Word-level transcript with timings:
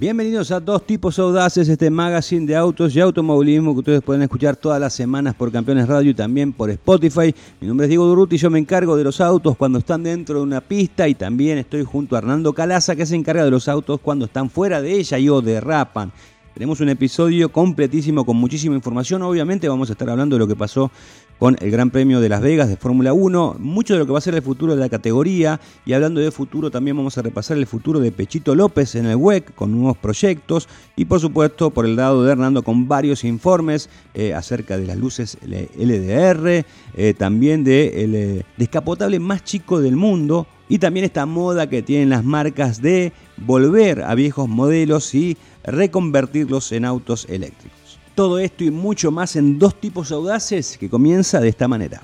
Bienvenidos 0.00 0.52
a 0.52 0.60
Dos 0.60 0.86
Tipos 0.86 1.18
Audaces, 1.18 1.68
este 1.68 1.90
magazine 1.90 2.46
de 2.46 2.54
autos 2.54 2.94
y 2.94 3.00
automovilismo 3.00 3.72
que 3.72 3.80
ustedes 3.80 4.00
pueden 4.00 4.22
escuchar 4.22 4.54
todas 4.54 4.80
las 4.80 4.94
semanas 4.94 5.34
por 5.34 5.50
Campeones 5.50 5.88
Radio 5.88 6.12
y 6.12 6.14
también 6.14 6.52
por 6.52 6.70
Spotify. 6.70 7.34
Mi 7.60 7.66
nombre 7.66 7.86
es 7.86 7.88
Diego 7.88 8.06
Durruti 8.06 8.36
y 8.36 8.38
yo 8.38 8.48
me 8.48 8.60
encargo 8.60 8.96
de 8.96 9.02
los 9.02 9.20
autos 9.20 9.56
cuando 9.56 9.80
están 9.80 10.04
dentro 10.04 10.36
de 10.36 10.42
una 10.42 10.60
pista 10.60 11.08
y 11.08 11.16
también 11.16 11.58
estoy 11.58 11.82
junto 11.82 12.14
a 12.14 12.20
Hernando 12.20 12.52
Calaza 12.52 12.94
que 12.94 13.06
se 13.06 13.16
encarga 13.16 13.44
de 13.44 13.50
los 13.50 13.66
autos 13.66 13.98
cuando 14.00 14.26
están 14.26 14.50
fuera 14.50 14.80
de 14.80 14.92
ella 14.92 15.18
y 15.18 15.28
o 15.30 15.42
derrapan. 15.42 16.12
Tenemos 16.54 16.80
un 16.80 16.90
episodio 16.90 17.50
completísimo 17.50 18.24
con 18.24 18.36
muchísima 18.36 18.76
información. 18.76 19.22
Obviamente 19.22 19.68
vamos 19.68 19.90
a 19.90 19.92
estar 19.94 20.10
hablando 20.10 20.36
de 20.36 20.40
lo 20.40 20.46
que 20.46 20.54
pasó 20.56 20.92
con 21.38 21.56
el 21.60 21.70
Gran 21.70 21.90
Premio 21.90 22.20
de 22.20 22.28
Las 22.28 22.40
Vegas 22.40 22.68
de 22.68 22.76
Fórmula 22.76 23.12
1, 23.12 23.56
mucho 23.58 23.94
de 23.94 24.00
lo 24.00 24.06
que 24.06 24.12
va 24.12 24.18
a 24.18 24.22
ser 24.22 24.34
el 24.34 24.42
futuro 24.42 24.74
de 24.74 24.80
la 24.80 24.88
categoría. 24.88 25.60
Y 25.86 25.92
hablando 25.92 26.20
de 26.20 26.30
futuro 26.30 26.70
también 26.70 26.96
vamos 26.96 27.16
a 27.16 27.22
repasar 27.22 27.56
el 27.56 27.66
futuro 27.66 28.00
de 28.00 28.10
Pechito 28.10 28.54
López 28.54 28.96
en 28.96 29.06
el 29.06 29.16
WEC 29.16 29.54
con 29.54 29.72
nuevos 29.72 29.96
proyectos. 29.96 30.68
Y 30.96 31.04
por 31.04 31.20
supuesto 31.20 31.70
por 31.70 31.86
el 31.86 31.96
lado 31.96 32.24
de 32.24 32.32
Hernando 32.32 32.62
con 32.62 32.88
varios 32.88 33.24
informes 33.24 33.88
eh, 34.14 34.34
acerca 34.34 34.76
de 34.76 34.86
las 34.86 34.96
luces 34.96 35.38
LDR, 35.42 36.64
eh, 36.94 37.14
también 37.16 37.62
del 37.62 38.12
de 38.12 38.38
eh, 38.38 38.44
descapotable 38.56 39.20
más 39.20 39.44
chico 39.44 39.80
del 39.80 39.96
mundo. 39.96 40.46
Y 40.68 40.78
también 40.78 41.04
esta 41.06 41.24
moda 41.24 41.68
que 41.68 41.82
tienen 41.82 42.10
las 42.10 42.24
marcas 42.24 42.82
de 42.82 43.12
volver 43.38 44.02
a 44.02 44.14
viejos 44.14 44.48
modelos 44.48 45.14
y 45.14 45.38
reconvertirlos 45.64 46.72
en 46.72 46.84
autos 46.84 47.26
eléctricos. 47.30 47.77
Todo 48.18 48.40
esto 48.40 48.64
y 48.64 48.72
mucho 48.72 49.12
más 49.12 49.36
en 49.36 49.60
dos 49.60 49.76
tipos 49.76 50.10
audaces 50.10 50.76
que 50.76 50.90
comienza 50.90 51.38
de 51.38 51.50
esta 51.50 51.68
manera. 51.68 52.02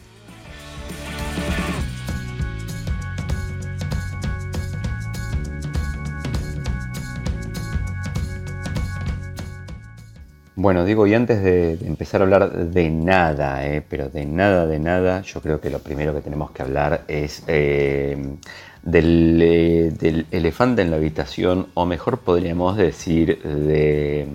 Bueno, 10.55 10.84
digo, 10.84 11.05
y 11.08 11.14
antes 11.14 11.42
de, 11.42 11.72
empezar 11.84 12.20
a 12.20 12.24
hablar 12.24 12.69
de 12.69 12.91
nada, 12.91 13.67
eh, 13.67 13.83
pero 13.83 14.08
de 14.08 14.24
nada, 14.24 14.69
de 14.69 14.78
nada, 14.78 15.22
yo 15.22 15.41
creo 15.41 15.61
que 15.61 15.69
lo 15.69 15.80
primero 15.80 16.14
que 16.14 16.20
tenemos 16.20 16.52
que 16.52 16.62
hablar 16.62 17.02
es 17.08 17.42
eh, 17.48 18.36
del, 18.84 19.41
eh, 19.42 19.92
del, 19.98 20.27
elefante 20.30 20.83
en 20.83 20.92
la 20.92 20.96
habitación, 20.96 21.67
o 21.74 21.86
mejor 21.86 22.20
podríamos 22.20 22.77
decir, 22.77 23.42
de 23.42 24.28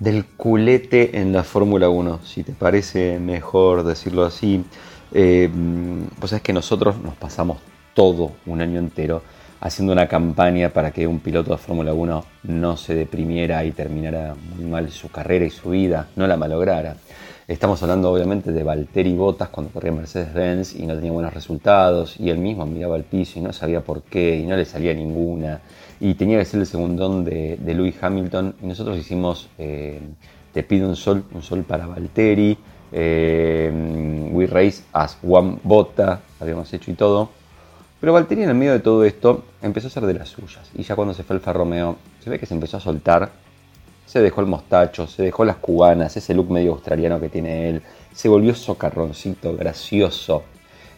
del 0.00 0.24
culete 0.24 1.20
en 1.20 1.32
la 1.32 1.44
Fórmula 1.44 1.88
1, 1.90 2.20
si 2.24 2.42
te 2.42 2.52
parece 2.52 3.20
mejor 3.20 3.84
decirlo 3.84 4.24
así. 4.24 4.64
Eh, 5.12 5.50
pues 6.18 6.32
es 6.32 6.40
que 6.40 6.52
nosotros 6.52 6.96
nos 6.98 7.14
pasamos 7.14 7.58
todo 7.94 8.32
un 8.46 8.60
año 8.60 8.78
entero 8.78 9.22
haciendo 9.60 9.92
una 9.92 10.08
campaña 10.08 10.70
para 10.70 10.90
que 10.90 11.06
un 11.06 11.20
piloto 11.20 11.52
de 11.52 11.58
Fórmula 11.58 11.92
1 11.92 12.24
no 12.44 12.76
se 12.76 12.94
deprimiera 12.94 13.62
y 13.64 13.72
terminara 13.72 14.34
muy 14.56 14.64
mal 14.64 14.90
su 14.90 15.10
carrera 15.10 15.44
y 15.44 15.50
su 15.50 15.70
vida, 15.70 16.08
no 16.16 16.26
la 16.26 16.38
malograra. 16.38 16.96
Estamos 17.46 17.82
hablando 17.82 18.10
obviamente 18.10 18.52
de 18.52 18.62
Valtteri 18.62 19.12
Bottas 19.14 19.48
cuando 19.48 19.72
corría 19.72 19.92
Mercedes-Benz 19.92 20.76
y 20.76 20.86
no 20.86 20.94
tenía 20.94 21.12
buenos 21.12 21.34
resultados 21.34 22.18
y 22.18 22.30
él 22.30 22.38
mismo 22.38 22.64
miraba 22.64 22.94
al 22.94 23.04
piso 23.04 23.38
y 23.38 23.42
no 23.42 23.52
sabía 23.52 23.82
por 23.82 24.02
qué 24.02 24.36
y 24.36 24.46
no 24.46 24.56
le 24.56 24.64
salía 24.64 24.94
ninguna 24.94 25.60
y 26.00 26.14
tenía 26.14 26.38
que 26.38 26.46
ser 26.46 26.60
el 26.60 26.66
segundón 26.66 27.24
de, 27.24 27.58
de 27.60 27.74
Lewis 27.74 27.96
Hamilton. 28.00 28.56
Y 28.62 28.66
nosotros 28.66 28.98
hicimos 28.98 29.48
eh, 29.58 30.00
Te 30.52 30.62
pido 30.62 30.88
un 30.88 30.96
sol, 30.96 31.24
un 31.32 31.42
sol 31.42 31.62
para 31.62 31.86
Valtteri, 31.86 32.56
eh, 32.90 34.28
We 34.32 34.46
Race 34.46 34.82
as 34.92 35.18
One 35.22 35.58
Bota, 35.62 36.20
habíamos 36.40 36.72
hecho 36.72 36.90
y 36.90 36.94
todo. 36.94 37.28
Pero 38.00 38.14
Valtteri 38.14 38.42
en 38.42 38.48
el 38.48 38.54
medio 38.54 38.72
de 38.72 38.80
todo 38.80 39.04
esto 39.04 39.44
empezó 39.60 39.86
a 39.86 39.90
hacer 39.90 40.06
de 40.06 40.14
las 40.14 40.30
suyas. 40.30 40.70
Y 40.74 40.82
ya 40.82 40.96
cuando 40.96 41.12
se 41.12 41.22
fue 41.22 41.36
Alfa 41.36 41.52
Romeo 41.52 41.96
se 42.24 42.30
ve 42.30 42.38
que 42.38 42.46
se 42.46 42.54
empezó 42.54 42.78
a 42.78 42.80
soltar, 42.80 43.30
se 44.06 44.20
dejó 44.20 44.40
el 44.40 44.46
mostacho, 44.46 45.06
se 45.06 45.22
dejó 45.22 45.44
las 45.44 45.56
cubanas, 45.56 46.16
ese 46.16 46.34
look 46.34 46.50
medio 46.50 46.72
australiano 46.72 47.20
que 47.20 47.28
tiene 47.28 47.68
él, 47.68 47.82
se 48.12 48.28
volvió 48.28 48.54
socarroncito, 48.54 49.54
gracioso, 49.54 50.42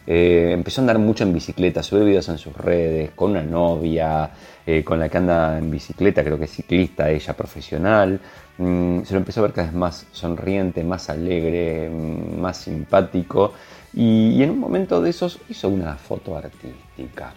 eh, 0.05 0.51
empezó 0.51 0.81
a 0.81 0.83
andar 0.83 0.99
mucho 0.99 1.23
en 1.23 1.33
bicicleta, 1.33 1.81
sube 1.81 2.03
videos 2.03 2.27
en 2.29 2.37
sus 2.37 2.53
redes, 2.55 3.11
con 3.11 3.31
una 3.31 3.43
novia, 3.43 4.31
eh, 4.65 4.83
con 4.83 4.99
la 4.99 5.09
que 5.09 5.17
anda 5.17 5.57
en 5.57 5.69
bicicleta, 5.69 6.23
creo 6.23 6.37
que 6.37 6.45
es 6.45 6.51
ciclista, 6.51 7.09
ella 7.09 7.33
profesional. 7.33 8.19
Mm, 8.57 9.03
se 9.03 9.13
lo 9.13 9.19
empezó 9.19 9.41
a 9.41 9.43
ver 9.43 9.53
cada 9.53 9.67
vez 9.67 9.75
más 9.75 10.05
sonriente, 10.11 10.83
más 10.83 11.09
alegre, 11.09 11.89
mm, 11.89 12.39
más 12.39 12.57
simpático. 12.57 13.53
Y, 13.93 14.41
en 14.41 14.51
un 14.51 14.59
momento 14.59 15.01
de 15.01 15.09
esos 15.09 15.39
hizo 15.49 15.69
una 15.69 15.95
foto 15.95 16.37
artística, 16.37 17.33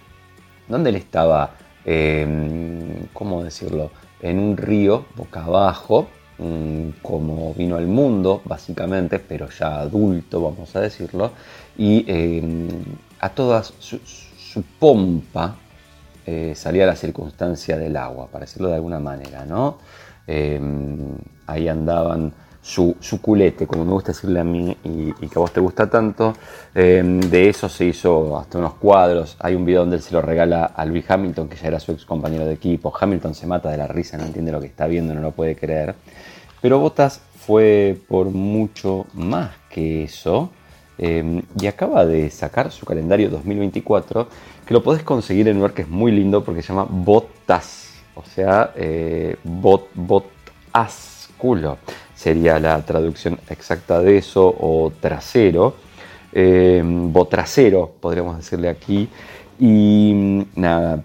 donde 0.68 0.90
él 0.90 0.96
estaba, 0.96 1.50
em, 1.84 3.06
¿cómo 3.12 3.42
decirlo?, 3.42 3.90
en 4.20 4.38
un 4.38 4.56
río, 4.56 5.06
boca 5.16 5.44
abajo, 5.44 6.08
mm, 6.38 6.88
como 7.02 7.54
vino 7.54 7.76
al 7.76 7.86
mundo, 7.86 8.42
básicamente, 8.44 9.18
pero 9.18 9.48
ya 9.50 9.80
adulto, 9.80 10.40
vamos 10.40 10.74
a 10.76 10.80
decirlo, 10.80 11.32
y 11.76 12.04
em, 12.08 12.68
a 13.20 13.28
toda 13.30 13.62
su, 13.62 13.98
pompa 14.78 15.56
eh, 16.26 16.54
salía 16.56 16.86
la 16.86 16.96
circunstancia 16.96 17.78
del 17.78 17.96
agua, 17.96 18.26
para 18.26 18.44
decirlo 18.44 18.68
de 18.68 18.74
alguna 18.74 18.98
manera, 18.98 19.44
¿no? 19.46 19.78
Em, 20.26 21.16
ahí 21.46 21.68
andaban 21.68 22.32
su, 22.60 22.96
culete, 23.22 23.66
como 23.66 23.84
me 23.84 23.92
gusta 23.92 24.10
decirle 24.10 24.40
a 24.40 24.44
mí 24.44 24.76
y, 24.82 25.12
que 25.12 25.36
a 25.36 25.38
vos 25.38 25.52
te 25.52 25.60
gusta 25.60 25.88
tanto. 25.88 26.34
Em, 26.74 27.20
de 27.20 27.48
eso 27.48 27.68
se 27.68 27.84
hizo 27.84 28.36
hasta 28.36 28.58
unos 28.58 28.74
cuadros. 28.74 29.36
Hay 29.38 29.54
un 29.54 29.64
video 29.64 29.82
donde 29.82 29.96
él 29.96 30.02
se 30.02 30.12
lo 30.12 30.20
regala 30.20 30.64
a 30.64 30.84
Luis 30.84 31.08
Hamilton, 31.08 31.48
que 31.48 31.56
ya 31.56 31.68
era 31.68 31.78
su 31.78 31.92
ex 31.92 32.04
compañero 32.04 32.44
de 32.44 32.54
equipo. 32.54 32.92
Hamilton 32.98 33.34
se 33.34 33.46
mata 33.46 33.70
de 33.70 33.76
la 33.76 33.86
risa, 33.86 34.18
no 34.18 34.24
entiende 34.24 34.50
lo 34.50 34.60
que 34.60 34.66
está 34.66 34.88
viendo, 34.88 35.14
no 35.14 35.20
lo 35.20 35.30
puede 35.30 35.54
creer. 35.54 35.94
Pero 36.60 36.80
Bottas 36.80 37.20
fue 37.36 37.96
por 38.08 38.30
mucho 38.30 39.06
más 39.14 39.52
que 39.70 40.02
eso. 40.02 40.50
Em, 40.98 41.42
y 41.60 41.66
acaba 41.66 42.06
de 42.06 42.30
sacar 42.30 42.72
su 42.72 42.86
calendario 42.86 43.28
2024, 43.28 44.28
que 44.66 44.74
lo 44.74 44.82
podés 44.82 45.02
conseguir 45.02 45.48
en 45.48 45.56
un 45.56 45.62
lugar 45.62 45.74
que 45.74 45.82
es 45.82 45.88
muy 45.88 46.10
lindo 46.10 46.42
porque 46.42 46.62
se 46.62 46.68
llama 46.68 46.86
Botas, 46.88 47.90
o 48.14 48.22
sea, 48.24 48.72
eh, 48.76 49.36
bot, 49.44 49.90
botas, 49.94 51.28
culo, 51.36 51.76
sería 52.14 52.58
la 52.58 52.82
traducción 52.82 53.38
exacta 53.50 54.00
de 54.00 54.16
eso, 54.16 54.46
o 54.58 54.90
trasero, 54.98 55.74
eh, 56.32 56.82
botrasero, 56.84 57.94
podríamos 58.00 58.38
decirle 58.38 58.70
aquí, 58.70 59.08
y 59.60 60.46
nada, 60.54 61.04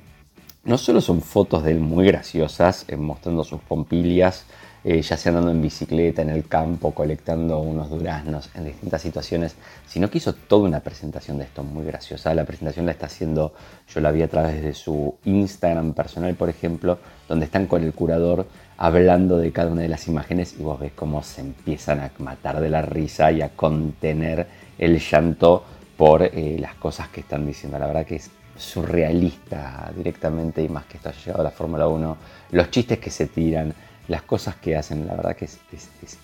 no 0.63 0.78
solo 0.78 1.02
son 1.02 1.22
fotos 1.22 1.63
de 1.63 1.72
él 1.72 1.79
muy 1.79 2.06
graciosas, 2.06 2.85
eh, 2.88 2.96
mostrando 2.96 3.44
sus 3.44 3.59
pompilias, 3.59 4.46
eh, 4.84 5.02
ya 5.02 5.16
sea 5.16 5.30
andando 5.30 5.52
en 5.52 5.62
bicicleta, 5.62 6.22
en 6.22 6.30
el 6.30 6.47
campo, 6.47 6.92
colectando 6.94 7.59
unos 7.59 7.90
duraznos, 7.90 8.50
en 8.56 8.66
distintas 8.66 9.02
situaciones, 9.02 9.56
sino 9.88 10.09
que 10.09 10.18
hizo 10.18 10.34
toda 10.34 10.68
una 10.68 10.80
presentación 10.80 11.38
de 11.38 11.44
esto 11.44 11.64
muy 11.64 11.86
graciosa. 11.86 12.34
La 12.34 12.46
presentación 12.46 12.86
la 12.86 12.94
está 12.94 13.06
haciendo, 13.06 13.53
yo 13.94 14.02
la 14.02 14.12
vi 14.12 14.24
a 14.24 14.28
través 14.28 14.62
de 14.62 14.74
su 14.74 15.16
Instagram 15.25 15.94
personal, 15.94 16.34
por 16.36 16.50
ejemplo, 16.50 16.97
donde 17.28 17.46
están 17.46 17.68
con 17.68 17.84
el 17.84 17.94
curador 17.94 18.47
hablando 18.78 19.38
de 19.38 19.52
cada 19.52 19.72
una 19.72 19.84
de 19.84 19.90
las 19.90 20.08
imágenes 20.08 20.56
y 20.59 20.64
vos 20.64 20.80
ves 20.80 20.94
cómo 20.96 21.22
se 21.22 21.41
empiezan 21.41 22.00
a 22.00 22.12
matar 22.18 22.59
de 22.59 22.70
la 22.70 22.81
risa 22.81 23.31
y 23.31 23.44
a 23.44 23.50
contener 23.50 24.47
el 24.80 25.00
llanto 25.00 25.64
por 25.96 26.24
eh, 26.24 26.58
las 26.59 26.74
cosas 26.75 27.09
que 27.09 27.22
están 27.22 27.46
diciendo. 27.46 27.78
La 27.78 27.86
verdad 27.86 28.06
que 28.08 28.16
es 28.16 28.31
surrealista 28.56 29.91
directamente 29.96 30.64
y 30.64 30.70
más 30.70 30.86
que 30.86 30.97
esto 30.97 31.09
ha 31.09 31.14
llegado 31.14 31.41
a 31.41 31.44
la 31.44 31.52
Fórmula 31.52 31.88
1, 31.88 32.18
los 32.52 32.72
chistes 32.72 32.97
que 32.97 33.09
se 33.09 33.28
tiran, 33.28 33.74
las 34.11 34.22
cosas 34.23 34.55
que 34.58 34.75
hacen, 34.75 35.08
la 35.08 35.16
verdad 35.16 35.35
que 35.35 35.46
es, 35.46 35.59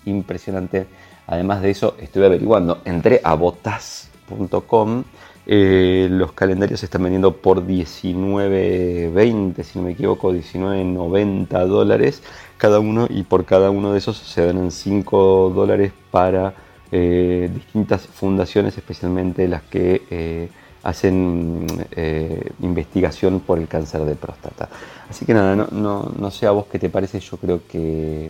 impresionante. 0.05 0.85
Además 1.25 1.61
de 1.61 1.71
eso, 1.71 1.95
estuve 1.99 2.25
averiguando, 2.25 2.81
entré 2.85 3.21
a 3.23 3.33
botas.com, 3.33 5.05
eh, 5.45 6.09
los 6.11 6.33
calendarios 6.33 6.81
se 6.81 6.87
están 6.87 7.03
vendiendo 7.03 7.37
por 7.37 7.65
19.20, 7.65 9.63
si 9.63 9.79
no 9.79 9.85
me 9.85 9.91
equivoco, 9.91 10.33
19.90 10.33 11.65
dólares 11.65 12.21
cada 12.57 12.79
uno 12.79 13.07
y 13.09 13.23
por 13.23 13.45
cada 13.45 13.69
uno 13.69 13.93
de 13.93 13.99
esos 13.99 14.17
se 14.17 14.45
dan 14.45 14.69
5 14.69 15.51
dólares 15.55 15.93
para 16.11 16.53
eh, 16.91 17.49
distintas 17.53 18.05
fundaciones, 18.05 18.77
especialmente 18.77 19.47
las 19.47 19.63
que... 19.63 20.03
Eh, 20.09 20.49
hacen 20.87 21.67
eh, 21.91 22.49
investigación 22.61 23.41
por 23.41 23.59
el 23.59 23.67
cáncer 23.67 24.05
de 24.05 24.15
próstata. 24.15 24.69
Así 25.09 25.25
que 25.25 25.33
nada, 25.33 25.53
no, 25.53 26.31
sé 26.31 26.47
a 26.47 26.51
vos 26.51 26.67
qué 26.71 26.79
te 26.79 26.89
parece, 26.89 27.19
yo 27.19 27.35
creo 27.35 27.67
que, 27.67 28.29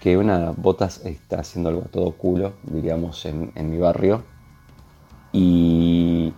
que 0.00 0.16
una 0.16 0.52
Botas 0.56 1.04
está 1.04 1.40
haciendo 1.40 1.70
algo 1.70 1.82
a 1.82 1.88
todo 1.88 2.12
culo, 2.12 2.52
diríamos, 2.62 3.26
en, 3.26 3.52
mi 3.68 3.78
barrio. 3.78 4.22
Y, 5.32 6.32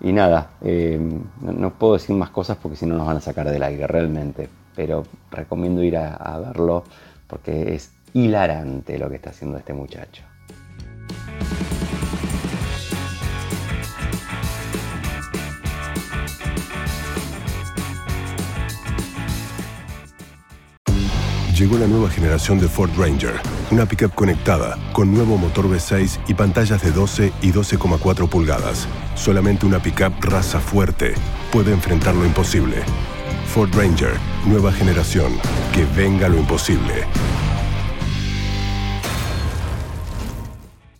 y 0.00 0.12
nada, 0.12 0.52
eh, 0.62 0.98
no, 1.42 1.74
puedo 1.74 1.92
decir 1.94 2.16
más 2.16 2.30
cosas 2.30 2.56
porque 2.56 2.78
si 2.78 2.86
no 2.86 2.96
nos 2.96 3.06
van 3.06 3.18
a 3.18 3.20
sacar 3.20 3.50
del 3.50 3.62
aire 3.62 3.86
realmente, 3.86 4.48
pero 4.74 5.04
recomiendo 5.30 5.82
ir 5.82 5.98
a 5.98 6.38
verlo 6.38 6.84
porque 7.26 7.74
es 7.74 7.92
hilarante 8.14 8.98
lo 8.98 9.10
que 9.10 9.16
está 9.16 9.28
haciendo 9.28 9.58
este 9.58 9.74
muchacho. 9.74 10.29
Llegó 21.60 21.76
la 21.76 21.86
nueva 21.86 22.08
generación 22.08 22.58
de 22.58 22.68
Ford 22.68 22.88
Ranger, 22.96 23.34
una 23.70 23.84
pickup 23.84 24.14
conectada, 24.14 24.78
con 24.94 25.12
nuevo 25.12 25.36
motor 25.36 25.66
V6 25.66 26.18
y 26.26 26.32
pantallas 26.32 26.82
de 26.82 26.90
12 26.90 27.34
y 27.42 27.52
12,4 27.52 28.30
pulgadas. 28.30 28.88
Solamente 29.14 29.66
una 29.66 29.78
pickup 29.82 30.24
raza 30.24 30.58
fuerte 30.58 31.12
puede 31.52 31.72
enfrentar 31.72 32.14
lo 32.14 32.24
imposible. 32.24 32.76
Ford 33.52 33.68
Ranger, 33.74 34.14
nueva 34.46 34.72
generación. 34.72 35.32
Que 35.74 35.84
venga 35.84 36.30
lo 36.30 36.38
imposible. 36.38 37.04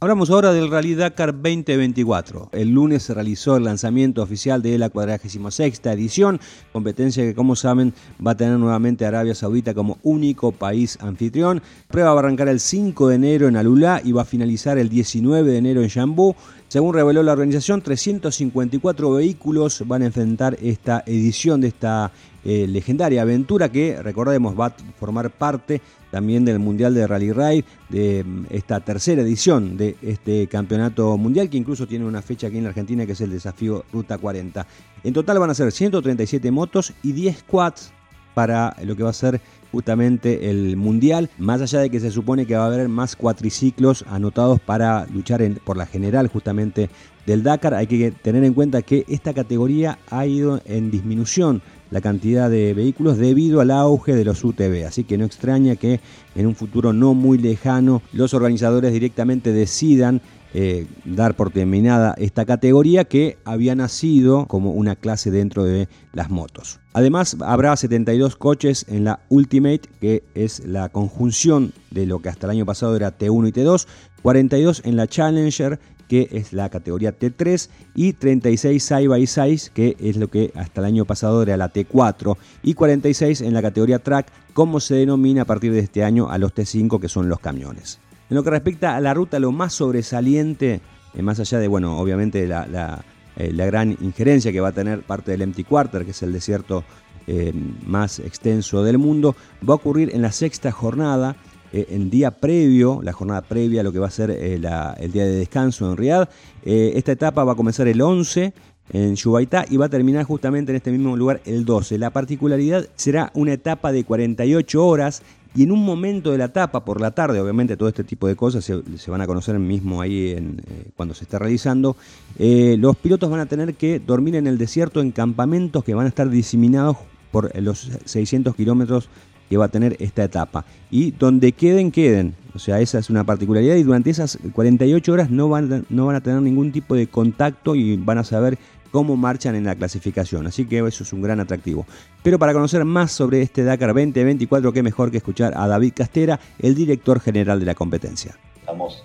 Hablamos 0.03 0.31
ahora 0.31 0.55
del 0.55 0.71
Rally 0.71 0.95
Dakar 0.95 1.35
2024. 1.35 2.49
El 2.53 2.71
lunes 2.71 3.03
se 3.03 3.13
realizó 3.13 3.59
el 3.59 3.65
lanzamiento 3.65 4.23
oficial 4.23 4.63
de 4.63 4.79
la 4.79 4.89
46 4.89 5.83
edición, 5.85 6.41
competencia 6.73 7.23
que 7.23 7.35
como 7.35 7.55
saben 7.55 7.93
va 8.27 8.31
a 8.31 8.35
tener 8.35 8.59
nuevamente 8.59 9.05
Arabia 9.05 9.35
Saudita 9.35 9.75
como 9.75 9.99
único 10.03 10.53
país 10.53 10.97
anfitrión. 11.03 11.61
Prueba 11.89 12.15
va 12.15 12.21
a 12.21 12.23
arrancar 12.25 12.49
el 12.49 12.61
5 12.61 13.09
de 13.09 13.17
enero 13.17 13.49
en 13.49 13.57
Alulá 13.57 14.01
y 14.03 14.13
va 14.13 14.23
a 14.23 14.25
finalizar 14.25 14.79
el 14.79 14.89
19 14.89 15.51
de 15.51 15.59
enero 15.59 15.83
en 15.83 15.89
Yambú. 15.89 16.35
Según 16.69 16.95
reveló 16.95 17.23
la 17.23 17.33
organización, 17.33 17.83
354 17.83 19.13
vehículos 19.13 19.87
van 19.87 20.01
a 20.01 20.07
enfrentar 20.07 20.57
esta 20.63 21.05
edición 21.05 21.61
de 21.61 21.69
esta 21.69 22.11
eh, 22.43 22.67
legendaria 22.67 23.21
aventura 23.21 23.69
que, 23.69 24.03
recordemos, 24.03 24.59
va 24.59 24.67
a 24.67 24.75
formar 24.99 25.29
parte 25.29 25.83
también 26.11 26.45
del 26.45 26.59
Mundial 26.59 26.95
de 26.95 27.07
Rally 27.07 27.33
Raid, 27.33 27.65
de 27.89 28.25
mm, 28.25 28.47
esta 28.51 28.81
tercera 28.81 29.23
edición 29.23 29.77
de 29.77 29.97
este 30.03 30.47
campeonato 30.47 31.17
mundial, 31.17 31.49
que 31.49 31.57
incluso 31.57 31.87
tiene 31.87 32.05
una 32.05 32.23
fecha 32.23 32.49
aquí 32.49 32.59
en 32.59 32.65
la 32.65 32.71
Argentina, 32.71 33.07
que 33.07 33.13
es 33.13 33.21
el 33.21 33.31
desafío 33.31 33.85
Ruta 33.93 34.19
40. 34.19 34.67
En 35.05 35.13
total 35.13 35.39
van 35.39 35.51
a 35.51 35.55
ser 35.55 35.73
137 35.73 36.51
motos 36.51 36.93
y 37.03 37.13
10 37.13 37.45
quads 37.45 37.93
para 38.35 38.77
lo 38.85 38.97
que 38.97 39.03
va 39.03 39.11
a 39.11 39.15
ser 39.15 39.41
justamente 39.73 40.51
el 40.51 40.77
mundial, 40.77 41.31
más 41.39 41.61
allá 41.61 41.81
de 41.81 41.91
que 41.91 42.01
se 42.01 42.11
supone 42.11 42.47
que 42.47 42.57
va 42.57 42.65
a 42.65 42.67
haber 42.67 42.89
más 42.89 43.17
cuatriciclos 43.17 44.05
anotados 44.09 44.61
para 44.61 45.07
luchar 45.07 45.43
por 45.65 45.77
la 45.77 45.87
general 45.87 46.29
justamente 46.29 46.91
del 47.27 47.43
Dakar, 47.43 47.75
hay 47.75 47.87
que 47.87 48.11
tener 48.11 48.43
en 48.45 48.55
cuenta 48.55 48.83
que 48.83 49.05
esta 49.09 49.33
categoría 49.35 49.99
ha 50.11 50.27
ido 50.27 50.61
en 50.65 50.91
disminución 50.91 51.63
la 51.91 52.01
cantidad 52.01 52.51
de 52.51 52.75
vehículos 52.75 53.19
debido 53.19 53.61
al 53.61 53.71
auge 53.71 54.15
de 54.15 54.25
los 54.25 54.45
UTV. 54.45 54.87
Así 54.87 55.05
que 55.05 55.19
no 55.19 55.25
extraña 55.25 55.77
que 55.77 56.01
en 56.35 56.47
un 56.47 56.55
futuro 56.55 56.93
no 56.93 57.15
muy 57.15 57.39
lejano 57.39 58.03
los 58.13 58.35
organizadores 58.35 58.93
directamente 58.93 59.53
decidan 59.53 60.21
eh, 60.53 60.89
dar 61.05 61.37
por 61.37 61.53
terminada 61.53 62.15
esta 62.19 62.45
categoría 62.45 63.05
que 63.05 63.39
había 63.45 63.77
nacido 63.77 64.47
como 64.47 64.73
una 64.73 64.97
clase 64.97 65.31
dentro 65.31 65.65
de 65.65 65.89
las 66.13 66.29
motos. 66.29 66.81
Además, 66.93 67.37
habrá 67.41 67.77
72 67.77 68.35
coches 68.35 68.85
en 68.89 69.05
la 69.05 69.21
Ultimate, 69.29 69.83
que 70.01 70.25
es 70.35 70.67
la 70.67 70.89
conjunción 70.89 71.73
de 71.93 72.07
lo 72.07 72.19
que 72.19 72.31
hasta 72.31 72.49
el 72.49 72.51
año 72.51 72.67
pasado 72.67 72.97
era 72.97 73.17
T1 73.17 73.49
y 73.49 73.53
T2, 73.53 73.87
42 74.23 74.83
en 74.85 74.97
la 74.97 75.07
Challenger, 75.07 75.79
que 76.11 76.29
es 76.33 76.53
la 76.53 76.69
categoría 76.71 77.17
T3, 77.17 77.69
y 77.95 78.15
36 78.15 78.83
side 78.83 79.07
by 79.07 79.25
side, 79.29 79.71
que 79.73 79.97
es 80.01 80.17
lo 80.17 80.27
que 80.27 80.51
hasta 80.57 80.81
el 80.81 80.87
año 80.87 81.05
pasado 81.05 81.41
era 81.41 81.57
la 81.57 81.73
T4, 81.73 82.37
y 82.65 82.75
46 82.75 83.43
en 83.43 83.55
la 83.55 83.63
categoría 83.63 84.01
Track, 84.01 84.27
como 84.53 84.81
se 84.81 84.97
denomina 84.97 85.43
a 85.43 85.45
partir 85.45 85.73
de 85.73 85.79
este 85.79 86.03
año 86.03 86.29
a 86.29 86.37
los 86.39 86.53
T5, 86.53 87.01
que 87.01 87.09
son 87.09 87.29
los 87.29 87.39
camiones. 87.39 88.01
En 88.29 88.35
lo 88.35 88.43
que 88.43 88.51
respecta 88.51 88.97
a 88.97 89.01
la 89.01 89.15
ruta, 89.15 89.39
lo 89.39 89.53
más 89.53 89.73
sobresaliente, 89.73 90.81
eh, 91.15 91.23
más 91.23 91.39
allá 91.39 91.61
de, 91.61 91.69
bueno, 91.69 91.97
obviamente 91.97 92.45
la, 92.49 93.05
eh, 93.37 93.53
la, 93.53 93.67
gran 93.67 93.97
injerencia 94.01 94.51
que 94.51 94.61
va 94.61 94.71
a 94.71 94.73
tener 94.73 95.03
parte 95.03 95.31
del 95.31 95.43
Empty 95.43 95.63
Quarter, 95.63 96.05
que 96.05 96.11
es 96.11 96.23
el 96.25 96.33
desierto 96.33 96.83
eh, 97.29 97.53
más 97.87 98.19
extenso 98.19 98.83
del 98.83 98.99
mundo, 98.99 99.37
va 99.63 99.75
a 99.75 99.77
ocurrir 99.77 100.11
en 100.13 100.23
la 100.23 100.33
sexta 100.33 100.73
jornada, 100.73 101.37
el 101.73 102.11
día 102.11 102.31
previo, 102.31 103.01
la 103.03 103.13
jornada 103.13 103.43
previa 103.43 103.81
a 103.81 103.85
lo 103.85 103.93
que 103.93 103.99
va 103.99 104.09
a 104.09 104.11
ser 104.11 104.31
el 104.31 104.63
día 104.63 105.25
de 105.25 105.37
descanso 105.37 105.91
en 105.91 105.97
Riyadh. 105.97 106.29
esta 106.65 107.13
etapa 107.13 107.45
va 107.45 107.53
a 107.53 107.57
comenzar 107.57 107.87
el 107.89 108.01
11 108.01 108.53
en 108.93 109.15
Shubaitá 109.15 109.65
y 109.71 109.77
va 109.77 109.87
a 109.87 109.89
terminar 109.89 110.25
justamente 110.25 110.73
en 110.73 110.77
este 110.77 110.91
mismo 110.91 111.17
lugar 111.17 111.41
el 111.45 111.65
12. 111.65 111.99
La 111.99 112.11
particularidad 112.11 112.89
será 112.97 113.31
una 113.35 113.53
etapa 113.53 113.93
de 113.93 114.05
48 114.05 114.85
horas 114.85 115.23
y 115.55 115.65
en 115.65 115.73
un 115.73 115.85
momento 115.85 116.31
de 116.31 116.39
la 116.39 116.45
etapa, 116.47 116.85
por 116.85 117.01
la 117.01 117.11
tarde, 117.11 117.41
obviamente 117.41 117.77
todo 117.77 117.89
este 117.89 118.05
tipo 118.05 118.29
de 118.29 118.37
cosas 118.37 118.65
se, 118.65 119.11
van 119.11 119.21
a 119.21 119.27
conocer 119.27 119.59
mismo 119.59 120.01
ahí 120.01 120.31
en, 120.31 120.63
eh, 120.69 120.91
cuando 120.97 121.13
se 121.13 121.25
está 121.25 121.41
realizando, 121.41 121.97
eh, 122.39 122.77
los 122.79 122.97
pilotos 122.97 123.31
van 123.31 123.41
a 123.41 123.47
tener 123.47 123.75
que 123.75 123.99
dormir 123.99 124.37
en 124.37 124.47
el 124.47 124.59
desierto 124.59 125.01
en 125.01 125.11
campamentos 125.11 125.83
que 125.83 125.95
van 125.95 126.07
a 126.07 126.09
estar 126.09 126.31
diseminados 126.31 126.99
por 127.33 127.57
los 127.61 127.91
600 128.05 128.55
kilómetros 128.55 129.09
que 129.51 129.57
va 129.57 129.67
a 129.67 129.69
tener 129.69 129.97
esta 129.99 130.23
etapa. 130.23 130.65
Y 130.91 131.11
donde 131.11 131.53
queden, 131.53 131.91
queden. 131.91 132.37
O 132.55 132.59
sea, 132.61 132.81
esa 132.81 133.01
es 133.01 133.11
una 133.11 133.25
particularidad 133.25 133.75
y 133.75 133.83
durante 133.83 134.11
esas 134.11 134.39
48 134.53 135.13
horas 135.13 135.31
no 135.31 135.49
van, 135.49 135.85
no 135.91 136.07
van 136.07 136.17
a 136.17 136.21
tener 136.21 136.41
ningún 136.41 136.71
tipo 136.71 136.95
de 136.95 137.09
contacto 137.09 137.75
y 137.75 137.97
van 137.97 138.19
a 138.19 138.25
saber 138.25 138.59
cómo 138.93 139.17
marchan 139.17 139.57
en 139.57 139.65
la 139.65 139.75
clasificación. 139.75 140.47
Así 140.47 140.67
que 140.67 140.79
eso 140.79 141.03
es 141.03 141.13
un 141.13 141.21
gran 141.21 141.41
atractivo. 141.41 141.85
Pero 142.23 142.39
para 142.39 142.53
conocer 142.53 142.85
más 142.85 143.11
sobre 143.11 143.43
este 143.43 143.65
Dakar 143.65 143.89
2024, 143.89 144.73
qué 144.73 144.83
mejor 144.85 145.11
que 145.11 145.17
escuchar 145.17 145.53
a 145.57 145.67
David 145.67 145.95
Castera, 145.97 146.39
el 146.61 146.77
director 146.77 147.21
general 147.21 147.59
de 147.59 147.67
la 147.67 147.75
competencia. 147.75 148.37
Estamos 148.61 149.05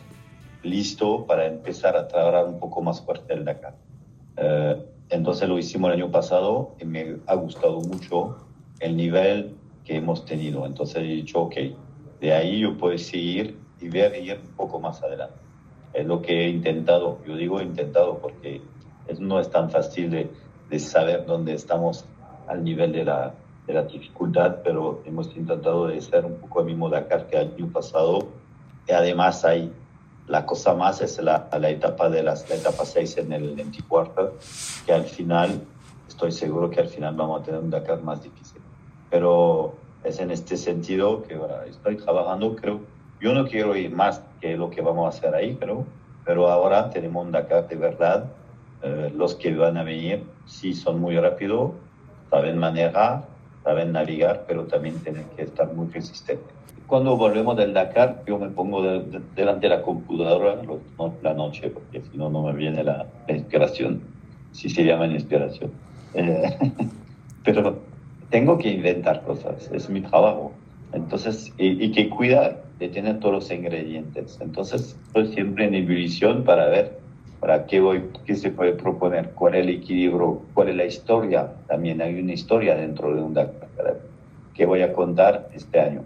listos 0.62 1.24
para 1.28 1.48
empezar 1.48 1.98
a 1.98 2.08
trabajar 2.08 2.46
un 2.46 2.60
poco 2.60 2.84
más 2.84 3.02
fuerte 3.02 3.34
el 3.34 3.46
Dakar. 3.46 3.76
Eh, 4.38 4.86
entonces 5.10 5.50
lo 5.50 5.58
hicimos 5.58 5.92
el 5.92 6.02
año 6.02 6.12
pasado 6.12 6.76
y 6.80 6.86
me 6.86 7.18
ha 7.26 7.36
gustado 7.36 7.82
mucho 7.82 8.38
el 8.80 8.96
nivel 8.98 9.56
que 9.86 9.98
hemos 9.98 10.26
tenido. 10.26 10.66
Entonces 10.66 10.98
he 10.98 11.04
dicho, 11.04 11.42
ok, 11.42 11.56
de 12.20 12.34
ahí 12.34 12.60
yo 12.60 12.78
puedo 12.78 12.98
seguir 12.98 13.58
y 13.80 13.88
ver 13.88 14.16
ir 14.22 14.40
un 14.42 14.56
poco 14.56 14.80
más 14.80 15.02
adelante. 15.04 15.36
Es 15.94 16.06
lo 16.06 16.22
que 16.22 16.46
he 16.46 16.50
intentado. 16.50 17.20
Yo 17.26 17.36
digo 17.36 17.62
intentado 17.62 18.18
porque 18.18 18.62
no 19.20 19.40
es 19.40 19.50
tan 19.50 19.70
fácil 19.70 20.10
de, 20.10 20.30
de, 20.70 20.80
saber 20.80 21.26
dónde 21.26 21.54
estamos 21.54 22.06
al 22.48 22.64
nivel 22.64 22.92
de 22.92 23.06
la, 23.06 23.34
de 23.68 23.74
la 23.74 23.84
dificultad, 23.84 24.58
pero 24.64 25.02
hemos 25.06 25.28
intentado 25.38 25.88
de 25.88 26.02
ser 26.02 26.26
un 26.26 26.36
poco 26.36 26.62
el 26.62 26.66
mismo 26.66 26.90
Dakar 26.90 27.28
que 27.28 27.38
el 27.38 27.54
año 27.54 27.72
pasado. 27.72 28.28
Y 28.88 28.92
además 28.92 29.46
hay 29.46 29.72
la 30.28 30.46
cosa 30.46 30.74
más 30.74 31.02
es 31.02 31.22
la, 31.22 31.48
la 31.60 31.70
etapa 31.70 32.10
de 32.10 32.24
las, 32.24 32.50
la 32.50 32.56
etapa 32.56 32.86
6 32.86 33.18
en 33.18 33.34
el 33.34 33.56
24, 33.56 34.34
que 34.86 34.94
al 34.94 35.04
final, 35.04 35.62
estoy 36.08 36.32
seguro 36.32 36.70
que 36.70 36.80
al 36.82 36.88
final 36.88 37.16
vamos 37.16 37.42
a 37.42 37.44
tener 37.44 37.60
un 37.60 37.70
Dakar 37.70 38.02
más 38.02 38.24
difícil. 38.24 38.62
Pero 39.10 39.76
es 40.06 40.20
en 40.20 40.32
este 40.32 40.56
sentido 40.56 41.24
que 41.24 41.38
estoy 41.70 41.98
trabajando, 41.98 42.56
creo. 42.56 42.82
Yo 43.20 43.34
no 43.34 43.48
quiero 43.48 43.76
ir 43.76 43.92
más 43.92 44.22
que 44.40 44.56
lo 44.56 44.70
que 44.70 44.82
vamos 44.82 45.06
a 45.06 45.18
hacer 45.18 45.34
ahí, 45.34 45.58
pero, 45.60 45.86
pero 46.26 46.50
ahora 46.50 46.90
tenemos 46.90 47.26
un 47.26 47.32
Dakar 47.32 47.68
de 47.68 47.76
verdad 47.76 48.32
eh, 48.84 49.12
los 49.16 49.36
que 49.36 49.56
van 49.56 49.78
a 49.78 49.84
venir 49.84 50.24
sí 50.46 50.74
son 50.74 51.00
muy 51.00 51.18
rápidos, 51.18 51.72
saben 52.30 52.58
manejar, 52.58 53.26
saben 53.64 53.94
navegar, 53.94 54.46
pero 54.48 54.66
también 54.66 55.00
tienen 55.00 55.26
que 55.36 55.44
estar 55.44 55.74
muy 55.74 55.88
resistentes. 55.88 56.54
Cuando 56.86 57.18
volvemos 57.18 57.58
del 57.58 57.74
Dakar, 57.74 58.22
yo 58.28 58.38
me 58.38 58.50
pongo 58.50 58.84
delante 58.84 59.68
de 59.68 59.76
la 59.76 59.82
computadora 59.82 60.62
la 61.24 61.34
noche, 61.34 61.72
porque 61.72 62.02
si 62.02 62.16
no, 62.16 62.30
no 62.30 62.44
me 62.44 62.54
viene 62.54 62.84
la, 62.84 63.08
inspiración, 63.28 64.02
si 64.52 64.70
se 64.70 64.84
llama 64.84 65.08
inspiración. 65.08 65.72
Eh, 66.14 66.56
pero 67.44 67.80
tengo 68.30 68.58
que 68.58 68.70
inventar 68.70 69.24
cosas, 69.24 69.70
es 69.74 69.90
mi 69.90 70.02
trabajo. 70.02 70.52
Entonces, 70.94 71.54
y, 71.58 71.84
y, 71.84 71.92
que 71.92 72.10
cuidar 72.10 72.64
de 72.80 72.90
tener 72.90 73.20
todos 73.20 73.36
los 73.36 73.52
ingredientes. 73.52 74.38
Entonces, 74.40 74.96
estoy 75.08 75.34
siempre 75.34 75.66
en 75.66 75.76
ebullición 75.76 76.44
para 76.44 76.68
ver 76.68 77.00
¿Para 77.46 77.68
qué, 77.68 77.80
voy, 77.80 78.04
qué 78.26 78.34
se 78.34 78.50
puede 78.50 78.74
proponer? 78.74 79.30
¿Cuál 79.36 79.54
es 79.54 79.62
el 79.62 79.70
equilibrio? 79.70 80.42
¿Cuál 80.56 80.70
es 80.70 80.76
la 80.76 80.86
historia? 80.86 81.54
También 81.68 82.02
hay 82.02 82.20
una 82.20 82.34
historia 82.34 82.76
dentro 82.76 83.14
de 83.14 83.22
un 83.22 83.36
Dakar 83.36 84.00
que 84.56 84.66
voy 84.66 84.82
a 84.82 84.92
contar 84.94 85.50
este 85.54 85.80
año. 85.80 86.02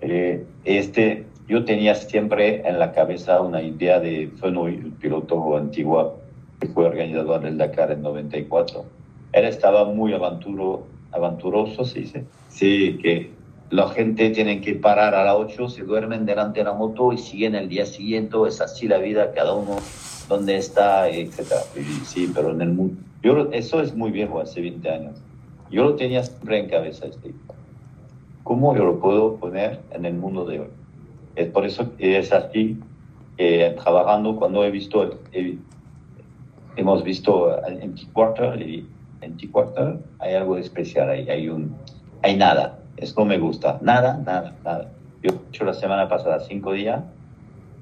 Eh, 0.00 0.46
este, 0.64 1.26
yo 1.46 1.66
tenía 1.66 1.94
siempre 1.94 2.66
en 2.66 2.78
la 2.78 2.92
cabeza 2.92 3.42
una 3.42 3.60
idea 3.60 4.00
de 4.00 4.30
Fenoy, 4.40 4.76
el 4.76 4.92
piloto 4.92 5.58
antiguo 5.58 6.20
que 6.58 6.68
fue 6.68 6.86
organizador 6.86 7.42
del 7.42 7.58
Dakar 7.58 7.90
en 7.90 8.00
94. 8.00 8.84
Él 9.32 9.44
estaba 9.44 9.84
muy 9.84 10.14
aventuro, 10.14 10.86
aventuroso, 11.12 11.84
se 11.84 12.00
dice. 12.00 12.24
Sí, 12.48 12.98
que 13.02 13.30
la 13.70 13.88
gente 13.88 14.30
tiene 14.30 14.60
que 14.60 14.74
parar 14.74 15.14
a 15.14 15.24
las 15.24 15.34
8, 15.34 15.68
se 15.68 15.82
duermen 15.82 16.26
delante 16.26 16.60
de 16.60 16.64
la 16.64 16.74
moto 16.74 17.12
y 17.12 17.18
siguen 17.18 17.54
el 17.54 17.68
día 17.68 17.86
siguiente. 17.86 18.36
Es 18.46 18.60
así 18.60 18.88
la 18.88 18.98
vida, 18.98 19.32
cada 19.32 19.54
uno 19.54 19.76
dónde 20.28 20.56
está, 20.56 21.08
etcétera. 21.08 21.60
Sí, 22.04 22.30
pero 22.34 22.50
en 22.50 22.60
el 22.60 22.72
mundo. 22.72 23.00
Yo, 23.22 23.50
eso 23.52 23.80
es 23.80 23.94
muy 23.94 24.10
viejo, 24.10 24.40
hace 24.40 24.60
20 24.60 24.90
años. 24.90 25.18
Yo 25.70 25.84
lo 25.84 25.96
tenía 25.96 26.22
siempre 26.22 26.58
en 26.58 26.68
cabeza, 26.68 27.06
este. 27.06 27.32
¿Cómo 28.42 28.76
yo 28.76 28.84
lo 28.84 28.98
puedo 28.98 29.36
poner 29.36 29.80
en 29.92 30.04
el 30.04 30.14
mundo 30.14 30.44
de 30.44 30.60
hoy? 30.60 30.68
Es 31.36 31.48
por 31.48 31.64
eso 31.64 31.96
que 31.96 32.18
es 32.18 32.32
así, 32.32 32.76
eh, 33.38 33.74
trabajando 33.82 34.36
cuando 34.36 34.64
he 34.64 34.70
visto, 34.70 35.18
hemos 36.76 37.04
visto 37.04 37.56
en 37.66 37.94
T-Quarter, 37.94 38.60
y 38.60 38.86
en 39.22 39.36
T-Quarter 39.36 39.98
hay 40.18 40.34
algo 40.34 40.56
especial 40.56 41.08
ahí, 41.08 41.28
hay, 41.28 41.48
un, 41.48 41.74
hay 42.22 42.36
nada. 42.36 42.78
Eso 42.96 43.14
no 43.18 43.26
me 43.26 43.38
gusta. 43.38 43.78
Nada, 43.80 44.20
nada, 44.24 44.54
nada. 44.64 44.90
Yo 45.22 45.30
he 45.30 45.48
hecho 45.48 45.64
la 45.64 45.74
semana 45.74 46.08
pasada 46.08 46.40
cinco 46.40 46.72
días, 46.72 47.02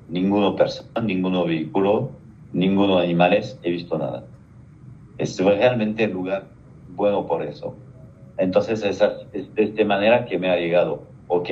ninguno 0.08 0.54
persona, 0.54 0.88
ninguno 1.02 1.44
vehículo, 1.44 2.10
ninguno 2.52 2.98
animales, 2.98 3.58
he 3.62 3.70
visto 3.70 3.98
nada. 3.98 4.24
Es 5.18 5.38
realmente 5.42 6.04
el 6.04 6.12
lugar 6.12 6.44
bueno 6.94 7.26
por 7.26 7.42
eso. 7.42 7.74
Entonces 8.38 8.82
es, 8.82 8.98
de 8.98 9.62
esta 9.62 9.84
manera 9.84 10.24
que 10.24 10.38
me 10.38 10.50
ha 10.50 10.56
llegado, 10.56 11.02
ok, 11.28 11.50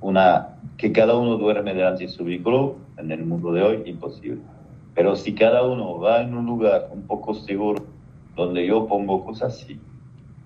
una, 0.00 0.56
que 0.76 0.92
cada 0.92 1.16
uno 1.16 1.36
duerme 1.36 1.74
delante 1.74 2.04
de 2.04 2.10
su 2.10 2.24
vehículo, 2.24 2.76
en 2.96 3.10
el 3.10 3.24
mundo 3.24 3.52
de 3.52 3.62
hoy, 3.62 3.82
imposible. 3.86 4.40
Pero 4.94 5.16
si 5.16 5.34
cada 5.34 5.64
uno 5.64 5.98
va 5.98 6.22
en 6.22 6.34
un 6.34 6.46
lugar 6.46 6.88
un 6.92 7.02
poco 7.02 7.34
seguro, 7.34 7.84
donde 8.34 8.66
yo 8.66 8.86
pongo 8.86 9.24
cosas, 9.24 9.58
sí. 9.58 9.80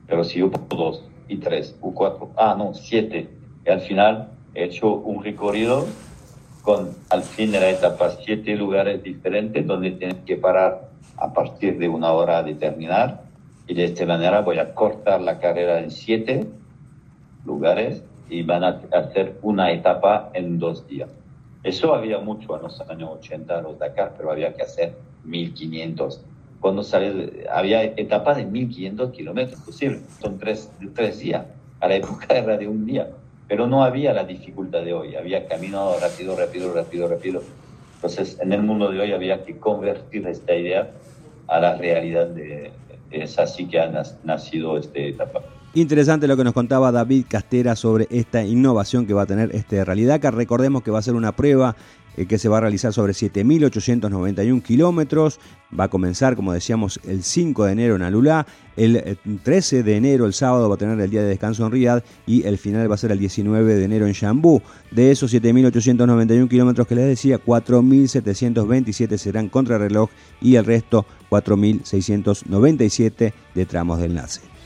Pero 0.07 0.25
si 0.25 0.39
yo 0.41 0.51
pongo 0.51 0.85
dos 0.85 1.05
y 1.29 1.37
tres 1.37 1.77
o 1.81 1.93
cuatro, 1.93 2.31
ah, 2.37 2.55
no, 2.57 2.75
siete, 2.75 3.29
y 3.65 3.71
al 3.71 3.81
final 3.81 4.31
he 4.55 4.65
hecho 4.65 4.95
un 4.95 5.23
recorrido 5.23 5.87
con, 6.63 6.91
al 7.11 7.23
fin 7.23 7.53
de 7.53 7.61
la 7.61 7.71
etapa, 7.71 8.11
siete 8.25 8.57
lugares 8.57 9.03
diferentes 9.03 9.67
donde 9.67 9.93
tienes 9.93 10.19
que 10.27 10.37
parar 10.37 10.89
a 11.17 11.33
partir 11.33 11.79
de 11.79 11.89
una 11.89 12.13
hora 12.13 12.43
de 12.43 12.55
terminar. 12.55 13.23
Y 13.67 13.75
de 13.75 13.85
esta 13.85 14.07
manera 14.07 14.41
voy 14.41 14.59
a 14.59 14.75
cortar 14.75 15.21
la 15.21 15.39
carrera 15.39 15.81
en 15.81 15.91
siete 15.91 16.47
lugares 17.45 18.03
y 18.31 18.43
van 18.43 18.65
a 18.65 18.81
hacer 18.93 19.39
una 19.43 19.73
etapa 19.73 20.31
en 20.35 20.59
dos 20.59 20.87
días. 20.87 21.11
Eso 21.63 21.95
había 21.95 22.19
mucho 22.19 22.57
en 22.57 22.63
los 22.63 22.81
años 22.83 23.11
80, 23.21 23.63
los 23.63 23.79
Dakar, 23.79 24.15
pero 24.17 24.31
había 24.31 24.55
que 24.55 24.63
hacer 24.63 24.95
1500. 25.25 26.25
Cuando 26.61 26.83
sale, 26.83 27.47
había 27.53 27.85
etapas 27.85 28.37
de 28.37 28.45
1500 28.45 29.13
kilómetros 29.13 29.61
posible, 29.61 30.01
son 30.21 30.39
tres, 30.39 30.71
tres 30.95 31.21
días. 31.21 31.47
A 31.81 31.89
la 31.89 31.95
época 31.97 32.27
era 32.31 32.57
de 32.57 32.67
un 32.67 32.85
día, 32.85 33.09
pero 33.47 33.67
no 33.67 33.85
había 33.85 34.13
la 34.13 34.25
dificultad 34.25 34.83
de 34.83 34.93
hoy, 34.93 35.15
había 35.15 35.47
camino 35.47 35.93
rápido, 36.01 36.37
rápido, 36.37 36.75
rápido, 36.75 37.09
rápido. 37.09 37.43
Entonces, 37.95 38.39
en 38.41 38.53
el 38.53 38.63
mundo 38.63 38.91
de 38.91 39.01
hoy 39.01 39.13
había 39.13 39.45
que 39.45 39.59
convertir 39.59 40.27
esta 40.27 40.55
idea 40.55 40.91
a 41.47 41.61
la 41.61 41.77
realidad 41.77 42.27
de, 42.27 42.73
es 43.11 43.39
así 43.39 43.67
que 43.67 43.81
ha 43.81 43.91
nacido 44.25 44.77
esta 44.77 44.99
etapa. 44.99 45.43
Interesante 45.75 46.27
lo 46.27 46.37
que 46.37 46.45
nos 46.45 46.55
contaba 46.55 46.91
David 46.91 47.27
Castera 47.29 47.77
sobre 47.77 48.07
esta 48.11 48.43
innovación 48.43 49.07
que 49.07 49.15
va 49.15 49.23
a 49.23 49.27
tener 49.27 49.55
este 49.55 49.85
realidad 49.85 50.21
que 50.21 50.31
Recordemos 50.31 50.83
que 50.83 50.91
va 50.91 50.99
a 50.99 51.03
ser 51.03 51.15
una 51.15 51.33
prueba 51.33 51.77
que 52.27 52.39
se 52.39 52.49
va 52.49 52.59
a 52.59 52.61
realizar 52.61 52.93
sobre 52.93 53.13
7.891 53.13 54.63
kilómetros. 54.63 55.41
Va 55.79 55.85
a 55.85 55.89
comenzar, 55.89 56.35
como 56.37 56.53
decíamos, 56.53 56.99
el 57.07 57.23
5 57.23 57.67
de 57.67 57.73
enero 57.73 57.95
en 57.97 58.03
Alulá. 58.03 58.47
El 58.77 59.19
13 59.43 59.79
eh, 59.79 59.83
de 59.83 59.97
enero, 59.97 60.27
el 60.27 60.33
sábado, 60.33 60.69
va 60.69 60.77
a 60.77 60.79
tener 60.79 61.01
el 61.01 61.11
día 61.11 61.23
de 61.23 61.29
descanso 61.29 61.67
en 61.67 61.73
Riyadh. 61.73 62.05
Y 62.27 62.47
el 62.47 62.59
final 62.59 62.89
va 62.91 62.95
a 62.95 62.99
ser 62.99 63.13
el 63.13 63.19
19 63.19 63.75
de 63.75 63.85
enero 63.85 64.07
en 64.07 64.13
Shambú. 64.13 64.63
De 64.91 65.11
esos 65.11 65.35
7.891 65.35 66.49
kilómetros 66.49 66.87
que 66.87 66.95
les 66.95 67.07
decía, 67.07 67.39
4.727 67.45 69.19
serán 69.19 69.49
contrarreloj 69.49 70.11
y 70.41 70.55
el 70.57 70.65
resto 70.65 71.05
4.697 71.31 73.33
de 73.55 73.67
tramos 73.67 74.01
del 74.01 74.15
NACE. 74.15 74.58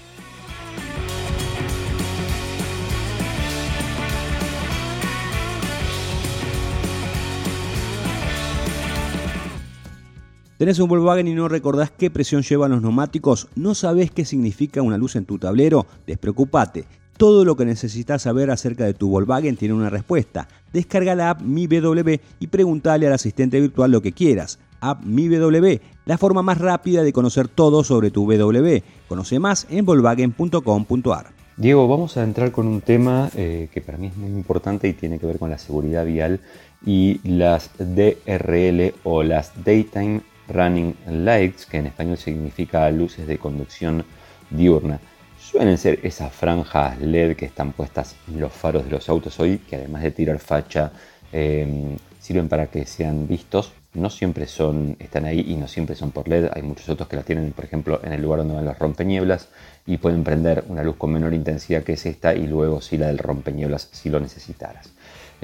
¿Tenés 10.62 10.78
un 10.78 10.88
Volkswagen 10.88 11.26
y 11.26 11.34
no 11.34 11.48
recordás 11.48 11.90
qué 11.90 12.08
presión 12.08 12.42
llevan 12.42 12.70
los 12.70 12.82
neumáticos? 12.82 13.48
¿No 13.56 13.74
sabés 13.74 14.12
qué 14.12 14.24
significa 14.24 14.80
una 14.80 14.96
luz 14.96 15.16
en 15.16 15.24
tu 15.24 15.36
tablero? 15.36 15.88
Despreocupate. 16.06 16.84
Todo 17.16 17.44
lo 17.44 17.56
que 17.56 17.64
necesitas 17.64 18.22
saber 18.22 18.48
acerca 18.48 18.84
de 18.84 18.94
tu 18.94 19.08
Volkswagen 19.08 19.56
tiene 19.56 19.74
una 19.74 19.90
respuesta. 19.90 20.46
Descarga 20.72 21.16
la 21.16 21.30
app 21.30 21.42
MiBW 21.42 22.14
y 22.38 22.46
preguntale 22.46 23.08
al 23.08 23.12
asistente 23.12 23.60
virtual 23.60 23.90
lo 23.90 24.02
que 24.02 24.12
quieras. 24.12 24.60
App 24.80 25.02
MiBW, 25.04 25.80
la 26.04 26.16
forma 26.16 26.42
más 26.42 26.58
rápida 26.58 27.02
de 27.02 27.12
conocer 27.12 27.48
todo 27.48 27.82
sobre 27.82 28.12
tu 28.12 28.24
BW. 28.24 28.84
Conoce 29.08 29.40
más 29.40 29.66
en 29.68 29.84
volkswagen.com.ar. 29.84 31.32
Diego, 31.56 31.88
vamos 31.88 32.16
a 32.16 32.22
entrar 32.22 32.52
con 32.52 32.68
un 32.68 32.82
tema 32.82 33.30
eh, 33.34 33.68
que 33.74 33.80
para 33.80 33.98
mí 33.98 34.06
es 34.06 34.16
muy 34.16 34.30
importante 34.30 34.86
y 34.86 34.92
tiene 34.92 35.18
que 35.18 35.26
ver 35.26 35.40
con 35.40 35.50
la 35.50 35.58
seguridad 35.58 36.06
vial 36.06 36.38
y 36.86 37.20
las 37.28 37.70
DRL 37.78 38.94
o 39.02 39.24
las 39.24 39.52
Daytime 39.64 40.20
Running 40.48 40.96
Lights, 41.06 41.66
que 41.66 41.78
en 41.78 41.86
español 41.86 42.18
significa 42.18 42.90
luces 42.90 43.26
de 43.26 43.38
conducción 43.38 44.04
diurna. 44.50 45.00
Suelen 45.38 45.76
ser 45.76 46.00
esas 46.02 46.32
franjas 46.32 47.00
LED 47.00 47.36
que 47.36 47.46
están 47.46 47.72
puestas 47.72 48.16
en 48.28 48.40
los 48.40 48.52
faros 48.52 48.84
de 48.84 48.90
los 48.90 49.08
autos 49.08 49.38
hoy, 49.40 49.58
que 49.58 49.76
además 49.76 50.02
de 50.02 50.10
tirar 50.10 50.38
facha, 50.38 50.92
em, 51.32 51.96
sirven 52.20 52.48
para 52.48 52.68
que 52.68 52.86
sean 52.86 53.26
vistos. 53.26 53.72
No 53.94 54.08
siempre 54.08 54.46
son, 54.46 54.96
están 54.98 55.26
ahí 55.26 55.44
y 55.48 55.56
no 55.56 55.68
siempre 55.68 55.94
son 55.96 56.12
por 56.12 56.28
LED. 56.28 56.48
Hay 56.54 56.62
muchos 56.62 56.88
autos 56.88 57.08
que 57.08 57.16
las 57.16 57.24
tienen, 57.24 57.52
por 57.52 57.64
ejemplo, 57.64 58.00
en 58.02 58.12
el 58.12 58.22
lugar 58.22 58.38
donde 58.38 58.54
van 58.54 58.64
los 58.64 58.78
rompeñieblas 58.78 59.48
y 59.86 59.98
pueden 59.98 60.24
prender 60.24 60.64
una 60.68 60.82
luz 60.82 60.96
con 60.96 61.12
menor 61.12 61.34
intensidad 61.34 61.82
que 61.82 61.94
es 61.94 62.06
esta 62.06 62.34
y 62.34 62.46
luego 62.46 62.80
sí 62.80 62.96
la 62.96 63.08
del 63.08 63.18
rompeñieblas 63.18 63.88
si 63.92 64.08
lo 64.08 64.20
necesitaras. 64.20 64.90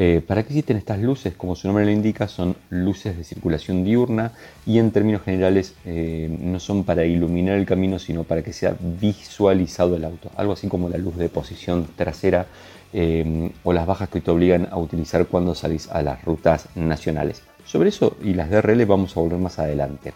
Eh, 0.00 0.22
¿Para 0.24 0.44
qué 0.44 0.50
existen 0.50 0.76
estas 0.76 1.00
luces? 1.00 1.34
Como 1.34 1.56
su 1.56 1.66
nombre 1.66 1.84
lo 1.84 1.90
indica, 1.90 2.28
son 2.28 2.54
luces 2.70 3.16
de 3.16 3.24
circulación 3.24 3.82
diurna 3.82 4.30
y 4.64 4.78
en 4.78 4.92
términos 4.92 5.22
generales 5.22 5.74
eh, 5.84 6.28
no 6.40 6.60
son 6.60 6.84
para 6.84 7.04
iluminar 7.04 7.58
el 7.58 7.66
camino, 7.66 7.98
sino 7.98 8.22
para 8.22 8.42
que 8.42 8.52
sea 8.52 8.76
visualizado 8.78 9.96
el 9.96 10.04
auto. 10.04 10.30
Algo 10.36 10.52
así 10.52 10.68
como 10.68 10.88
la 10.88 10.98
luz 10.98 11.16
de 11.16 11.28
posición 11.28 11.88
trasera 11.96 12.46
eh, 12.92 13.50
o 13.64 13.72
las 13.72 13.86
bajas 13.86 14.08
que 14.08 14.20
te 14.20 14.30
obligan 14.30 14.68
a 14.70 14.76
utilizar 14.76 15.26
cuando 15.26 15.56
salís 15.56 15.88
a 15.90 16.00
las 16.00 16.24
rutas 16.24 16.68
nacionales. 16.76 17.42
Sobre 17.64 17.88
eso 17.88 18.16
y 18.22 18.34
las 18.34 18.50
DRL 18.50 18.86
vamos 18.86 19.16
a 19.16 19.20
volver 19.20 19.40
más 19.40 19.58
adelante. 19.58 20.14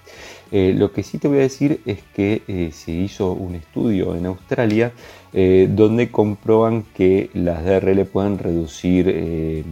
Eh, 0.55 0.75
lo 0.77 0.93
que 0.93 1.03
sí 1.03 1.17
te 1.17 1.29
voy 1.29 1.39
a 1.39 1.41
decir 1.41 1.81
es 1.87 2.01
que 2.15 2.43
eh, 2.47 2.71
se 2.75 2.93
hizo 2.93 3.33
un 3.33 3.55
estudio 3.55 4.15
en 4.15 4.27
Australia 4.27 4.93
eh, 5.33 5.67
donde 5.71 6.11
comprueban 6.11 6.85
que 6.95 7.31
las 7.33 7.65
DRL 7.65 8.05
pueden 8.05 8.39
reducir 8.39 9.65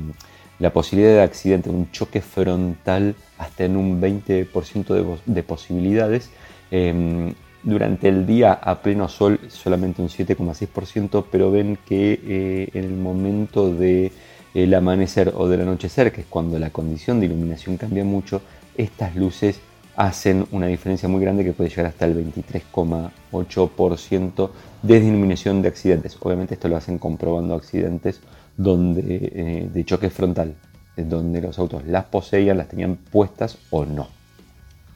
la 0.58 0.72
posibilidad 0.72 1.12
de 1.12 1.22
accidente, 1.22 1.68
un 1.68 1.90
choque 1.90 2.22
frontal 2.22 3.14
hasta 3.37 3.64
en 3.64 3.76
un 3.76 4.00
20% 4.00 5.20
de, 5.26 5.42
posibilidades. 5.42 6.30
Em, 6.70 7.34
durante 7.62 8.08
el 8.08 8.26
día 8.26 8.54
a 8.54 8.80
pleno 8.80 9.08
sol 9.08 9.38
solamente 9.49 10.00
un 10.00 10.08
7,6%, 10.08 11.26
pero 11.30 11.50
ven 11.50 11.78
que 11.87 12.70
en 12.72 12.84
el 12.84 12.96
momento 12.96 13.75
de 13.75 14.12
el 14.54 14.72
amanecer 14.72 15.32
o 15.37 15.46
del 15.46 15.60
anochecer, 15.60 16.10
que 16.10 16.22
es 16.22 16.26
cuando 16.26 16.58
la 16.58 16.70
condición 16.70 17.20
de 17.20 17.26
iluminación 17.26 17.76
cambia 17.76 18.04
mucho, 18.04 18.40
estas 18.76 19.14
luces 19.14 19.60
hacen 20.00 20.47
una 20.50 20.66
diferencia 20.66 21.09
muy 21.11 21.21
grande 21.21 21.45
que 21.45 21.52
puede 21.52 21.69
llegar 21.69 21.85
hasta 21.85 22.07
el 22.07 22.16
23,8% 22.16 24.50
de 24.80 24.99
disminución 24.99 25.61
de 25.61 25.69
accidentes. 25.69 26.16
Obviamente 26.21 26.54
esto 26.54 26.69
lo 26.69 26.78
hacen 26.78 26.99
comprobando 26.99 27.54
accidentes 27.54 28.23
donde, 28.57 29.02
eh, 29.07 29.69
de 29.71 29.85
choque 29.85 30.09
frontal, 30.09 30.54
donde 30.97 31.42
los 31.42 31.59
autos 31.59 31.87
las 31.87 32.07
poseían, 32.07 32.57
las 32.57 32.69
tenían 32.69 32.97
puestas 32.97 33.59
o 33.69 33.85
no. 33.85 34.09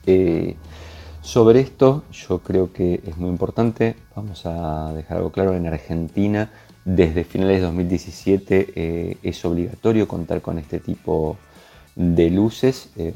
Eh, 0.07 0.57
sobre 1.21 1.61
esto 1.61 2.05
yo 2.11 2.39
creo 2.39 2.73
que 2.73 3.03
es 3.07 3.19
muy 3.19 3.29
importante, 3.29 3.97
vamos 4.17 4.47
a 4.47 4.91
dejar 4.95 5.19
algo 5.19 5.31
claro, 5.31 5.55
en 5.55 5.67
Argentina 5.67 6.51
desde 6.87 7.25
finales 7.25 7.59
de 7.59 7.63
2017 7.67 8.73
eh, 8.75 9.19
es 9.23 9.45
obligatorio 9.45 10.09
contar 10.09 10.41
con 10.41 10.59
este 10.59 10.81
tipo 10.81 11.37
de 11.37 11.54
luces. 11.97 12.91
Eh, 12.97 13.15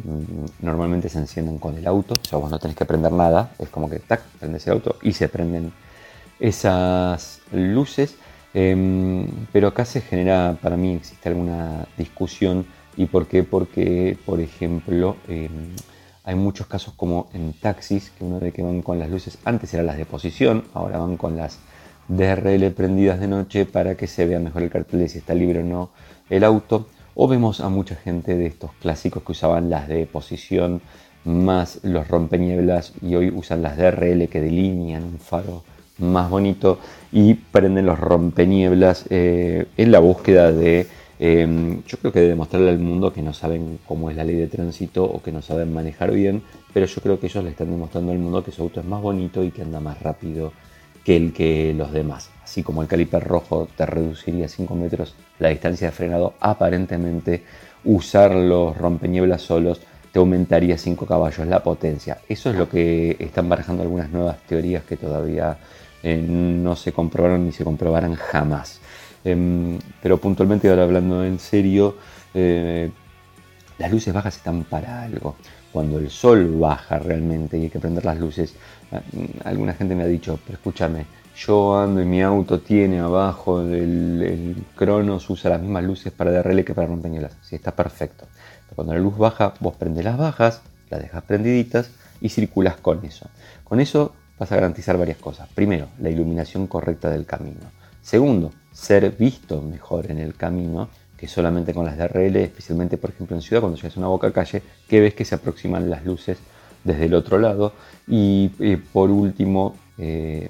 normalmente 0.61 1.09
se 1.09 1.19
encienden 1.19 1.59
con 1.59 1.77
el 1.77 1.87
auto, 1.87 2.15
o 2.15 2.29
sea, 2.29 2.39
vos 2.39 2.51
no 2.51 2.59
tenés 2.59 2.77
que 2.77 2.85
prender 2.85 3.13
nada, 3.13 3.53
es 3.59 3.69
como 3.69 3.89
que 3.89 3.99
tac, 3.99 4.23
prendes 4.39 4.67
el 4.67 4.75
auto 4.75 4.97
y 5.03 5.13
se 5.13 5.29
prenden 5.29 5.73
esas 6.41 7.41
luces. 7.53 8.17
Em, 8.55 9.27
pero 9.53 9.69
acá 9.69 9.85
se 9.85 10.01
genera, 10.01 10.57
para 10.63 10.77
mí 10.77 10.95
existe 10.95 11.29
alguna 11.29 11.87
discusión. 11.97 12.67
¿Y 12.97 13.07
por 13.07 13.27
qué? 13.27 13.45
Porque, 13.45 14.19
por 14.27 14.41
ejemplo, 14.41 15.17
em, 15.29 15.75
hay 16.25 16.35
muchos 16.35 16.67
casos 16.67 16.95
como 16.95 17.29
en 17.33 17.53
taxis, 17.55 18.11
que 18.11 18.25
uno 18.25 18.41
ve 18.41 18.53
que 18.53 18.63
van 18.63 18.83
con 18.83 18.99
las 18.99 19.09
luces, 19.11 19.39
antes 19.45 19.73
eran 19.75 19.87
las 19.87 19.97
de 19.97 20.05
posición, 20.05 20.65
ahora 20.75 20.99
van 20.99 21.17
con 21.17 21.37
las 21.37 21.59
DRL 22.09 22.71
prendidas 22.73 23.21
de 23.21 23.29
noche 23.29 23.67
para 23.67 23.95
que 23.97 24.07
se 24.07 24.27
vea 24.27 24.41
mejor 24.41 24.63
el 24.63 24.71
cartel 24.71 25.01
de 25.01 25.09
si 25.09 25.19
está 25.19 25.35
libre 25.35 25.61
o 25.61 25.63
no 25.65 25.91
el 26.31 26.45
auto. 26.45 26.89
O 27.21 27.27
vemos 27.27 27.59
a 27.59 27.69
mucha 27.69 27.97
gente 27.97 28.37
de 28.37 28.47
estos 28.47 28.71
clásicos 28.75 29.25
que 29.25 29.33
usaban 29.33 29.71
las 29.71 29.89
de 29.89 30.07
posición 30.07 30.81
más 31.25 31.81
los 31.83 32.07
rompenieblas 32.07 32.93
y 33.03 33.17
hoy 33.17 33.31
usan 33.31 33.61
las 33.61 33.77
DRL 33.77 34.29
que 34.29 34.41
delinean 34.41 35.03
un 35.03 35.19
faro 35.19 35.65
más 35.99 36.31
bonito 36.31 36.79
y 37.11 37.35
prenden 37.35 37.87
los 37.87 37.99
rompenieblas 37.99 39.07
eh, 39.11 39.67
en 39.77 39.91
la 39.91 39.99
búsqueda 39.99 40.53
de, 40.53 40.87
em, 41.19 41.83
yo 41.89 41.99
creo 41.99 42.13
que 42.13 42.21
de 42.21 42.29
demostrarle 42.29 42.71
al 42.71 42.79
mundo 42.79 43.13
que 43.13 43.21
no 43.21 43.33
saben 43.33 43.81
cómo 43.85 44.11
es 44.11 44.17
la 44.17 44.23
ley 44.23 44.37
de 44.37 44.47
tránsito 44.47 45.03
o 45.03 45.21
que 45.21 45.33
no 45.33 45.43
saben 45.43 45.75
manejar 45.75 46.13
bien, 46.13 46.45
pero 46.73 46.87
yo 46.87 47.03
creo 47.03 47.19
que 47.19 47.27
ellos 47.27 47.43
le 47.43 47.51
están 47.51 47.73
demostrando 47.73 48.13
al 48.13 48.19
mundo 48.21 48.45
que 48.45 48.53
su 48.53 48.63
auto 48.63 48.79
es 48.79 48.87
más 48.87 49.03
bonito 49.03 49.43
y 49.43 49.51
que 49.51 49.63
anda 49.63 49.81
más 49.81 50.01
rápido 50.01 50.53
que 51.09 51.17
el 51.17 51.33
que 51.33 51.73
los 51.75 51.91
demás. 51.91 52.29
Así 52.45 52.63
como 52.63 52.83
el 52.83 52.89
caliper 52.89 53.25
rojo 53.25 53.67
te 53.75 53.87
reduciría 53.87 54.47
5 54.47 54.75
metros 54.75 55.15
la 55.39 55.49
distancia 55.49 55.87
de 55.87 55.93
frenado, 55.93 56.35
aparentemente 56.39 57.45
usar 57.83 58.35
los 58.35 58.77
rompeñeblas 58.77 59.41
solos 59.41 59.81
te 60.13 60.19
aumentaría 60.19 60.77
5 60.77 61.07
caballos 61.07 61.47
la 61.47 61.63
potencia. 61.63 62.19
Eso 62.29 62.51
es 62.51 62.57
lo 62.57 62.69
que 62.69 63.17
están 63.21 63.49
barajando 63.49 63.83
algunas 63.83 64.11
nuevas 64.11 64.37
teorías 64.47 64.85
que 64.85 64.99
todavía 64.99 65.57
eh, 66.03 66.21
no 66.21 66.77
se 66.77 66.93
comprobaron 66.93 67.47
ni 67.47 67.53
se 67.53 67.65
comprobarán 67.65 68.15
jamás. 68.15 68.79
Em, 69.25 69.79
pero 70.03 70.19
puntualmente 70.19 70.69
ahora 70.69 70.83
hablando 70.83 71.25
en 71.25 71.39
serio, 71.39 71.97
eh, 72.35 72.91
las 73.79 73.91
luces 73.91 74.13
bajas 74.13 74.37
están 74.37 74.65
para 74.65 75.05
algo. 75.05 75.37
Cuando 75.73 75.99
el 75.99 76.11
sol 76.11 76.59
baja 76.59 76.99
realmente 76.99 77.57
y 77.57 77.63
hay 77.63 77.71
que 77.71 77.79
prender 77.79 78.05
las 78.05 78.19
luces, 78.19 78.55
alguna 79.45 79.75
gente 79.75 79.95
me 79.95 80.03
ha 80.03 80.07
dicho, 80.07 80.39
pero 80.45 80.57
escúchame, 80.59 81.07
yo 81.37 81.79
ando 81.79 82.03
y 82.03 82.05
mi 82.05 82.23
auto 82.23 82.61
tiene 82.61 82.99
abajo 82.99 83.61
el 83.61 84.57
Cronos, 84.75 85.31
usa 85.31 85.51
las 85.51 85.61
mismas 85.61 85.85
luces 85.85 86.13
para 86.13 86.33
DRL 86.33 86.65
que 86.65 86.75
para 86.75 86.89
rompeñolas. 86.89 87.37
Sí, 87.43 87.57
está 87.57 87.73
perfecto. 87.73 88.27
cuando 88.75 88.95
la 88.95 89.01
luz 89.01 89.17
baja, 89.17 89.55
vos 89.61 89.77
prendes 89.77 90.05
las 90.05 90.19
bajas, 90.19 90.63
las 90.91 91.01
dejas 91.01 91.23
prendiditas 91.23 91.91
y 92.21 92.31
circulas 92.31 92.77
con 92.77 93.05
eso. 93.05 93.29
Con 93.65 93.81
eso 93.81 94.15
vas 94.39 94.51
a 94.51 94.57
garantizar 94.57 94.99
varias 94.99 95.19
cosas. 95.19 95.49
Primero, 95.55 95.89
la 96.01 96.11
iluminación 96.11 96.67
correcta 96.67 97.11
del 97.11 97.27
camino. 97.27 97.71
Segundo, 98.03 98.53
ser 98.73 99.11
visto 99.13 99.61
mejor 99.63 100.11
en 100.11 100.19
el 100.19 100.35
camino 100.35 100.89
que 101.17 101.27
solamente 101.27 101.75
con 101.75 101.85
las 101.85 101.99
DRL, 101.99 102.37
especialmente 102.37 102.97
por 102.97 103.11
ejemplo 103.11 103.37
en 103.37 103.43
ciudad, 103.43 103.61
cuando 103.61 103.77
llegas 103.77 103.97
a 103.97 104.01
una 104.01 104.09
boca 104.09 104.33
calle, 104.33 104.63
que 104.89 105.01
ves 105.01 105.15
que 105.15 105.25
se 105.25 105.35
aproximan 105.35 105.91
las 105.91 106.05
luces 106.05 106.39
desde 106.85 107.07
el 107.07 107.15
otro 107.15 107.39
lado. 107.39 107.73
Y 108.07 108.49
por 108.93 109.11
último, 109.11 109.77
eh, 109.99 110.49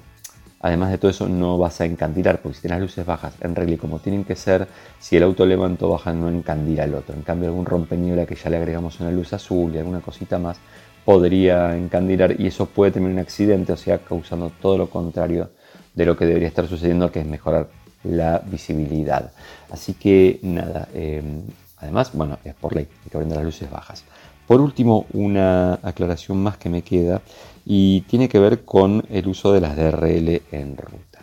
además 0.61 0.91
de 0.91 0.97
todo 0.97 1.11
eso, 1.11 1.27
no 1.27 1.57
vas 1.57 1.81
a 1.81 1.85
encandilar, 1.85 2.41
porque 2.41 2.55
si 2.55 2.61
tienes 2.61 2.81
luces 2.81 3.05
bajas 3.05 3.33
en 3.41 3.55
regla 3.55 3.77
como 3.77 3.99
tienen 3.99 4.23
que 4.23 4.35
ser, 4.35 4.67
si 4.99 5.17
el 5.17 5.23
auto 5.23 5.45
levantó 5.45 5.89
baja 5.89 6.13
no 6.13 6.29
encandila 6.29 6.83
el 6.83 6.95
otro. 6.95 7.15
En 7.15 7.21
cambio, 7.21 7.49
algún 7.49 7.65
rompeñola 7.65 8.25
que 8.25 8.35
ya 8.35 8.49
le 8.49 8.57
agregamos 8.57 8.99
una 8.99 9.11
luz 9.11 9.33
azul 9.33 9.73
y 9.73 9.77
alguna 9.77 10.01
cosita 10.01 10.39
más, 10.39 10.57
podría 11.05 11.75
encandilar 11.75 12.39
y 12.39 12.47
eso 12.47 12.65
puede 12.67 12.91
tener 12.91 13.09
un 13.09 13.19
accidente, 13.19 13.73
o 13.73 13.77
sea, 13.77 13.99
causando 13.99 14.51
todo 14.61 14.77
lo 14.77 14.89
contrario 14.89 15.49
de 15.93 16.05
lo 16.05 16.15
que 16.15 16.25
debería 16.25 16.47
estar 16.47 16.67
sucediendo, 16.67 17.11
que 17.11 17.21
es 17.21 17.25
mejorar 17.25 17.67
la 18.03 18.39
visibilidad. 18.39 19.31
Así 19.71 19.93
que 19.93 20.39
nada, 20.43 20.87
em, 20.93 21.41
además, 21.77 22.11
bueno, 22.13 22.37
es 22.43 22.53
por 22.53 22.75
ley, 22.75 22.87
hay 23.03 23.09
que 23.09 23.17
prender 23.17 23.37
las 23.37 23.45
luces 23.45 23.69
bajas. 23.69 24.03
Por 24.49 24.61
último, 24.61 25.05
una 25.13 25.75
aclaración 25.83 26.41
más 26.41 26.57
que 26.57 26.69
me 26.69 26.81
queda 26.81 27.21
y 27.67 28.01
tiene 28.09 28.27
que 28.27 28.39
ver 28.39 28.65
con 28.65 29.05
el 29.11 29.27
uso 29.27 29.53
de 29.53 29.61
las 29.61 29.75
DRL 29.75 30.41
en 30.51 30.75
ruta. 30.75 31.19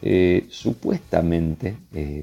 Eh, 0.00 0.46
supuestamente 0.48 1.76
em, 1.92 2.22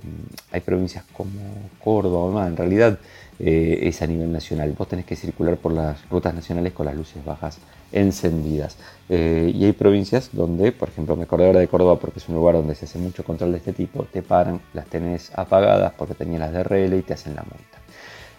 hay 0.51 0.61
provincias 0.61 1.03
como 1.13 1.39
Córdoba 1.77 2.21
o 2.21 2.31
más, 2.31 2.47
en 2.47 2.57
realidad 2.57 2.97
eh, 3.37 3.81
es 3.83 4.01
a 4.01 4.07
nivel 4.07 4.31
nacional. 4.31 4.73
Vos 4.75 4.87
tenés 4.87 5.05
que 5.05 5.15
circular 5.15 5.57
por 5.57 5.73
las 5.73 6.09
rutas 6.09 6.33
nacionales 6.33 6.73
con 6.73 6.87
las 6.87 6.95
luces 6.95 7.23
bajas 7.23 7.59
encendidas. 7.91 8.77
Eh, 9.09 9.51
y 9.53 9.63
hay 9.63 9.73
provincias 9.73 10.31
donde, 10.33 10.71
por 10.71 10.89
ejemplo, 10.89 11.15
me 11.15 11.25
acordé 11.25 11.45
ahora 11.45 11.59
de 11.59 11.67
Córdoba 11.67 11.99
porque 11.99 12.17
es 12.17 12.27
un 12.29 12.33
lugar 12.33 12.55
donde 12.55 12.73
se 12.73 12.85
hace 12.85 12.97
mucho 12.97 13.23
control 13.23 13.51
de 13.51 13.59
este 13.59 13.73
tipo, 13.73 14.05
te 14.05 14.23
paran, 14.23 14.59
las 14.73 14.87
tenés 14.87 15.31
apagadas 15.37 15.93
porque 15.95 16.15
tenías 16.15 16.39
las 16.39 16.51
DRL 16.51 16.97
y 16.97 17.03
te 17.03 17.13
hacen 17.13 17.35
la 17.35 17.43
multa. 17.43 17.77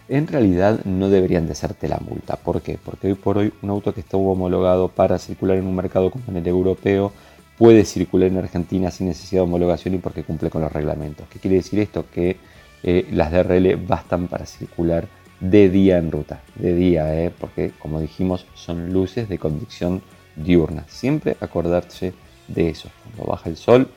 En 0.09 0.25
realidad 0.25 0.83
no 0.85 1.07
deberían 1.07 1.45
de 1.45 1.51
hacerte 1.51 1.87
la 1.87 1.99
multa. 1.99 2.35
¿Por 2.35 2.63
qué? 2.63 2.79
Porque 2.83 3.07
hoy 3.07 3.13
por 3.13 3.37
hoy 3.37 3.53
un 3.61 3.69
auto 3.69 3.93
que 3.93 3.99
estuvo 3.99 4.31
homologado 4.31 4.87
para 4.87 5.19
circular 5.19 5.57
en 5.57 5.67
un 5.67 5.75
mercado 5.75 6.09
como 6.09 6.23
en 6.29 6.37
el 6.37 6.47
europeo 6.47 7.13
puede 7.59 7.85
circular 7.85 8.29
en 8.29 8.37
Argentina 8.37 8.89
sin 8.89 9.07
necesidad 9.07 9.41
de 9.41 9.43
homologación 9.43 9.93
y 9.93 9.97
porque 9.99 10.23
cumple 10.23 10.49
con 10.49 10.63
los 10.63 10.71
reglamentos. 10.71 11.27
¿Qué 11.29 11.37
quiere 11.37 11.57
decir 11.57 11.77
esto? 11.79 12.05
Que 12.11 12.37
eh, 12.81 13.07
las 13.11 13.31
DRL 13.31 13.75
bastan 13.75 14.27
para 14.27 14.47
circular 14.47 15.07
de 15.39 15.69
día 15.69 15.99
en 15.99 16.11
ruta, 16.11 16.41
de 16.55 16.73
día, 16.73 17.23
¿eh? 17.23 17.29
porque 17.29 17.71
como 17.77 18.01
dijimos 18.01 18.47
son 18.55 18.91
luces 18.91 19.29
de 19.29 19.37
condición 19.37 20.01
diurna. 20.35 20.85
Siempre 20.87 21.37
acordarse 21.39 22.13
de 22.47 22.69
eso. 22.69 22.89
Cuando 23.03 23.31
baja 23.31 23.47
el 23.47 23.57
sol, 23.57 23.87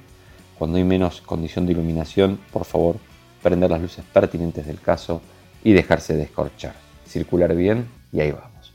cuando 0.58 0.76
hay 0.76 0.84
menos 0.84 1.22
condición 1.22 1.64
de 1.64 1.72
iluminación, 1.72 2.38
por 2.52 2.66
favor, 2.66 2.96
prender 3.42 3.70
las 3.70 3.80
luces 3.80 4.04
pertinentes 4.12 4.66
del 4.66 4.78
caso 4.78 5.22
y 5.64 5.72
dejarse 5.72 6.16
descorchar. 6.16 6.74
Circular 7.06 7.54
bien 7.54 7.88
y 8.12 8.20
ahí 8.20 8.32
vamos. 8.32 8.72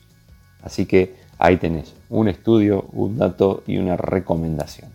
Así 0.62 0.86
que 0.86 1.16
ahí 1.38 1.58
tenés 1.58 1.94
un 2.10 2.28
estudio, 2.28 2.84
un 2.94 3.18
dato 3.18 3.64
y 3.68 3.78
una 3.78 3.98
recomendación. 3.98 4.92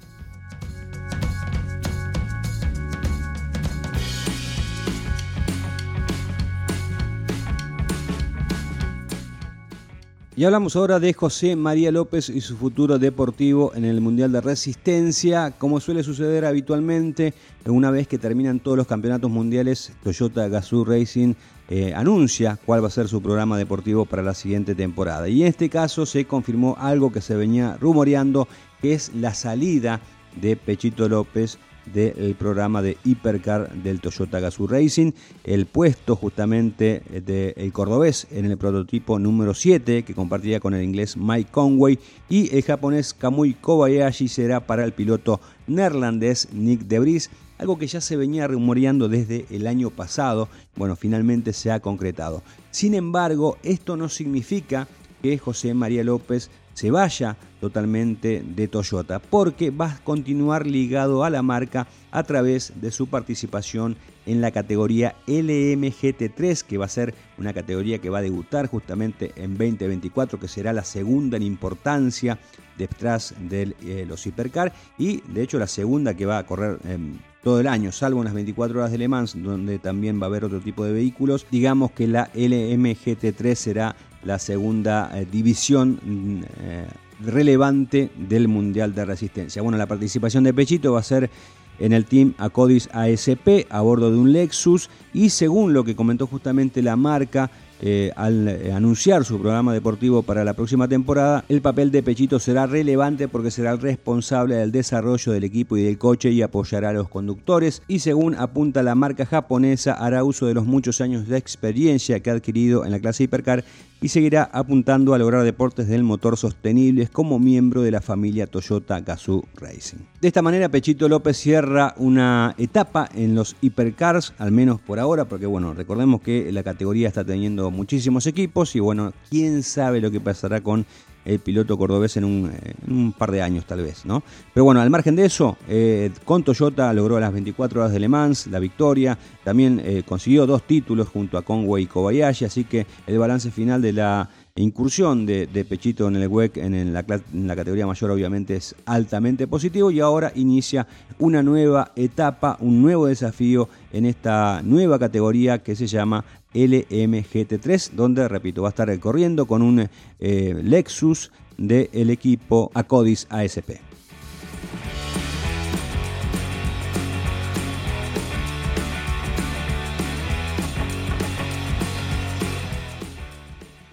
Y 10.35 10.45
hablamos 10.45 10.77
ahora 10.77 10.99
de 10.99 11.13
José 11.13 11.57
María 11.57 11.93
López 11.93 12.31
y 12.31 12.41
su 12.41 12.57
futuro 12.57 12.99
deportivo 12.99 13.73
en 13.75 13.85
el 13.85 14.01
Mundial 14.01 14.33
de 14.33 14.41
Resistencia. 14.41 15.51
Como 15.59 15.79
suele 15.79 16.03
suceder 16.03 16.47
habitualmente, 16.47 17.35
una 17.67 17.91
vez 17.91 18.09
que 18.09 18.17
terminan 18.17 18.59
todos 18.59 18.79
los 18.79 18.87
campeonatos 18.87 19.31
mundiales, 19.31 19.93
Toyota 20.03 20.49
Gazoo 20.49 20.87
Racing 20.87 21.35
eh, 21.75 21.95
anuncia 21.95 22.59
cuál 22.67 22.85
va 22.85 22.89
a 22.89 22.91
ser 22.91 23.09
su 23.09 23.23
programa 23.23 23.57
deportivo 23.57 24.05
para 24.05 24.23
la 24.23 24.35
siguiente 24.35 24.75
temporada. 24.75 25.27
Y 25.31 25.41
en 25.41 25.49
este 25.49 25.71
caso 25.71 26.05
se 26.05 26.27
confirmó 26.27 26.77
algo 26.79 27.11
que 27.11 27.23
se 27.23 27.35
venía 27.35 27.79
rumoreando, 27.81 28.47
que 28.83 28.93
es 28.93 29.11
la 29.15 29.33
salida 29.33 29.99
de 30.39 30.55
Pechito 30.57 31.09
López 31.09 31.59
del 31.87 32.35
programa 32.35 32.83
de 32.83 32.97
Hipercar 33.05 33.73
del 33.73 34.01
Toyota 34.01 34.41
Gazoo 34.41 34.67
Racing, 34.67 35.13
el 35.45 35.67
puesto 35.67 36.17
justamente 36.17 37.03
del 37.11 37.73
cordobés 37.73 38.27
en 38.31 38.47
el 38.47 38.57
prototipo 38.57 39.19
número 39.19 39.55
7 39.55 40.03
que 40.05 40.15
compartía 40.15 40.61
con 40.61 40.75
el 40.75 40.83
inglés 40.83 41.17
Mike 41.17 41.51
Conway 41.51 41.99
y 42.29 42.55
el 42.55 42.63
japonés 42.63 43.15
Kamui 43.15 43.55
Kobayashi 43.55 44.29
será 44.29 44.61
para 44.67 44.85
el 44.85 44.93
piloto 44.93 45.41
neerlandés 45.67 46.49
Nick 46.53 46.83
Debris, 46.83 47.31
algo 47.59 47.79
que 47.79 47.87
ya 47.87 48.01
se 48.01 48.17
venía 48.17 48.47
rumoreando 48.47 49.09
desde 49.09 49.47
el 49.51 49.67
año 49.67 49.91
pasado, 49.91 50.49
bueno, 50.77 50.97
finalmente 50.97 51.53
se 51.53 51.71
ha 51.71 51.81
concretado. 51.81 52.43
Sin 52.71 52.95
embargo, 52.95 53.59
esto 53.63 53.97
no 53.97 54.09
significa 54.09 54.89
que 55.23 55.39
José 55.39 55.73
María 55.73 56.03
López 56.03 56.51
se 56.75 56.91
vaya 56.91 57.37
totalmente 57.61 58.43
de 58.45 58.69
Toyota, 58.69 59.21
porque 59.21 59.71
va 59.71 59.93
a 59.93 59.99
continuar 59.99 60.67
ligado 60.67 61.25
a 61.25 61.31
la 61.31 61.43
marca 61.43 61.87
a 62.11 62.23
través 62.25 62.73
de 62.81 62.91
su 62.91 63.07
participación 63.07 63.97
en 64.27 64.41
la 64.41 64.51
categoría 64.51 65.15
LMGT3, 65.27 66.63
que 66.65 66.79
va 66.79 66.87
a 66.87 66.89
ser 66.89 67.15
una 67.39 67.53
categoría 67.53 67.99
que 67.99 68.11
va 68.11 68.19
a 68.19 68.23
debutar 68.23 68.67
justamente 68.67 69.33
en 69.37 69.57
2024, 69.57 70.41
que 70.41 70.49
será 70.49 70.73
la 70.73 70.85
segunda 70.85 71.37
en 71.37 71.45
importancia 71.45 72.39
detrás 72.77 73.35
de 73.39 73.75
eh, 73.83 74.05
los 74.09 74.27
Hipercar 74.27 74.73
y 74.99 75.21
de 75.29 75.43
hecho 75.43 75.59
la 75.59 75.67
segunda 75.67 76.15
que 76.15 76.27
va 76.27 76.39
a 76.39 76.47
correr 76.47 76.79
em, 76.85 77.19
todo 77.43 77.61
el 77.61 77.67
año, 77.67 77.93
salvo 77.93 78.21
unas 78.21 78.35
24 78.35 78.79
horas 78.79 78.93
de 78.93 78.99
Le 78.99 79.09
Mans, 79.09 79.35
donde 79.41 79.79
también 79.79 80.21
va 80.21 80.27
a 80.27 80.29
haber 80.29 80.45
otro 80.45 80.61
tipo 80.61 80.85
de 80.85 80.93
vehículos. 80.93 81.45
Digamos 81.51 81.91
que 81.91 82.07
la 82.07 82.33
LMGT3 82.33 83.55
será 83.57 83.97
la 84.25 84.39
segunda 84.39 85.11
eh, 85.15 85.27
división 85.31 86.01
mm, 86.03 86.43
eh, 86.61 86.87
relevante 87.21 88.11
del 88.17 88.49
Mundial 88.49 88.95
de 88.95 89.05
Resistencia. 89.05 89.63
Bueno, 89.63 89.79
la 89.79 89.87
participación 89.87 90.45
de 90.45 90.55
Pechito 90.55 90.93
va 90.93 91.01
a 91.01 91.05
ser 91.05 91.31
en 91.79 91.93
el 91.93 92.05
Team 92.05 92.35
Acodis 92.39 92.89
ASP 92.93 93.67
a 93.71 93.81
bordo 93.81 94.11
de 94.11 94.19
un 94.19 94.33
Lexus 94.33 94.91
y 95.13 95.31
según 95.31 95.73
lo 95.73 95.85
que 95.85 95.97
comentó 95.97 96.27
justamente 96.27 96.83
la 96.83 96.97
marca, 96.97 97.51
eh, 97.85 98.13
al 98.15 98.47
eh, 98.47 98.73
anunciar 98.73 99.25
su 99.25 99.41
programa 99.41 99.75
deportivo 99.75 100.23
para 100.23 100.45
la 100.45 100.55
próxima 100.55 100.87
temporada, 100.87 101.45
el 101.49 101.61
papel 101.61 101.91
de 101.91 102.05
Pechito 102.05 102.39
será 102.39 102.67
relevante 102.67 103.27
porque 103.27 103.51
será 103.51 103.73
el 103.73 103.81
responsable 103.81 104.55
del 104.55 104.71
desarrollo 104.71 105.33
del 105.33 105.43
equipo 105.43 105.77
y 105.77 105.83
del 105.83 105.99
coche 105.99 106.31
y 106.31 106.43
apoyará 106.43 106.91
a 106.91 106.93
los 106.93 107.09
conductores. 107.09 107.83
Y 107.89 107.99
según 107.99 108.37
apunta 108.37 108.85
la 108.85 108.95
marca 108.95 109.27
japonesa, 109.27 109.95
hará 109.95 110.23
uso 110.23 110.47
de 110.47 110.55
los 110.55 110.65
muchos 110.65 111.01
años 111.01 111.27
de 111.27 111.37
experiencia 111.37 112.21
que 112.21 112.31
ha 112.31 112.35
adquirido 112.35 112.85
en 112.85 112.93
la 112.93 113.01
clase 113.01 113.25
Hipercar 113.25 113.65
y 114.03 114.09
seguirá 114.09 114.51
apuntando 114.53 115.15
a 115.15 115.19
lograr 115.19 115.45
deportes 115.45 115.87
del 115.87 116.03
motor 116.03 116.37
sostenibles 116.37 117.09
como 117.09 117.39
miembro 117.39 117.83
de 117.83 117.93
la 117.93 118.01
familia 118.01 118.49
Toyota 118.49 119.01
Gazoo 119.01 119.45
Racing. 119.55 119.99
De 120.21 120.29
esta 120.29 120.43
manera, 120.43 120.69
Pechito 120.69 121.09
López 121.09 121.37
cierra 121.37 121.95
una 121.97 122.55
etapa 122.59 123.09
en 123.15 123.37
los 123.37 123.57
Hipercars, 123.61 124.35
al 124.39 124.51
menos 124.51 124.81
por 124.81 124.99
ahora, 124.99 125.27
porque 125.27 125.47
bueno, 125.47 125.73
recordemos 125.73 126.21
que 126.21 126.51
la 126.51 126.65
categoría 126.65 127.09
está 127.09 127.25
teniendo 127.25 127.71
muchísimos 127.73 128.27
equipos 128.27 128.77
y 128.77 128.81
bueno, 128.81 129.13
quién 129.31 129.63
sabe 129.63 130.01
lo 130.01 130.11
que 130.11 130.21
pasará 130.21 130.61
con 130.61 130.87
el 131.25 131.39
piloto 131.39 131.79
cordobés 131.79 132.17
en 132.17 132.25
un, 132.25 133.15
par 133.17 133.31
de 133.31 133.43
años 133.43 133.65
tal 133.65 133.83
vez, 133.83 134.05
¿no? 134.05 134.23
Pero 134.53 134.65
bueno, 134.65 134.81
al 134.81 134.91
margen 134.91 135.17
de 135.17 135.25
eso, 135.25 135.57
eh, 135.69 136.11
con 136.25 136.43
Toyota 136.43 136.93
logró 136.93 137.21
las 137.21 137.33
24 137.33 137.81
horas 137.81 137.93
de 137.93 138.01
Le 138.01 138.09
Mans 138.09 138.47
la 138.49 138.59
victoria, 138.59 139.19
también 139.45 139.81
eh, 139.85 140.03
consiguió 140.05 140.47
dos 140.47 140.67
títulos 140.67 141.09
junto 141.09 141.39
a 141.39 141.43
Conway 141.43 141.85
y 141.85 141.87
Kobayashi, 141.87 142.45
así 142.45 142.65
que 142.65 142.87
el 143.07 143.19
balance 143.19 143.51
final 143.51 143.81
de 143.83 143.93
la 143.93 144.29
incursión 144.57 145.25
de, 145.25 145.67
Pechito 145.69 146.09
en 146.09 146.17
el 146.17 146.29
WEC 146.29 146.59
en 146.59 146.93
la 146.93 147.57
categoría 147.57 147.87
mayor 147.87 148.11
obviamente 148.11 148.57
es 148.57 148.75
altamente 148.85 149.47
positivo 149.47 149.91
y 149.91 150.01
ahora 150.01 150.31
inicia 150.35 150.87
una 151.19 151.43
nueva 151.43 151.93
etapa, 151.97 152.59
un 152.61 152.83
nuevo 152.83 153.07
desafío 153.07 153.71
en 153.93 154.05
esta 154.05 154.61
nueva 154.63 154.99
categoría 154.99 155.63
que 155.63 155.75
se 155.75 155.87
llama 155.87 156.25
LMGT3, 156.55 157.91
donde, 157.93 158.29
repito, 158.29 158.63
va 158.63 158.69
a 158.69 158.71
estar 158.71 158.99
corriendo 158.99 159.47
con 159.47 159.63
un 159.63 159.89
eh, 160.21 160.61
Lexus 160.63 161.31
del 161.57 162.11
equipo 162.11 162.71
Acodis 162.75 163.27
ASP. 163.31 163.81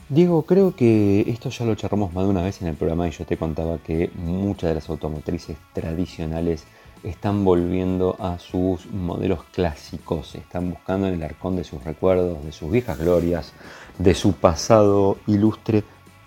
Diego, 0.10 0.42
creo 0.42 0.76
que 0.76 1.22
esto 1.28 1.50
ya 1.50 1.66
lo 1.66 1.76
charramos 1.76 2.12
más 2.14 2.24
de 2.24 2.32
una 2.32 2.42
vez 2.42 2.64
en 2.64 2.68
el 2.68 2.76
programa 2.76 3.08
y 3.08 3.12
yo 3.12 3.26
te 3.26 3.38
contaba 3.38 3.78
que 3.78 4.10
muchas 4.16 4.70
de 4.70 4.74
las 4.74 4.90
automotrices 4.90 5.56
tradicionales 5.72 6.66
están 7.04 7.46
volviendo 7.46 8.16
a 8.20 8.40
sus 8.40 8.86
modelos 8.92 9.44
clásicos, 9.54 10.36
están 10.36 10.72
buscando 10.72 11.08
en 11.08 11.16
el 11.16 11.24
arcón 11.24 11.56
de 11.56 11.64
sus 11.64 11.84
recuerdos, 11.84 12.44
de 12.44 12.52
sus 12.52 12.72
viejas 12.72 12.98
glorias, 12.98 13.54
de 13.98 14.14
su 14.16 14.34
pasado 14.34 15.18
ilustre 15.28 15.84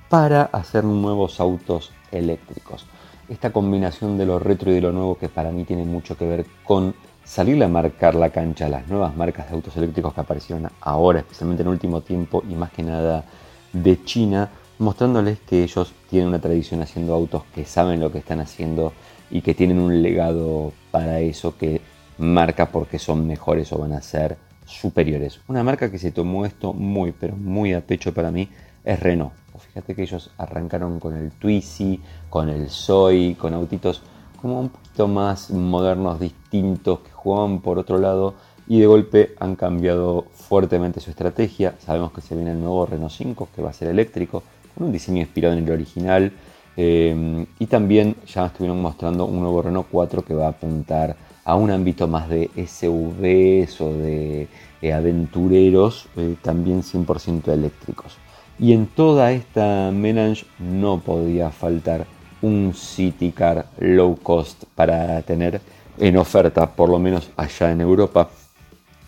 para 0.09 0.43
hacer 0.45 0.85
nuevos 0.85 1.41
autos 1.41 1.93
eléctricos. 2.11 2.87
Esta 3.29 3.53
combinación 3.53 4.19
de 4.19 4.27
lo 4.27 4.39
retro 4.39 4.71
y 4.71 4.75
de 4.75 4.81
lo 4.81 4.93
nuevo 4.93 5.17
que 5.17 5.29
para 5.29 5.51
mí 5.51 5.65
tiene 5.65 5.85
mucho 5.85 6.17
que 6.17 6.27
ver 6.27 6.47
con 6.65 6.95
salir 7.25 7.63
a 7.63 7.69
marcar 7.69 8.15
la 8.15 8.31
cancha 8.31 8.67
a 8.67 8.69
las 8.69 8.89
nuevas 8.89 9.17
marcas 9.17 9.49
de 9.49 9.55
autos 9.55 9.77
eléctricos 9.77 10.13
que 10.13 10.21
aparecieron 10.21 10.69
ahora, 10.81 11.21
especialmente 11.21 11.63
en 11.63 11.69
último 11.69 12.01
tiempo 12.01 12.43
y 12.49 12.55
más 12.55 12.73
que 12.73 12.83
nada 12.83 13.25
de 13.73 14.05
China, 14.05 14.51
mostrándoles 14.79 15.39
que 15.41 15.63
ellos 15.63 15.93
tienen 16.11 16.29
una 16.29 16.41
tradición 16.41 16.83
haciendo 16.83 17.15
autos 17.15 17.45
que 17.55 17.65
saben 17.65 18.01
lo 18.01 18.11
que 18.11 18.19
están 18.19 18.41
haciendo 18.41 18.93
y 19.33 19.41
que 19.41 19.55
tienen 19.55 19.79
un 19.79 20.03
legado 20.03 20.73
para 20.91 21.21
eso 21.21 21.57
que 21.57 21.81
marca 22.19 22.67
porque 22.67 22.99
son 22.99 23.27
mejores 23.27 23.73
o 23.73 23.79
van 23.79 23.93
a 23.93 24.03
ser 24.03 24.37
superiores. 24.67 25.41
Una 25.49 25.65
marca 25.65 25.91
que 25.91 25.99
se 25.99 26.13
tomó 26.13 26.47
esto 26.47 26.73
muy, 26.73 27.13
pero 27.13 27.35
muy 27.35 27.73
a 27.73 27.81
pecho 27.81 28.15
para 28.15 28.31
mí 28.31 28.49
es 28.85 29.01
Renault. 29.01 29.33
Fíjate 29.59 29.95
que 29.95 30.03
ellos 30.03 30.31
arrancaron 30.37 31.01
con 31.01 31.17
el 31.17 31.31
Twizy, 31.31 31.99
con 32.29 32.51
el 32.51 32.69
Zoe, 32.69 33.37
con 33.39 33.55
autitos 33.55 34.03
como 34.41 34.61
un 34.61 34.69
poquito 34.69 35.09
más 35.09 35.51
modernos, 35.51 36.21
distintos, 36.21 37.01
que 37.01 37.11
jugaban 37.11 37.61
por 37.61 37.79
otro 37.79 37.99
lado 37.99 38.35
y 38.67 38.81
de 38.81 38.87
golpe 38.87 39.35
han 39.39 39.57
cambiado 39.57 40.27
fuertemente 40.35 41.01
su 41.01 41.11
estrategia. 41.11 41.75
Sabemos 41.79 42.13
que 42.13 42.21
se 42.21 42.35
viene 42.35 42.51
el 42.51 42.61
nuevo 42.61 42.85
Renault 42.85 43.13
5 43.13 43.49
que 43.55 43.63
va 43.63 43.71
a 43.71 43.73
ser 43.73 43.89
eléctrico, 43.89 44.43
con 44.75 44.87
un 44.87 44.93
diseño 44.93 45.21
inspirado 45.21 45.57
en 45.57 45.65
el 45.65 45.71
original. 45.71 46.33
Eh, 46.77 47.47
y 47.59 47.67
también 47.67 48.17
ya 48.27 48.47
estuvieron 48.47 48.81
mostrando 48.81 49.27
un 49.27 49.41
nuevo 49.41 49.63
Renault 49.63 49.89
4 49.91 50.25
que 50.25 50.35
va 50.35 50.47
a 50.47 50.51
apuntar 50.51 51.17
a 51.45 51.57
un 51.57 51.71
ámbito 51.71 52.07
más 52.07 52.29
de 52.29 52.51
SUVs 52.57 53.81
o 53.81 53.93
de 53.93 54.49
eh, 54.81 54.93
aventureros, 54.93 56.09
eh, 56.17 56.37
también 56.43 56.83
100% 56.83 57.53
eléctricos. 57.53 58.17
Y 58.59 58.73
en 58.73 58.87
toda 58.87 59.33
esta 59.33 59.91
melange 59.93 60.47
no 60.59 61.01
podía 61.01 61.51
faltar 61.51 62.07
un 62.43 62.73
City 62.75 63.33
Car 63.33 63.67
low 63.79 64.17
cost 64.17 64.65
para 64.75 65.23
tener 65.23 65.61
en 65.99 66.17
oferta, 66.17 66.71
por 66.71 66.89
lo 66.89 66.99
menos 66.99 67.31
allá 67.37 67.73
en 67.73 67.81
Europa, 67.81 68.31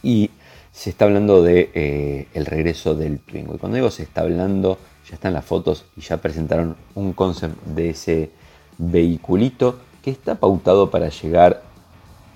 y 0.02 0.30
se 0.72 0.90
está 0.90 1.04
hablando 1.04 1.42
de 1.42 1.70
eh, 1.74 2.28
regreso 2.34 2.94
del 2.94 3.20
Twingo. 3.20 3.54
Y 3.54 3.58
cuando 3.58 3.76
digo 3.76 3.90
se 3.90 4.02
está 4.02 4.22
hablando, 4.22 4.78
están 5.14 5.32
las 5.32 5.44
fotos 5.44 5.86
y 5.96 6.00
ya 6.00 6.18
presentaron 6.18 6.76
un 6.94 7.12
concept 7.12 7.56
de 7.64 7.90
ese 7.90 8.30
vehiculito 8.78 9.78
que 10.02 10.10
está 10.10 10.34
pautado 10.34 10.90
para 10.90 11.08
llegar 11.08 11.62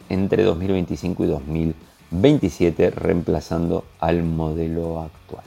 entre 0.09 0.43
2025 0.43 1.25
y 1.25 1.27
2027 1.27 2.91
reemplazando 2.91 3.85
al 4.01 4.23
modelo 4.23 5.01
actual. 5.01 5.45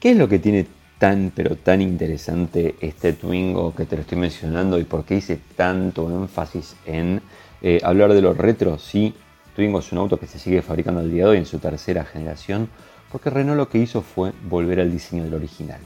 ¿Qué 0.00 0.12
es 0.12 0.16
lo 0.16 0.28
que 0.28 0.38
tiene 0.38 0.66
tan 0.98 1.32
pero 1.34 1.56
tan 1.56 1.80
interesante 1.80 2.76
este 2.80 3.12
Twingo 3.12 3.74
que 3.74 3.84
te 3.84 3.96
lo 3.96 4.02
estoy 4.02 4.18
mencionando 4.18 4.78
y 4.78 4.84
por 4.84 5.04
qué 5.04 5.16
hice 5.16 5.38
tanto 5.56 6.10
énfasis 6.10 6.76
en 6.86 7.20
eh, 7.62 7.80
hablar 7.82 8.14
de 8.14 8.22
los 8.22 8.36
retro? 8.36 8.78
Sí, 8.78 9.14
Twingo 9.54 9.80
es 9.80 9.92
un 9.92 9.98
auto 9.98 10.18
que 10.18 10.26
se 10.26 10.38
sigue 10.38 10.62
fabricando 10.62 11.00
al 11.00 11.10
día 11.10 11.24
de 11.24 11.30
hoy 11.30 11.36
en 11.38 11.46
su 11.46 11.58
tercera 11.58 12.04
generación, 12.04 12.68
porque 13.10 13.30
Renault 13.30 13.56
lo 13.56 13.68
que 13.68 13.78
hizo 13.78 14.02
fue 14.02 14.32
volver 14.48 14.80
al 14.80 14.90
diseño 14.90 15.24
del 15.24 15.34
original. 15.34 15.80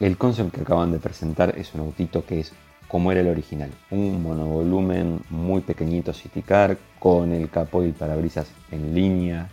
El 0.00 0.18
concept 0.18 0.52
que 0.52 0.62
acaban 0.62 0.90
de 0.90 0.98
presentar 0.98 1.56
es 1.56 1.72
un 1.72 1.82
autito 1.82 2.24
que 2.26 2.40
es 2.40 2.52
como 2.88 3.12
era 3.12 3.20
el 3.20 3.28
original, 3.28 3.70
un 3.92 4.24
monovolumen 4.24 5.20
muy 5.30 5.60
pequeñito 5.60 6.12
City 6.12 6.42
Car 6.42 6.76
con 6.98 7.30
el 7.30 7.48
capó 7.48 7.82
y 7.82 7.86
el 7.86 7.92
parabrisas 7.92 8.48
en 8.72 8.92
línea, 8.92 9.48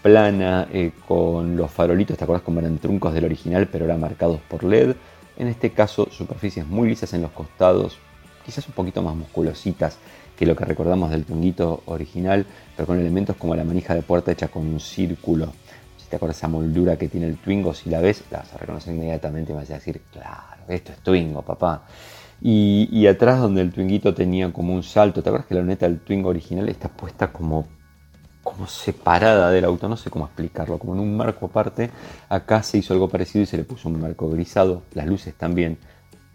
plana, 0.00 0.66
eh, 0.72 0.92
con 1.06 1.56
los 1.56 1.70
farolitos, 1.70 2.16
¿te 2.16 2.24
acuerdas 2.24 2.42
como 2.42 2.60
eran 2.60 2.78
truncos 2.78 3.12
del 3.12 3.26
original 3.26 3.68
pero 3.70 3.84
ahora 3.84 3.98
marcados 3.98 4.40
por 4.48 4.64
LED? 4.64 4.96
En 5.36 5.48
este 5.48 5.70
caso 5.70 6.08
superficies 6.10 6.66
muy 6.66 6.88
lisas 6.88 7.12
en 7.12 7.20
los 7.20 7.32
costados, 7.32 7.98
quizás 8.46 8.66
un 8.68 8.72
poquito 8.72 9.02
más 9.02 9.14
musculositas 9.14 9.98
que 10.38 10.46
lo 10.46 10.56
que 10.56 10.64
recordamos 10.64 11.10
del 11.10 11.26
tunguito 11.26 11.82
original, 11.84 12.46
pero 12.76 12.86
con 12.86 12.98
elementos 12.98 13.36
como 13.36 13.54
la 13.54 13.64
manija 13.64 13.94
de 13.94 14.00
puerta 14.00 14.32
hecha 14.32 14.48
con 14.48 14.66
un 14.66 14.80
círculo. 14.80 15.52
Te 16.12 16.16
acuerdas 16.16 16.36
esa 16.36 16.48
moldura 16.48 16.98
que 16.98 17.08
tiene 17.08 17.26
el 17.26 17.38
Twingo, 17.38 17.72
si 17.72 17.88
la 17.88 17.98
ves, 18.02 18.24
la 18.30 18.40
vas 18.40 18.52
a 18.52 18.58
reconocer 18.58 18.94
inmediatamente 18.94 19.50
y 19.50 19.54
vas 19.54 19.70
a 19.70 19.74
decir, 19.76 20.02
claro, 20.12 20.62
esto 20.68 20.92
es 20.92 20.98
Twingo, 20.98 21.40
papá. 21.40 21.84
Y, 22.38 23.06
atrás 23.06 23.40
donde 23.40 23.62
el 23.62 23.72
Twinguito 23.72 24.12
tenía 24.12 24.52
como 24.52 24.74
un 24.74 24.82
salto, 24.82 25.22
¿te 25.22 25.30
acuerdas 25.30 25.46
que 25.46 25.54
la 25.54 25.62
luneta 25.62 25.88
del 25.88 26.00
Twingo 26.00 26.28
original 26.28 26.68
está 26.68 26.90
puesta 26.90 27.32
como, 27.32 27.66
como 28.42 28.66
separada 28.66 29.50
del 29.50 29.64
auto? 29.64 29.88
No 29.88 29.96
sé 29.96 30.10
cómo 30.10 30.26
explicarlo, 30.26 30.78
como 30.78 30.92
en 30.92 31.00
un 31.00 31.16
marco 31.16 31.46
aparte. 31.46 31.88
Acá 32.28 32.62
se 32.62 32.76
hizo 32.76 32.92
algo 32.92 33.08
parecido 33.08 33.44
y 33.44 33.46
se 33.46 33.56
le 33.56 33.64
puso 33.64 33.88
un 33.88 33.98
marco 33.98 34.28
grisado. 34.28 34.82
Las 34.92 35.06
luces 35.06 35.32
también 35.32 35.78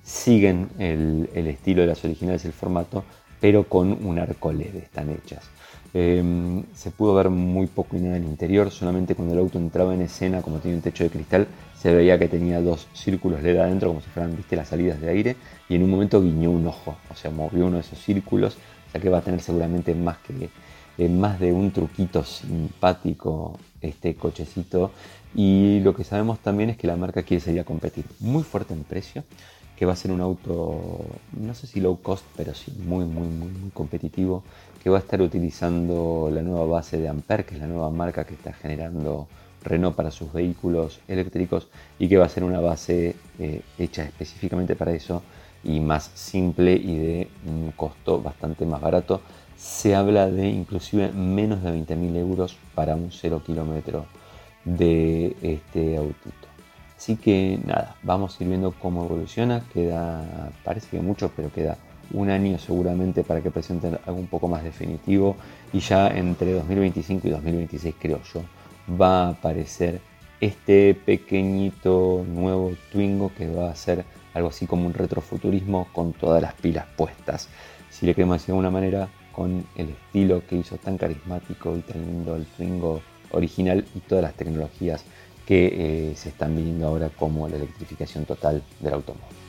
siguen 0.02 0.70
el, 0.80 1.30
el 1.36 1.46
estilo 1.46 1.82
de 1.82 1.90
las 1.90 2.04
originales, 2.04 2.44
el 2.46 2.54
formato, 2.54 3.04
pero 3.40 3.70
con 3.70 3.92
un 4.04 4.18
arco 4.18 4.52
LED 4.52 4.76
están 4.78 5.12
hechas. 5.12 5.44
Em, 5.94 6.64
se 6.76 6.92
pudo 6.92 7.16
ver 7.16 7.30
muy 7.30 7.68
poco 7.68 7.96
y 7.96 8.00
nada 8.00 8.18
en 8.18 8.24
el 8.24 8.30
interior, 8.30 8.72
solamente 8.72 9.16
cuando 9.16 9.34
el 9.34 9.40
auto 9.40 9.58
entraba 9.58 9.94
en 9.94 10.02
escena, 10.02 10.42
como 10.42 10.60
tiene 10.60 10.78
un 10.78 10.84
techo 10.84 11.04
de 11.04 11.10
cristal, 11.10 11.48
se 11.80 11.94
veía 11.94 12.20
que 12.20 12.28
tenía 12.28 12.62
dos 12.62 12.88
círculos 12.94 13.42
LED 13.42 13.58
adentro, 13.58 13.90
como 13.90 14.02
si 14.02 14.10
fueran 14.10 14.36
¿viste, 14.36 14.56
las 14.56 14.68
salidas 14.68 15.00
de 15.00 15.10
aire, 15.10 15.36
y 15.70 15.76
en 15.76 15.84
un 15.84 15.90
momento 15.90 16.22
guiñó 16.22 16.52
un 16.52 16.68
ojo, 16.68 16.98
o 17.10 17.16
sea, 17.16 17.32
movió 17.32 17.66
uno 17.66 17.78
de 17.78 17.82
esos 17.82 18.00
círculos, 18.00 18.58
o 18.88 18.92
sea 18.92 19.02
que 19.02 19.10
va 19.10 19.20
a 19.20 19.22
tener 19.22 19.42
seguramente 19.42 19.96
más, 19.96 20.18
que, 20.20 20.50
eh, 20.98 21.10
más 21.10 21.40
de 21.40 21.54
un 21.54 21.72
truquito 21.72 22.24
simpático 22.24 23.58
este 23.82 24.16
cochecito. 24.16 24.92
Y 25.36 25.82
lo 25.82 25.94
que 25.94 26.04
sabemos 26.04 26.40
también 26.40 26.70
es 26.70 26.78
que 26.78 26.88
la 26.88 26.96
marca 26.96 27.24
quiere 27.24 27.44
salir 27.44 27.60
a 27.60 27.64
competir 27.64 28.06
muy 28.20 28.44
fuerte 28.44 28.74
en 28.74 28.84
precio 28.84 29.24
que 29.78 29.86
va 29.86 29.94
a 29.94 29.96
ser 29.96 30.12
un 30.12 30.22
auto, 30.22 31.06
no 31.34 31.54
sé 31.54 31.68
si 31.68 31.80
low 31.80 32.02
cost, 32.02 32.26
pero 32.36 32.56
sí 32.56 32.74
muy, 32.84 33.06
muy, 33.06 33.28
muy 33.28 33.70
competitivo, 33.76 34.44
va 34.90 34.98
a 34.98 35.02
estar 35.02 35.22
utilizando 35.22 36.30
la 36.32 36.42
nueva 36.42 36.66
base 36.66 36.98
de 36.98 37.08
Ampere, 37.08 37.46
que 37.46 37.56
es 37.56 37.62
la 37.62 37.68
nueva 37.68 37.90
marca 37.90 38.26
que 38.26 38.34
está 38.34 38.54
generando 38.54 39.28
Renault 39.64 39.96
para 39.96 40.12
sus 40.12 40.32
vehículos 40.32 41.00
eléctricos 41.08 41.68
y 42.00 42.08
que 42.08 42.18
va 42.18 42.26
a 42.26 42.30
ser 42.30 42.44
una 42.44 42.60
base 42.60 43.16
eh, 43.40 43.62
hecha 43.78 44.04
específicamente 44.04 44.76
para 44.76 44.92
eso 44.92 45.24
y 45.64 45.80
más 45.80 46.12
simple 46.14 46.74
y 46.74 46.98
de 46.98 47.28
un 47.46 47.72
costo 47.76 48.22
bastante 48.22 48.66
más 48.66 48.82
barato. 48.82 49.22
Se 49.58 49.96
habla 49.96 50.30
de 50.30 50.48
inclusive 50.48 51.12
menos 51.12 51.64
de 51.64 51.72
20.000 51.72 52.16
euros 52.18 52.58
para 52.76 52.96
un 52.96 53.12
0 53.12 53.42
kilómetro 53.46 54.06
de 54.64 55.36
este 55.42 55.98
autito. 55.98 56.48
Así 56.96 57.16
que 57.16 57.60
nada, 57.66 57.96
vamos 58.04 58.40
a 58.40 58.44
ir 58.44 58.50
viendo 58.50 58.72
cómo 58.72 59.06
evoluciona. 59.06 59.64
Queda, 59.74 60.52
parece 60.64 60.90
que 60.90 61.00
mucho, 61.00 61.32
pero 61.36 61.52
queda 61.52 61.78
un 62.14 62.30
año 62.30 62.58
seguramente 62.58 63.24
para 63.24 63.42
que 63.42 63.52
presenten 63.52 63.98
algo 64.06 64.20
un 64.20 64.28
poco 64.28 64.48
más 64.48 64.64
definitivo. 64.64 65.36
Y 65.74 65.80
ya 65.80 66.08
entre 66.10 66.54
2025 66.54 67.28
y 67.28 67.32
2026, 67.32 67.96
creo 68.00 68.22
yo, 68.34 68.42
va 69.00 69.26
a 69.26 69.30
aparecer 69.30 70.02
este 70.40 70.94
pequeñito 70.94 72.24
nuevo 72.28 72.72
Twingo 72.92 73.32
que 73.36 73.50
va 73.50 73.72
a 73.72 73.76
ser 73.76 74.06
algo 74.34 74.50
así 74.50 74.68
como 74.68 74.86
un 74.86 74.94
retrofuturismo 74.94 75.88
con 75.94 76.14
todas 76.14 76.42
las 76.42 76.54
pilas 76.54 76.86
puestas. 76.96 77.50
Si 77.90 78.06
le 78.06 78.14
queremos 78.14 78.36
decir 78.36 78.48
de 78.48 78.52
alguna 78.54 78.70
manera, 78.70 79.10
con 79.32 79.66
el 79.76 79.90
estilo 79.90 80.42
que 80.48 80.56
hizo 80.56 80.78
tan 80.78 80.98
carismático 80.98 81.76
y 81.76 81.82
tan 81.82 82.02
lindo 82.06 82.36
el 82.36 82.46
Twingo 82.46 83.02
original 83.32 83.86
y 83.96 84.00
todas 84.00 84.24
las 84.24 84.34
tecnologías 84.34 85.04
que 85.46 86.10
eh, 86.12 86.16
se 86.16 86.30
están 86.30 86.56
viendo 86.56 86.88
ahora 86.88 87.10
como 87.10 87.48
la 87.48 87.56
electrificación 87.56 88.26
total 88.26 88.64
del 88.80 88.94
automóvil. 88.94 89.47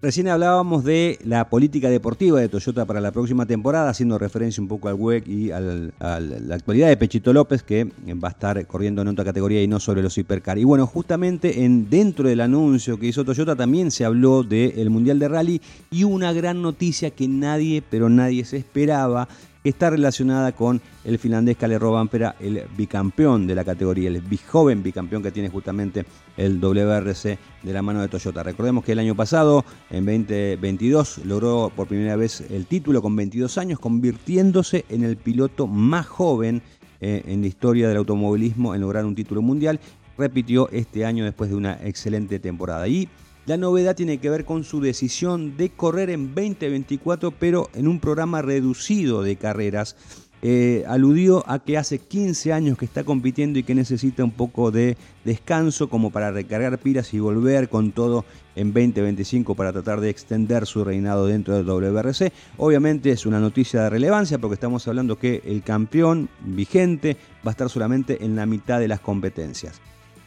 Recién 0.00 0.28
hablábamos 0.28 0.84
de 0.84 1.18
la 1.24 1.50
política 1.50 1.90
deportiva 1.90 2.38
de 2.38 2.48
Toyota 2.48 2.84
para 2.84 3.00
la 3.00 3.10
próxima 3.10 3.46
temporada, 3.46 3.90
haciendo 3.90 4.16
referencia 4.16 4.62
un 4.62 4.68
poco 4.68 4.86
al 4.86 4.94
WEC 4.94 5.26
y 5.26 5.50
a 5.50 5.58
la 5.58 6.54
actualidad 6.54 6.86
de 6.86 6.96
Pechito 6.96 7.32
López, 7.32 7.64
que 7.64 7.90
va 8.14 8.28
a 8.28 8.30
estar 8.30 8.64
corriendo 8.68 9.02
en 9.02 9.08
otra 9.08 9.24
categoría 9.24 9.60
y 9.60 9.66
no 9.66 9.80
sobre 9.80 10.00
los 10.00 10.16
hipercar. 10.16 10.56
Y 10.56 10.62
bueno, 10.62 10.86
justamente 10.86 11.64
en, 11.64 11.90
dentro 11.90 12.28
del 12.28 12.42
anuncio 12.42 12.96
que 12.96 13.06
hizo 13.06 13.24
Toyota 13.24 13.56
también 13.56 13.90
se 13.90 14.04
habló 14.04 14.44
del 14.44 14.88
Mundial 14.88 15.18
de 15.18 15.26
Rally 15.26 15.60
y 15.90 16.04
una 16.04 16.32
gran 16.32 16.62
noticia 16.62 17.10
que 17.10 17.26
nadie, 17.26 17.82
pero 17.82 18.08
nadie 18.08 18.44
se 18.44 18.58
esperaba, 18.58 19.26
está 19.68 19.90
relacionada 19.90 20.52
con 20.52 20.80
el 21.04 21.18
finlandés 21.18 21.56
Kalle 21.56 21.78
Rovanpera, 21.78 22.36
el 22.40 22.64
bicampeón 22.76 23.46
de 23.46 23.54
la 23.54 23.64
categoría, 23.64 24.08
el 24.08 24.22
joven 24.46 24.82
bicampeón 24.82 25.22
que 25.22 25.30
tiene 25.30 25.48
justamente 25.48 26.04
el 26.36 26.60
WRC 26.60 27.38
de 27.62 27.72
la 27.72 27.82
mano 27.82 28.00
de 28.00 28.08
Toyota. 28.08 28.42
Recordemos 28.42 28.84
que 28.84 28.92
el 28.92 28.98
año 28.98 29.14
pasado, 29.14 29.64
en 29.90 30.04
2022, 30.04 31.18
logró 31.24 31.72
por 31.74 31.88
primera 31.88 32.16
vez 32.16 32.42
el 32.50 32.66
título 32.66 33.02
con 33.02 33.16
22 33.16 33.58
años, 33.58 33.78
convirtiéndose 33.78 34.84
en 34.88 35.04
el 35.04 35.16
piloto 35.16 35.66
más 35.66 36.06
joven 36.06 36.62
eh, 37.00 37.22
en 37.26 37.42
la 37.42 37.46
historia 37.46 37.88
del 37.88 37.98
automovilismo 37.98 38.74
en 38.74 38.80
lograr 38.80 39.04
un 39.04 39.14
título 39.14 39.42
mundial. 39.42 39.78
Repitió 40.16 40.68
este 40.70 41.04
año 41.04 41.24
después 41.24 41.50
de 41.50 41.56
una 41.56 41.74
excelente 41.84 42.40
temporada. 42.40 42.88
Y 42.88 43.08
la 43.48 43.56
novedad 43.56 43.96
tiene 43.96 44.18
que 44.18 44.28
ver 44.28 44.44
con 44.44 44.62
su 44.62 44.78
decisión 44.78 45.56
de 45.56 45.70
correr 45.70 46.10
en 46.10 46.34
2024, 46.34 47.30
pero 47.30 47.70
en 47.72 47.88
un 47.88 47.98
programa 47.98 48.42
reducido 48.42 49.22
de 49.22 49.36
carreras. 49.36 49.96
Eh, 50.42 50.84
aludió 50.86 51.42
a 51.50 51.58
que 51.58 51.78
hace 51.78 51.98
15 51.98 52.52
años 52.52 52.76
que 52.76 52.84
está 52.84 53.04
compitiendo 53.04 53.58
y 53.58 53.62
que 53.62 53.74
necesita 53.74 54.22
un 54.22 54.32
poco 54.32 54.70
de 54.70 54.98
descanso 55.24 55.88
como 55.88 56.10
para 56.10 56.30
recargar 56.30 56.78
pilas 56.78 57.12
y 57.14 57.20
volver 57.20 57.70
con 57.70 57.92
todo 57.92 58.26
en 58.54 58.74
2025 58.74 59.54
para 59.54 59.72
tratar 59.72 60.02
de 60.02 60.10
extender 60.10 60.66
su 60.66 60.84
reinado 60.84 61.26
dentro 61.26 61.54
del 61.54 61.64
WRC. 61.64 62.30
Obviamente 62.58 63.10
es 63.10 63.24
una 63.24 63.40
noticia 63.40 63.84
de 63.84 63.90
relevancia 63.90 64.38
porque 64.38 64.54
estamos 64.54 64.86
hablando 64.86 65.18
que 65.18 65.42
el 65.46 65.62
campeón 65.62 66.28
vigente 66.44 67.16
va 67.44 67.50
a 67.50 67.52
estar 67.52 67.70
solamente 67.70 68.22
en 68.22 68.36
la 68.36 68.44
mitad 68.44 68.78
de 68.78 68.88
las 68.88 69.00
competencias. 69.00 69.80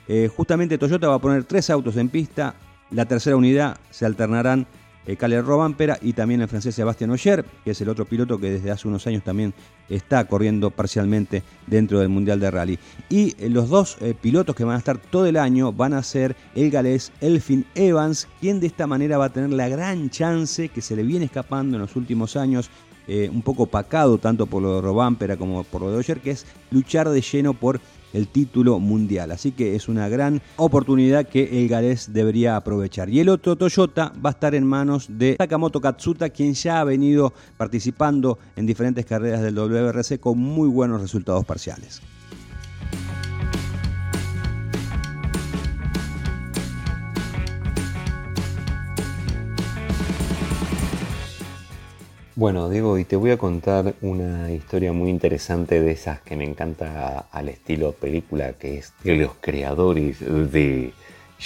Eh, 0.07 0.27
justamente 0.35 0.79
Toyota 0.79 1.07
va 1.07 1.15
a 1.15 1.19
poner 1.19 1.43
tres 1.45 1.69
autos 1.69 1.95
en 1.95 2.09
pista, 2.09 2.55
la 2.91 3.05
tercera 3.05 3.35
unidad 3.35 3.77
se 3.89 4.05
alternarán 4.05 4.67
eh, 5.07 5.15
Kalle 5.15 5.41
Robampera 5.41 5.97
y 5.99 6.13
también 6.13 6.41
el 6.41 6.47
francés 6.47 6.75
Sebastián 6.75 7.09
Ogier, 7.09 7.43
que 7.63 7.71
es 7.71 7.81
el 7.81 7.89
otro 7.89 8.05
piloto 8.05 8.37
que 8.39 8.51
desde 8.51 8.69
hace 8.69 8.87
unos 8.87 9.07
años 9.07 9.23
también 9.23 9.53
está 9.89 10.25
corriendo 10.25 10.69
parcialmente 10.69 11.41
dentro 11.65 11.99
del 11.99 12.09
Mundial 12.09 12.39
de 12.39 12.51
Rally. 12.51 12.79
Y 13.09 13.35
eh, 13.39 13.49
los 13.49 13.69
dos 13.69 13.97
eh, 13.99 14.13
pilotos 14.19 14.55
que 14.55 14.63
van 14.63 14.75
a 14.75 14.79
estar 14.79 14.99
todo 14.99 15.25
el 15.25 15.37
año 15.37 15.73
van 15.73 15.93
a 15.93 16.03
ser 16.03 16.35
el 16.53 16.69
galés 16.69 17.11
Elfin 17.19 17.65
Evans, 17.73 18.27
quien 18.39 18.59
de 18.59 18.67
esta 18.67 18.85
manera 18.85 19.17
va 19.17 19.25
a 19.25 19.33
tener 19.33 19.49
la 19.49 19.69
gran 19.69 20.11
chance 20.11 20.69
que 20.69 20.81
se 20.81 20.95
le 20.95 21.03
viene 21.03 21.25
escapando 21.25 21.77
en 21.77 21.81
los 21.81 21.95
últimos 21.95 22.35
años 22.35 22.69
un 23.33 23.41
poco 23.41 23.65
pacado 23.65 24.19
tanto 24.19 24.45
por 24.45 24.61
lo 24.61 24.75
de 24.75 24.81
Robampera 24.81 25.35
como 25.35 25.65
por 25.65 25.81
lo 25.81 25.91
de 25.91 25.97
Ogier, 25.97 26.21
que 26.21 26.31
es 26.31 26.45
luchar 26.69 27.09
de 27.09 27.19
lleno 27.19 27.53
por 27.53 27.81
el 28.13 28.27
título 28.27 28.79
mundial. 28.79 29.31
Así 29.31 29.51
que 29.51 29.75
es 29.75 29.87
una 29.87 30.09
gran 30.09 30.41
oportunidad 30.57 31.27
que 31.27 31.61
el 31.61 31.67
galés 31.67 32.13
debería 32.13 32.55
aprovechar. 32.55 33.09
Y 33.09 33.19
el 33.19 33.29
otro 33.29 33.55
Toyota 33.55 34.13
va 34.23 34.31
a 34.31 34.33
estar 34.33 34.55
en 34.55 34.65
manos 34.65 35.07
de 35.09 35.35
Takamoto 35.35 35.81
Katsuta, 35.81 36.29
quien 36.29 36.53
ya 36.53 36.81
ha 36.81 36.83
venido 36.83 37.33
participando 37.57 38.39
en 38.55 38.65
diferentes 38.65 39.05
carreras 39.05 39.41
del 39.41 39.55
WRC 39.55 40.19
con 40.19 40.37
muy 40.37 40.69
buenos 40.69 41.01
resultados 41.01 41.45
parciales. 41.45 42.01
Bueno, 52.41 52.69
Diego, 52.69 52.97
y 52.97 53.05
te 53.05 53.15
voy 53.17 53.29
a 53.29 53.37
contar 53.37 53.93
una 54.01 54.51
historia 54.51 54.93
muy 54.93 55.11
interesante 55.11 55.79
de 55.79 55.91
esas 55.91 56.21
que 56.21 56.35
me 56.35 56.43
encanta 56.43 57.27
al 57.31 57.49
estilo 57.49 57.91
película, 57.91 58.53
que 58.53 58.79
es 58.79 58.95
de 59.03 59.15
los 59.15 59.33
creadores 59.39 60.19
de 60.51 60.91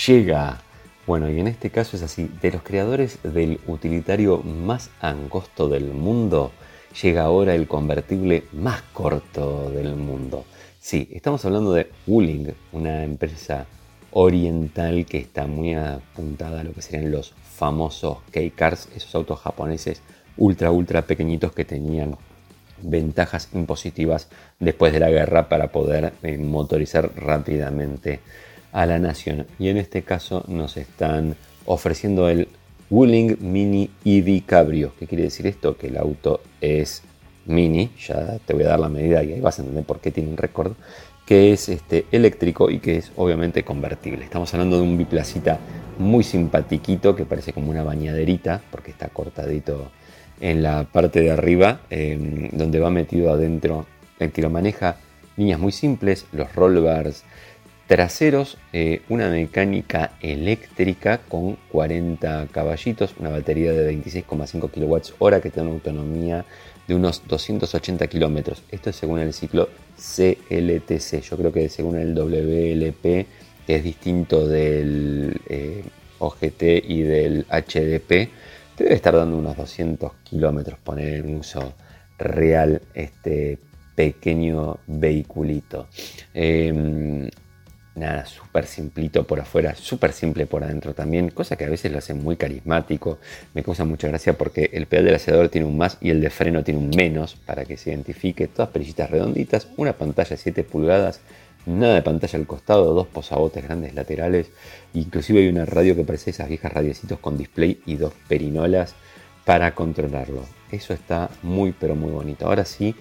Llega. 0.08 0.62
Bueno, 1.05 1.29
y 1.29 1.38
en 1.38 1.47
este 1.47 1.69
caso 1.69 1.97
es 1.97 2.01
así, 2.01 2.31
de 2.41 2.49
los 2.49 2.63
creadores 2.63 3.19
del 3.23 3.60
utilitario 3.67 4.38
más 4.38 4.89
angosto 5.01 5.67
del 5.67 5.91
mundo, 5.91 6.53
llega 7.01 7.23
ahora 7.23 7.55
el 7.55 7.67
convertible 7.67 8.45
más 8.53 8.81
corto 8.93 9.69
del 9.71 9.97
mundo. 9.97 10.45
Sí, 10.79 11.10
estamos 11.12 11.43
hablando 11.43 11.73
de 11.73 11.91
Wuling, 12.08 12.53
una 12.71 13.03
empresa 13.03 13.65
oriental 14.12 15.05
que 15.05 15.17
está 15.17 15.45
muy 15.45 15.73
apuntada 15.73 16.62
a 16.62 16.63
lo 16.63 16.71
que 16.71 16.81
serían 16.81 17.12
los 17.12 17.34
famosos 17.58 18.19
K-Cars, 18.31 18.88
esos 18.95 19.13
autos 19.13 19.41
japoneses 19.41 20.01
ultra, 20.37 20.71
ultra 20.71 21.03
pequeñitos 21.03 21.51
que 21.53 21.65
tenían 21.65 22.17
ventajas 22.81 23.49
impositivas 23.53 24.27
después 24.59 24.93
de 24.93 24.99
la 24.99 25.09
guerra 25.09 25.49
para 25.49 25.71
poder 25.71 26.13
eh, 26.23 26.37
motorizar 26.37 27.11
rápidamente 27.15 28.19
a 28.71 28.85
la 28.85 28.99
nación. 28.99 29.47
Y 29.59 29.69
en 29.69 29.77
este 29.77 30.03
caso 30.03 30.43
nos 30.47 30.77
están 30.77 31.35
ofreciendo 31.65 32.29
el 32.29 32.47
Wuling 32.89 33.37
Mini 33.39 33.89
EV 34.03 34.45
Cabrio. 34.45 34.93
¿Qué 34.99 35.07
quiere 35.07 35.23
decir 35.23 35.47
esto? 35.47 35.77
Que 35.77 35.87
el 35.87 35.97
auto 35.97 36.41
es 36.61 37.01
mini, 37.45 37.91
ya 37.99 38.37
te 38.45 38.53
voy 38.53 38.63
a 38.63 38.69
dar 38.69 38.79
la 38.79 38.89
medida 38.89 39.23
y 39.23 39.33
ahí 39.33 39.39
vas 39.39 39.59
a 39.59 39.61
entender 39.61 39.85
por 39.85 39.99
qué 39.99 40.11
tiene 40.11 40.29
un 40.29 40.37
récord, 40.37 40.73
que 41.25 41.53
es 41.53 41.69
este, 41.69 42.05
eléctrico 42.11 42.69
y 42.69 42.79
que 42.79 42.97
es 42.97 43.11
obviamente 43.15 43.63
convertible. 43.63 44.23
Estamos 44.23 44.53
hablando 44.53 44.77
de 44.77 44.83
un 44.83 44.97
biplacita 44.97 45.59
muy 45.97 46.23
simpatiquito 46.23 47.15
que 47.15 47.25
parece 47.25 47.53
como 47.53 47.71
una 47.71 47.83
bañaderita 47.83 48.61
porque 48.71 48.91
está 48.91 49.07
cortadito 49.09 49.89
en 50.39 50.63
la 50.63 50.83
parte 50.83 51.21
de 51.21 51.31
arriba, 51.31 51.81
em, 51.89 52.49
donde 52.51 52.79
va 52.79 52.89
metido 52.89 53.31
adentro 53.31 53.85
el 54.19 54.31
que 54.31 54.41
lo 54.41 54.49
maneja 54.49 54.97
líneas 55.37 55.59
muy 55.59 55.71
simples, 55.71 56.25
los 56.31 56.53
rollbars 56.55 57.23
traseros, 57.87 58.57
eh, 58.73 59.01
una 59.09 59.29
mecánica 59.29 60.13
eléctrica 60.21 61.19
con 61.19 61.57
40 61.71 62.47
caballitos, 62.51 63.13
una 63.19 63.29
batería 63.29 63.73
de 63.73 63.85
26,5 63.85 64.69
kWh 64.69 65.41
que 65.41 65.51
tiene 65.51 65.69
una 65.69 65.75
autonomía 65.75 66.45
de 66.87 66.95
unos 66.95 67.23
280 67.27 68.07
kilómetros. 68.07 68.63
Esto 68.71 68.89
es 68.89 68.95
según 68.95 69.19
el 69.19 69.33
ciclo 69.33 69.69
CLTC. 69.97 71.21
Yo 71.21 71.37
creo 71.37 71.51
que 71.51 71.69
según 71.69 71.97
el 71.97 72.15
WLP, 72.15 73.27
que 73.67 73.75
es 73.75 73.83
distinto 73.83 74.47
del 74.47 75.39
eh, 75.47 75.83
OGT 76.19 76.63
y 76.87 77.01
del 77.01 77.45
HDP, 77.49 78.29
debe 78.77 78.95
estar 78.95 79.15
dando 79.15 79.38
unos 79.38 79.55
200 79.55 80.11
kilómetros 80.23 80.79
poner 80.79 81.15
en 81.15 81.35
uso 81.35 81.73
real 82.17 82.81
este 82.93 83.59
pequeño 83.95 84.77
vehiculito. 84.88 85.88
Em, 86.33 87.29
nada, 87.95 88.25
súper 88.25 88.65
simplito 88.65 89.25
por 89.25 89.39
afuera, 89.39 89.73
súper 89.75 90.11
simple 90.11 90.45
por 90.45 90.63
adentro 90.63 90.93
también, 90.93 91.29
cosa 91.29 91.55
que 91.55 91.63
a 91.63 91.69
veces 91.69 91.91
lo 91.91 91.99
hace 91.99 92.13
muy 92.13 92.35
carismático. 92.35 93.19
Me 93.53 93.63
causa 93.63 93.85
mucha 93.85 94.07
gracia 94.07 94.33
porque 94.33 94.69
el 94.73 94.85
pedal 94.85 95.05
del 95.05 95.15
acelerador 95.15 95.49
tiene 95.49 95.67
un 95.67 95.77
más 95.77 95.97
y 96.01 96.09
el 96.09 96.21
de 96.21 96.29
freno 96.29 96.63
tiene 96.63 96.79
un 96.79 96.89
menos 96.89 97.35
para 97.35 97.65
que 97.65 97.77
se 97.77 97.91
identifique. 97.91 98.47
Todas 98.47 98.69
perillitas 98.69 99.09
redonditas, 99.09 99.67
una 99.77 99.93
pantalla 99.93 100.31
de 100.31 100.38
7 100.38 100.63
pulgadas 100.63 101.21
nada 101.65 101.95
de 101.95 102.01
pantalla 102.01 102.39
al 102.39 102.47
costado, 102.47 102.93
dos 102.93 103.08
posabotes 103.08 103.63
grandes 103.63 103.93
laterales, 103.93 104.51
inclusive 104.93 105.39
hay 105.39 105.47
una 105.47 105.65
radio 105.65 105.95
que 105.95 106.04
parece 106.04 106.32
esas 106.32 106.49
viejas 106.49 106.73
radiecitos 106.73 107.19
con 107.19 107.38
display 107.38 107.82
y 107.86 107.95
dos 107.95 108.13
perinolas 108.28 108.95
para 109.45 109.73
controlarlo. 109.75 110.43
Eso 110.71 110.93
está 110.93 111.30
muy 111.43 111.71
pero 111.71 111.95
muy 111.95 112.12
bonito. 112.12 112.47
Ahora 112.47 112.65
sí, 112.65 112.95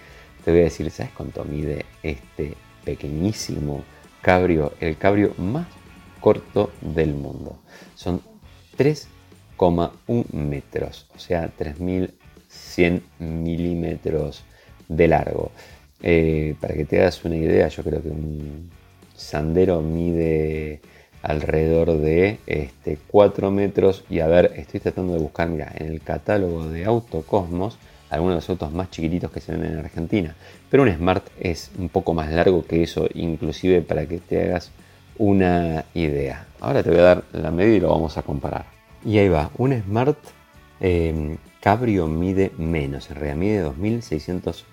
te 0.45 0.51
voy 0.51 0.61
a 0.61 0.65
decir, 0.65 0.91
¿sabes 0.91 1.13
cuánto 1.17 1.45
mide 1.45 1.87
este 2.03 2.55
pequeñísimo 2.85 3.83
cabrio? 4.21 4.75
El 4.81 4.97
cabrio 4.99 5.35
más 5.39 5.67
corto 6.21 6.71
del 6.81 7.15
mundo. 7.15 7.59
Son 7.95 8.21
3,1 8.77 10.33
metros, 10.33 11.07
o 11.15 11.19
sea, 11.19 11.49
3100 11.57 13.03
milímetros 13.19 14.45
de 14.89 15.09
largo. 15.09 15.51
Eh, 16.07 16.55
para 16.61 16.75
que 16.75 16.85
te 16.85 17.01
hagas 17.01 17.25
una 17.25 17.37
idea, 17.37 17.67
yo 17.69 17.83
creo 17.83 18.03
que 18.03 18.11
un 18.11 18.69
sandero 19.17 19.81
mide 19.81 20.83
alrededor 21.23 21.97
de 21.99 22.41
este, 22.47 22.99
4 23.09 23.51
metros. 23.51 24.05
Y 24.11 24.21
a 24.21 24.27
ver, 24.27 24.53
estoy 24.57 24.81
tratando 24.81 25.15
de 25.15 25.21
buscar, 25.21 25.49
mira, 25.49 25.73
en 25.75 25.87
el 25.87 26.03
catálogo 26.03 26.67
de 26.69 26.85
Autocosmos, 26.85 27.79
algunos 28.11 28.35
de 28.35 28.37
los 28.37 28.51
autos 28.51 28.71
más 28.71 28.91
chiquititos 28.91 29.31
que 29.31 29.41
se 29.41 29.53
ven 29.53 29.65
en 29.65 29.79
Argentina. 29.79 30.37
Pero 30.71 30.83
un 30.83 30.93
Smart 30.95 31.27
es 31.41 31.71
un 31.79 31.89
poco 31.89 32.13
más 32.13 32.31
largo 32.31 32.67
que 32.67 32.83
eso, 32.83 33.09
inclusive 33.15 33.81
para 33.81 34.05
que 34.05 34.19
te 34.19 34.43
hagas 34.43 34.73
una 35.17 35.87
idea. 35.95 36.47
Ahora 36.61 36.83
te 36.83 36.91
voy 36.91 36.99
a 36.99 37.03
dar 37.03 37.25
la 37.33 37.51
medida 37.51 37.77
y 37.77 37.81
lo 37.81 37.89
vamos 37.89 38.19
a 38.19 38.23
comparar. 38.23 38.67
Y 39.07 39.17
ahí 39.17 39.31
va, 39.31 39.51
un 39.57 39.73
Smart 39.81 40.19
eh, 40.81 41.39
Cabrio 41.63 42.09
mide 42.09 42.53
menos, 42.59 43.11
en 43.11 43.17
realidad 43.17 43.37
mide 43.37 43.61
2600 43.61 44.67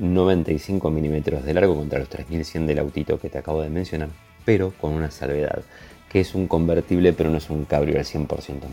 95 0.00 0.90
milímetros 0.90 1.44
de 1.44 1.54
largo 1.54 1.76
contra 1.76 1.98
los 1.98 2.08
3100 2.08 2.66
del 2.66 2.78
autito 2.78 3.20
que 3.20 3.28
te 3.28 3.38
acabo 3.38 3.60
de 3.62 3.70
mencionar, 3.70 4.08
pero 4.44 4.72
con 4.80 4.92
una 4.92 5.10
salvedad. 5.10 5.62
que 6.10 6.18
es 6.18 6.34
un 6.34 6.48
convertible 6.48 7.12
pero 7.12 7.30
no 7.30 7.36
es 7.36 7.50
un 7.50 7.64
cabrio 7.64 7.96
al 7.96 8.04
100%, 8.04 8.26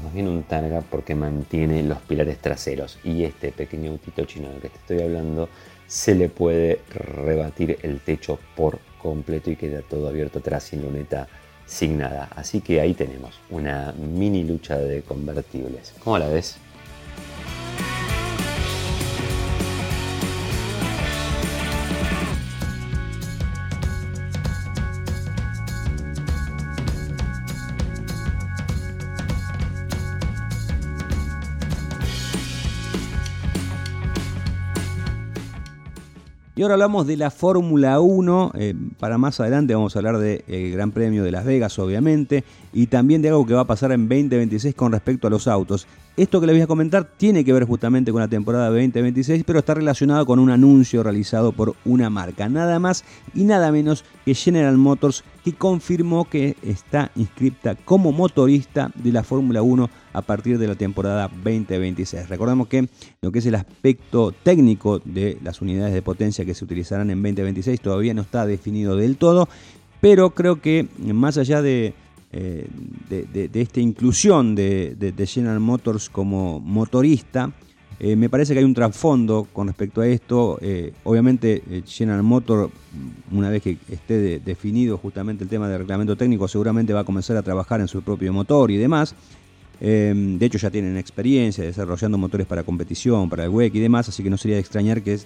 más 0.04 0.12
bien 0.12 0.28
un 0.28 0.42
Targa 0.42 0.82
porque 0.82 1.14
mantiene 1.14 1.84
los 1.84 2.00
pilares 2.00 2.40
traseros 2.40 2.98
y 3.04 3.26
este 3.26 3.52
pequeño 3.52 3.92
autito 3.92 4.26
chino 4.26 4.50
del 4.50 4.60
que 4.60 4.70
te 4.70 4.78
estoy 4.78 5.02
hablando 5.02 5.48
se 5.86 6.16
le 6.16 6.30
puede 6.30 6.80
rebatir 6.90 7.78
el 7.84 8.00
techo 8.00 8.40
por 8.56 8.80
completo 9.00 9.52
y 9.52 9.56
queda 9.56 9.84
todo 9.84 10.08
abierto 10.08 10.40
atrás 10.40 10.64
sin 10.64 10.82
luneta 10.82 11.28
sin 11.68 11.98
nada. 11.98 12.30
Así 12.36 12.62
que 12.62 12.82
ahí 12.82 12.94
tenemos 12.94 13.40
una 13.50 13.94
mini 13.94 14.44
lucha 14.44 14.78
de 14.78 15.04
convertibles. 15.04 15.94
¿Cómo 16.04 16.18
la 16.18 16.30
ves? 16.30 16.58
Y 36.58 36.64
ahora 36.64 36.74
hablamos 36.74 37.06
de 37.06 37.18
la 37.18 37.30
Fórmula 37.30 38.00
1. 38.00 38.54
Eh, 38.56 38.74
para 39.00 39.20
más 39.20 39.40
adelante 39.40 39.76
vamos 39.76 39.96
a 39.96 40.00
hablar 40.00 40.18
del 40.18 40.72
Gran 40.72 40.92
Premio 40.92 41.24
de 41.24 41.30
Las 41.30 41.46
Vegas, 41.46 41.78
obviamente, 41.78 42.44
y 42.74 42.88
también 42.88 43.22
de 43.22 43.30
algo 43.30 43.46
que 43.46 43.54
va 43.54 43.62
a 43.62 43.68
pasar 43.68 43.92
en 43.92 44.10
2026 44.10 44.74
con 44.74 44.92
respecto 44.92 45.28
a 45.28 45.30
los 45.30 45.48
autos. 45.48 45.86
Esto 46.18 46.42
que 46.42 46.48
les 46.48 46.56
voy 46.56 46.64
a 46.64 46.68
comentar 46.68 47.06
tiene 47.16 47.46
que 47.46 47.54
ver 47.54 47.66
justamente 47.66 48.12
con 48.12 48.22
la 48.22 48.28
temporada 48.28 48.70
2026, 48.70 49.44
pero 49.46 49.60
está 49.60 49.76
relacionado 49.76 50.26
con 50.26 50.40
un 50.40 50.50
anuncio 50.50 51.04
realizado 51.04 51.52
por 51.52 51.76
una 51.86 52.10
marca, 52.10 52.50
nada 52.50 52.80
más 52.80 53.06
y 53.36 53.44
nada 53.44 53.72
menos 53.72 54.04
que 54.26 54.34
General 54.34 54.76
Motors, 54.78 55.24
que 55.46 55.54
confirmó 55.54 56.26
que 56.28 56.56
está 56.64 57.12
inscripta 57.16 57.76
como 57.76 58.12
motorista 58.12 58.90
de 58.96 59.12
la 59.12 59.22
Fórmula 59.22 59.62
1 59.62 59.92
a 60.14 60.22
partir 60.24 60.58
de 60.58 60.68
la 60.68 60.74
temporada 60.74 61.28
2026. 61.28 62.30
Recordemos 62.30 62.68
que 62.68 62.90
lo 63.22 63.32
que 63.32 63.38
es 63.38 63.46
el 63.46 63.54
aspecto 63.54 64.32
técnico 64.32 64.98
de 65.06 65.38
las 65.44 65.62
unidades 65.62 65.94
de 65.94 66.02
potencia 66.02 66.46
que 66.46 66.56
se 66.56 66.66
utilizarán 66.66 67.12
en 67.12 67.22
2026 67.22 67.80
todavía 67.80 68.16
no 68.16 68.24
está 68.24 68.48
definido 68.48 68.96
del 68.96 69.18
todo, 69.18 69.48
pero 70.02 70.32
creo 70.32 70.62
que 70.62 70.88
más 71.00 71.38
allá 71.38 71.62
de 71.62 71.94
eh, 72.32 72.68
de, 73.10 73.50
esta 73.54 73.80
inclusión 73.80 74.54
de, 74.56 75.14
General 75.28 75.60
Motors 75.60 76.10
como 76.10 76.60
motorista, 76.60 77.52
eh, 78.00 78.16
me 78.16 78.30
parece 78.30 78.54
que 78.54 78.60
hay 78.60 78.66
un 78.66 78.74
trasfondo 78.74 79.48
con 79.52 79.68
respecto 79.68 80.02
a 80.02 80.08
esto. 80.08 80.60
Eh, 80.62 80.94
obviamente 81.04 81.84
General 81.86 82.22
Motors, 82.22 82.72
una 83.32 83.50
vez 83.50 83.64
que 83.64 83.78
esté 83.90 84.40
definido 84.40 84.98
justamente 84.98 85.44
el 85.44 85.50
tema 85.50 85.68
del 85.68 85.80
reglamento 85.80 86.16
técnico, 86.16 86.48
seguramente 86.48 86.94
va 86.94 87.02
a 87.02 87.06
comenzar 87.06 87.38
a 87.38 87.42
trabajar 87.42 87.82
en 87.82 87.88
su 87.88 88.02
propio 88.02 88.32
motor 88.34 88.72
y 88.72 88.78
demás. 88.78 89.16
Em, 89.80 90.40
de 90.40 90.46
hecho 90.46 90.58
ya 90.58 90.72
tienen 90.72 90.98
experiencia 90.98 91.64
desarrollando 91.64 92.18
motores 92.18 92.48
para 92.48 92.64
competición, 92.64 93.30
para 93.30 93.44
el 93.44 93.50
WEC 93.50 93.76
y 93.76 93.80
demás, 93.80 94.10
así 94.10 94.24
que 94.24 94.30
no 94.30 94.38
sería 94.38 94.56
de 94.56 94.62
extrañar 94.62 95.04
que 95.04 95.14
eh, 95.14 95.20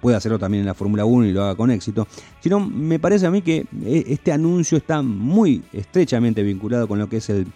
pueda 0.00 0.16
hacerlo 0.16 0.38
también 0.38 0.62
en 0.62 0.66
la 0.66 0.74
Fórmula 0.74 1.04
1 1.04 1.26
y 1.26 1.32
lo 1.32 1.44
haga 1.44 1.54
con 1.54 1.70
éxito. 1.70 2.08
Sino 2.40 2.60
me 2.60 2.98
parece 2.98 3.26
a 3.26 3.30
mí 3.30 3.42
que 3.42 3.66
eh, 3.84 4.04
este 4.08 4.32
anuncio 4.32 4.76
está 4.76 5.02
muy 5.02 5.62
estrechamente 5.72 6.42
vinculado 6.42 6.88
con 6.88 6.98
lo 6.98 7.08
que 7.08 7.18
es 7.18 7.30
el, 7.30 7.46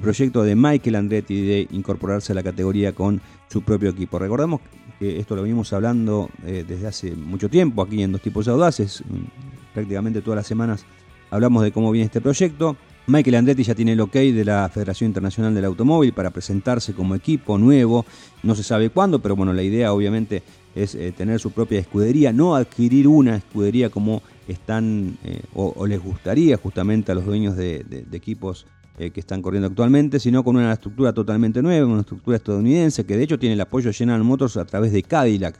proyecto 0.00 0.42
de 0.42 0.56
Michael 0.56 0.96
Andretti 0.96 1.46
de 1.46 1.68
incorporarse 1.70 2.32
a 2.32 2.34
la 2.34 2.42
categoría 2.42 2.92
con 2.92 3.20
su 3.48 3.62
propio 3.62 3.90
equipo. 3.90 4.18
Recordemos 4.18 4.60
que 4.98 5.20
esto 5.20 5.36
lo 5.36 5.42
venimos 5.42 5.72
hablando 5.72 6.28
eh, 6.44 6.64
desde 6.66 6.88
hace 6.88 7.14
mucho 7.14 7.48
tiempo 7.48 7.82
aquí 7.82 8.02
en 8.02 8.10
Dos 8.10 8.20
Tipos 8.20 8.48
Audaces, 8.48 9.04
mm, 9.08 9.74
prácticamente 9.74 10.22
todas 10.22 10.38
las 10.38 10.46
semanas 10.48 10.84
hablamos 11.30 11.62
de 11.62 11.70
cómo 11.70 11.92
viene 11.92 12.06
este 12.06 12.20
proyecto. 12.20 12.76
Michael 13.08 13.36
Andretti 13.36 13.62
ya 13.62 13.74
tiene 13.76 13.92
el 13.92 14.00
ok 14.00 14.14
de 14.14 14.44
la 14.44 14.68
Federación 14.68 15.08
Internacional 15.08 15.54
del 15.54 15.64
Automóvil 15.64 16.12
para 16.12 16.30
presentarse 16.30 16.92
como 16.92 17.14
equipo 17.14 17.56
nuevo. 17.56 18.04
No 18.42 18.56
se 18.56 18.64
sabe 18.64 18.90
cuándo, 18.90 19.20
pero 19.20 19.36
bueno, 19.36 19.52
la 19.52 19.62
idea 19.62 19.92
obviamente 19.92 20.42
es 20.74 20.96
eh, 20.96 21.12
tener 21.16 21.38
su 21.38 21.52
propia 21.52 21.78
escudería, 21.78 22.32
no 22.32 22.56
adquirir 22.56 23.06
una 23.06 23.36
escudería 23.36 23.90
como 23.90 24.22
están 24.48 25.18
eh, 25.22 25.40
o, 25.54 25.86
les 25.86 26.02
gustaría 26.02 26.56
justamente 26.56 27.12
a 27.12 27.14
los 27.14 27.24
dueños 27.24 27.56
de, 27.56 28.06
equipos 28.12 28.66
eh, 28.98 29.10
que 29.10 29.20
están 29.20 29.40
corriendo 29.40 29.68
actualmente, 29.68 30.18
sino 30.18 30.42
con 30.42 30.56
una 30.56 30.72
estructura 30.72 31.12
totalmente 31.12 31.62
nueva, 31.62 31.86
una 31.86 32.00
estructura 32.00 32.36
estadounidense 32.38 33.06
que 33.06 33.16
de 33.16 33.22
hecho 33.22 33.38
tiene 33.38 33.54
el 33.54 33.60
apoyo 33.60 33.86
de 33.88 33.94
General 33.94 34.24
Motors 34.24 34.56
a 34.56 34.64
través 34.64 34.90
de 34.90 35.04
Cadillac 35.04 35.56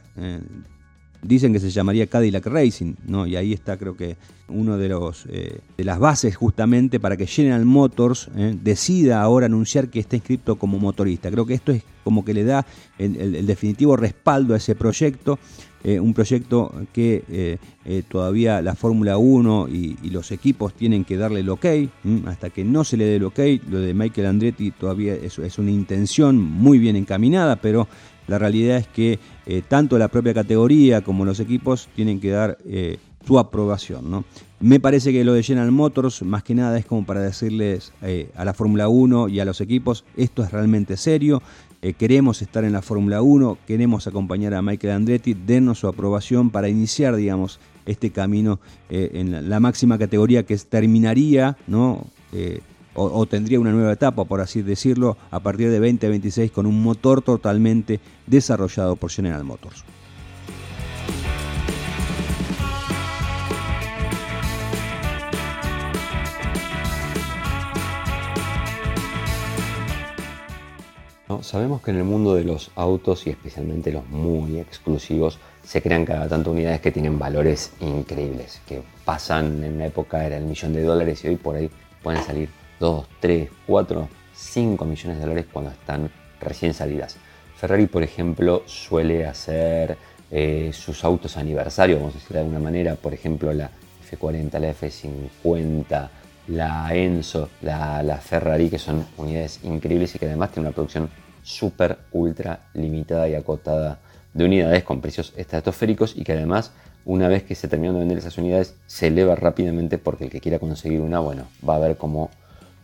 dicen 1.21 1.53
que 1.53 1.59
se 1.59 1.69
llamaría 1.69 2.07
Cadillac 2.07 2.45
Racing, 2.45 2.95
¿no? 3.05 3.27
Y 3.27 3.35
ahí 3.35 3.53
está 3.53 3.77
creo 3.77 3.95
que 3.95 4.15
uno 4.49 4.77
de 4.77 4.89
los 4.89 5.25
eh, 5.29 5.59
de 5.75 5.83
las 5.83 5.99
bases 5.99 6.35
justamente 6.35 6.99
para 6.99 7.17
que 7.17 7.27
General 7.27 7.65
Motors 7.65 8.29
eh, 8.35 8.55
decida 8.61 9.21
ahora 9.21 9.47
anunciar 9.47 9.89
que 9.89 9.99
está 9.99 10.15
inscrito 10.15 10.57
como 10.57 10.79
motorista. 10.79 11.29
Creo 11.29 11.45
que 11.45 11.53
esto 11.53 11.71
es 11.71 11.83
como 12.03 12.23
que 12.23 12.33
le 12.33 12.45
da 12.45 12.65
el, 12.97 13.45
definitivo 13.45 13.97
respaldo 13.97 14.53
a 14.53 14.57
ese 14.57 14.75
proyecto, 14.75 15.39
eh, 15.83 15.99
un 15.99 16.13
proyecto 16.13 16.73
que 16.93 17.59
todavía 18.07 18.61
la 18.61 18.75
Fórmula 18.75 19.17
1 19.17 19.67
y, 19.67 19.97
los 20.09 20.31
equipos 20.31 20.73
tienen 20.73 21.03
que 21.03 21.17
darle 21.17 21.41
el 21.41 21.49
ok, 21.49 21.65
hasta 22.27 22.49
que 22.49 22.63
no 22.63 22.85
se 22.85 22.95
le 22.95 23.05
dé 23.05 23.17
el 23.17 23.25
ok, 23.25 23.39
lo 23.69 23.81
de 23.81 23.93
Michael 23.93 24.27
Andretti 24.27 24.71
todavía 24.71 25.15
es 25.15 25.57
una 25.57 25.71
intención 25.71 26.41
muy 26.41 26.79
bien 26.79 26.95
encaminada, 26.95 27.57
pero 27.57 27.89
la 28.27 28.37
realidad 28.37 28.77
es 28.77 28.87
que 28.87 29.19
eh, 29.49 29.63
tanto 29.65 29.97
la 29.97 30.09
propia 30.09 30.33
categoría 30.33 31.01
como 31.01 31.23
los 31.23 31.39
equipos 31.39 31.87
tienen 31.95 32.19
que 32.19 32.31
dar 32.31 32.57
eh, 32.65 32.97
su 33.25 33.39
aprobación. 33.39 34.11
¿no? 34.11 34.25
Me 34.59 34.81
parece 34.81 35.13
que 35.13 35.23
lo 35.23 35.33
de 35.33 35.41
General 35.41 35.71
Motors, 35.71 36.21
más 36.21 36.43
que 36.43 36.53
nada, 36.53 36.77
es 36.77 36.85
como 36.85 37.05
para 37.05 37.21
decirles 37.21 37.93
eh, 38.01 38.29
a 38.35 38.43
la 38.43 38.53
Fórmula 38.53 38.89
1 38.89 39.29
y 39.29 39.39
a 39.39 39.45
los 39.45 39.61
equipos, 39.61 40.03
esto 40.17 40.43
es 40.43 40.51
realmente 40.51 40.97
serio, 40.97 41.41
queremos 41.97 42.41
estar 42.41 42.65
en 42.65 42.73
la 42.73 42.81
Fórmula 42.81 43.21
1, 43.21 43.59
queremos 43.65 44.07
acompañar 44.07 44.53
a 44.53 44.61
Michael 44.61 44.93
Andretti, 44.93 45.33
denos 45.33 45.79
su 45.79 45.87
aprobación 45.87 46.49
para 46.49 46.67
iniciar, 46.67 47.15
digamos, 47.15 47.59
este 47.85 48.09
camino 48.09 48.59
en 48.89 49.31
la, 49.31 49.41
la, 49.41 49.59
máxima 49.61 49.97
categoría 49.97 50.43
que 50.43 50.57
terminaría, 50.57 51.55
¿no? 51.67 52.05
O, 52.97 53.25
tendría 53.27 53.59
una 53.59 53.71
nueva 53.71 53.93
etapa, 53.93 54.25
por 54.25 54.41
así 54.41 54.61
decirlo, 54.61 55.17
a 55.29 55.39
partir 55.39 55.69
de 55.69 55.79
2026 55.79 56.51
con 56.51 56.65
un 56.65 56.81
motor 56.81 57.21
totalmente 57.21 57.99
desarrollado 58.25 58.95
por 58.95 59.11
General 59.11 59.43
Motors. 59.43 59.83
sabemos 71.41 71.81
que 71.81 71.91
en 71.91 71.97
el 71.97 72.03
mundo 72.03 72.33
de 72.33 72.43
los 72.43 72.71
autos 72.75 73.27
y 73.27 73.29
especialmente 73.29 73.91
los 73.91 74.07
muy 74.07 74.59
exclusivos 74.59 75.39
se 75.63 75.81
crean 75.81 76.05
cada 76.05 76.27
tanto 76.27 76.51
unidades 76.51 76.81
que 76.81 76.91
tienen 76.91 77.19
valores 77.19 77.73
increíbles, 77.79 78.61
que 78.67 78.81
pasan 79.05 79.63
en 79.63 79.75
una 79.75 79.85
época 79.85 80.25
era 80.25 80.37
el 80.37 80.45
millón 80.45 80.73
de 80.73 80.83
dólares 80.83 81.23
y 81.23 81.27
hoy 81.27 81.35
por 81.35 81.55
ahí 81.55 81.69
pueden 82.01 82.23
salir 82.23 82.49
2, 82.79 83.05
3, 83.19 83.49
4, 83.65 84.09
5 84.33 84.85
millones 84.85 85.17
de 85.17 85.23
dólares 85.23 85.45
cuando 85.51 85.71
están 85.71 86.09
recién 86.39 86.73
salidas. 86.73 87.17
Ferrari, 87.55 87.87
por 87.87 88.03
ejemplo, 88.03 88.63
suele 88.65 89.25
hacer 89.25 89.97
eh, 90.29 90.71
sus 90.73 91.03
autos 91.03 91.37
aniversario, 91.37 91.97
vamos 91.97 92.15
a 92.15 92.19
decir 92.19 92.33
de 92.33 92.39
alguna 92.39 92.59
manera, 92.59 92.95
por 92.95 93.13
ejemplo, 93.13 93.51
la 93.53 93.71
F40, 94.09 94.59
la 94.59 94.73
F50, 94.73 96.09
la 96.49 96.93
Enzo, 96.93 97.49
la, 97.61 98.03
la 98.03 98.17
Ferrari, 98.17 98.69
que 98.69 98.77
son 98.77 99.05
unidades 99.17 99.59
increíbles 99.63 100.15
y 100.15 100.19
que 100.19 100.27
además 100.27 100.51
tienen 100.51 100.67
una 100.67 100.75
producción 100.75 101.09
súper, 101.41 101.97
ultra 102.11 102.67
limitada 102.73 103.27
y 103.27 103.35
acotada 103.35 103.99
de 104.33 104.45
unidades 104.45 104.83
con 104.83 105.01
precios 105.01 105.33
estratosféricos 105.35 106.15
y 106.15 106.23
que 106.23 106.33
además 106.33 106.71
una 107.05 107.29
vez 107.29 107.43
que 107.43 107.55
se 107.55 107.67
terminan 107.69 107.95
de 107.95 107.99
vender 108.01 108.17
esas 108.17 108.37
unidades 108.37 108.75
se 108.85 109.07
eleva 109.07 109.35
rápidamente 109.35 109.97
porque 109.97 110.25
el 110.25 110.29
que 110.29 110.41
quiera 110.41 110.59
conseguir 110.59 110.99
una, 110.99 111.19
bueno, 111.19 111.47
va 111.67 111.77
a 111.77 111.79
ver 111.79 111.95
cómo 111.95 112.29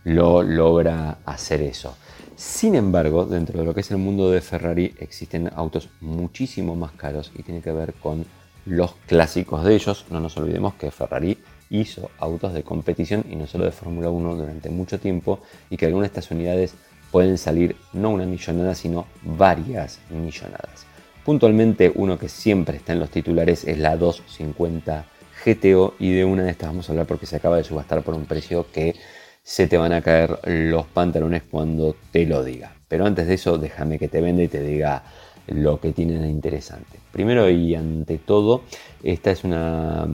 lo 0.04 0.44
logra 0.44 1.20
hacer 1.26 1.62
eso. 1.62 1.96
Sin 2.36 2.76
embargo, 2.76 3.26
dentro 3.26 3.60
de 3.60 3.66
lo 3.66 3.74
que 3.74 3.82
es 3.82 3.92
el 3.92 3.98
mundo 3.98 4.32
de 4.32 4.42
Ferrari 4.42 4.94
existen 5.00 5.50
autos 5.56 5.90
muchísimo 6.02 6.76
más 6.76 6.92
caros 6.94 7.32
y 7.36 7.44
tiene 7.44 7.62
que 7.62 7.72
ver 7.72 7.94
con 7.94 8.26
los 8.66 8.96
clásicos 9.08 9.64
de 9.64 9.76
ellos. 9.76 10.06
No 10.10 10.20
nos 10.20 10.36
olvidemos 10.38 10.74
que 10.76 10.92
Ferrari 10.92 11.38
hizo 11.70 12.10
autos 12.20 12.54
de 12.54 12.64
competición 12.64 13.26
y 13.30 13.36
no 13.36 13.48
solo 13.48 13.66
de 13.66 13.72
Fórmula 13.72 14.10
1 14.10 14.36
durante 14.36 14.70
mucho 14.70 15.00
tiempo 15.00 15.42
y 15.70 15.78
que 15.78 15.86
algunas 15.86 16.12
de 16.12 16.20
estas 16.20 16.32
unidades 16.32 16.76
pueden 17.12 17.38
salir 17.38 17.76
no 17.94 18.10
una 18.10 18.26
millonada 18.26 18.76
sino 18.76 19.06
varias 19.22 20.00
millonadas. 20.10 20.86
Puntualmente 21.24 21.92
uno 21.96 22.18
que 22.18 22.28
siempre 22.28 22.78
está 22.78 22.94
en 22.94 23.00
los 23.00 23.10
titulares 23.10 23.64
es 23.66 23.78
la 23.78 23.96
250 23.96 25.06
GTO 25.46 25.96
y 26.00 26.14
de 26.14 26.26
una 26.26 26.44
de 26.44 26.52
estas 26.52 26.70
vamos 26.70 26.90
a 26.90 26.92
hablar 26.92 27.08
porque 27.08 27.26
se 27.26 27.36
acaba 27.36 27.58
de 27.58 27.64
subastar 27.64 28.02
por 28.04 28.16
un 28.16 28.26
precio 28.26 28.66
que 28.72 28.96
se 29.44 29.68
te 29.68 29.78
van 29.78 29.94
a 29.94 30.02
caer 30.02 30.40
los 30.46 30.88
pantalones 30.88 31.44
cuando 31.44 31.96
te 32.12 32.26
lo 32.26 32.44
diga. 32.44 32.74
Pero 32.88 33.06
antes 33.06 33.28
de 33.28 33.34
eso, 33.34 33.58
déjame 33.58 34.00
que 34.00 34.08
te 34.08 34.22
venda 34.22 34.44
y 34.44 34.48
te 34.48 34.62
diga 34.62 35.04
lo 35.48 35.80
que 35.80 35.92
tiene 35.92 36.20
de 36.20 36.30
interesante. 36.30 37.00
Primero 37.12 37.50
y 37.50 37.76
ante 37.76 38.18
todo, 38.18 38.62
esta 39.04 39.32
es 39.32 39.44
una 39.44 40.08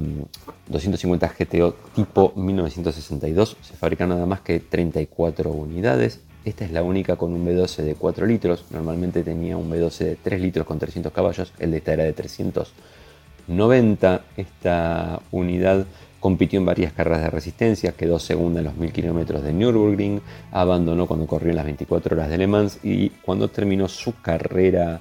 250 0.67 1.27
mm, 1.27 1.31
GTO 1.37 1.75
tipo 1.93 2.33
1962, 2.35 3.57
se 3.61 3.75
fabrican 3.75 4.09
nada 4.09 4.25
más 4.25 4.41
que 4.41 4.59
34 4.59 5.51
unidades. 5.51 6.21
Esta 6.45 6.65
es 6.65 6.71
la 6.71 6.81
única 6.83 7.15
con 7.15 7.33
un 7.33 7.45
V12 7.45 7.83
de 7.83 7.93
4 7.95 8.25
litros, 8.25 8.65
normalmente 8.71 9.23
tenía 9.23 9.57
un 9.57 9.69
V12 9.69 9.97
de 9.99 10.15
3 10.15 10.41
litros 10.41 10.65
con 10.65 10.79
300 10.79 11.11
caballos, 11.11 11.53
el 11.59 11.71
de 11.71 11.77
esta 11.77 11.93
era 11.93 12.05
de 12.05 12.13
390. 12.13 14.21
Esta 14.37 15.21
unidad 15.31 15.85
Compitió 16.19 16.59
en 16.59 16.65
varias 16.65 16.93
carreras 16.93 17.21
de 17.21 17.29
resistencia, 17.29 17.93
quedó 17.93 18.19
segunda 18.19 18.59
en 18.59 18.65
los 18.65 18.75
1000 18.75 18.91
kilómetros 18.91 19.43
de 19.43 19.53
Nürburgring, 19.53 20.21
abandonó 20.51 21.07
cuando 21.07 21.25
corrió 21.27 21.51
en 21.51 21.55
las 21.55 21.65
24 21.65 22.15
horas 22.15 22.29
de 22.29 22.37
Le 22.37 22.47
Mans 22.47 22.79
y 22.83 23.09
cuando 23.09 23.47
terminó 23.47 23.87
su 23.87 24.19
carrera 24.21 24.99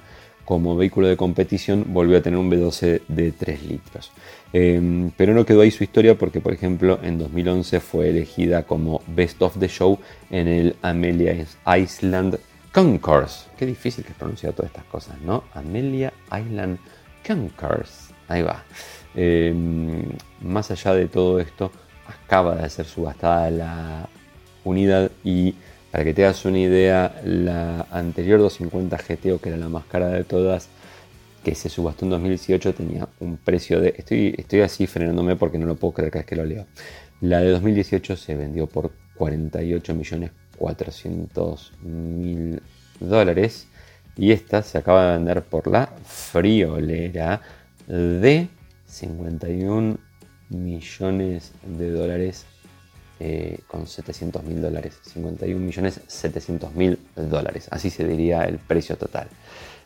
como 0.49 0.75
vehículo 0.75 1.07
de 1.07 1.15
competición 1.15 1.85
volvió 1.89 2.17
a 2.17 2.21
tener 2.23 2.39
un 2.39 2.49
V12 2.49 3.01
de 3.07 3.31
3 3.31 3.63
litros. 3.65 4.11
Em, 4.51 5.11
pero 5.15 5.35
no 5.35 5.45
quedó 5.45 5.61
ahí 5.61 5.69
su 5.69 5.83
historia 5.83 6.17
porque, 6.17 6.41
por 6.41 6.53
ejemplo, 6.53 6.99
en 7.03 7.19
2011 7.19 7.79
fue 7.79 8.09
elegida 8.09 8.63
como 8.63 9.03
Best 9.05 9.39
of 9.43 9.59
the 9.59 9.67
Show 9.67 9.99
en 10.31 10.47
el 10.47 10.75
Amelia 10.81 11.45
Island 11.77 12.39
Concourse. 12.73 13.45
Qué 13.57 13.67
difícil 13.67 14.03
que 14.03 14.13
pronunciar 14.13 14.53
todas 14.53 14.71
estas 14.71 14.85
cosas, 14.85 15.21
¿no? 15.21 15.43
Amelia 15.53 16.11
Island 16.31 16.79
Concourse. 17.23 18.11
Ahí 18.27 18.41
va. 18.41 18.63
Em, 19.15 20.03
más 20.41 20.71
allá 20.71 20.93
de 20.93 21.07
todo 21.07 21.39
esto, 21.39 21.71
acaba 22.07 22.55
de 22.55 22.69
ser 22.69 22.85
subastada 22.85 23.49
la 23.51 24.09
unidad 24.63 25.11
y 25.23 25.55
para 25.91 26.03
que 26.03 26.13
te 26.13 26.23
hagas 26.23 26.45
una 26.45 26.59
idea, 26.59 27.19
la 27.23 27.87
anterior 27.91 28.39
250 28.39 28.97
GTO, 28.97 29.41
que 29.41 29.49
era 29.49 29.57
la 29.57 29.69
más 29.69 29.85
cara 29.85 30.09
de 30.09 30.23
todas, 30.23 30.69
que 31.43 31.55
se 31.55 31.69
subastó 31.69 32.05
en 32.05 32.11
2018, 32.11 32.73
tenía 32.73 33.07
un 33.19 33.37
precio 33.37 33.79
de... 33.79 33.95
Estoy, 33.97 34.35
estoy 34.37 34.61
así 34.61 34.85
frenándome 34.85 35.35
porque 35.35 35.57
no 35.57 35.65
lo 35.65 35.75
puedo 35.75 35.93
creer 35.93 36.11
cada 36.11 36.21
vez 36.21 36.27
que 36.27 36.35
lo 36.35 36.45
leo. 36.45 36.67
La 37.21 37.39
de 37.39 37.49
2018 37.49 38.15
se 38.17 38.35
vendió 38.35 38.67
por 38.67 38.91
48 39.15 39.95
millones 39.95 40.31
400 40.59 41.73
mil 41.81 42.61
dólares 42.99 43.67
y 44.15 44.31
esta 44.31 44.61
se 44.61 44.77
acaba 44.77 45.05
de 45.05 45.17
vender 45.17 45.41
por 45.43 45.67
la 45.67 45.87
friolera 46.05 47.41
de 47.87 48.49
51 48.89 49.97
millones 50.49 51.51
de 51.63 51.91
dólares 51.91 52.45
eh, 53.19 53.59
con 53.67 53.87
700 53.87 54.43
mil 54.43 54.61
dólares. 54.61 54.99
51 55.03 55.59
millones 55.59 56.01
700 56.07 56.73
mil 56.75 56.99
dólares. 57.15 57.67
Así 57.71 57.89
se 57.89 58.07
diría 58.07 58.43
el 58.43 58.57
precio 58.57 58.97
total. 58.97 59.27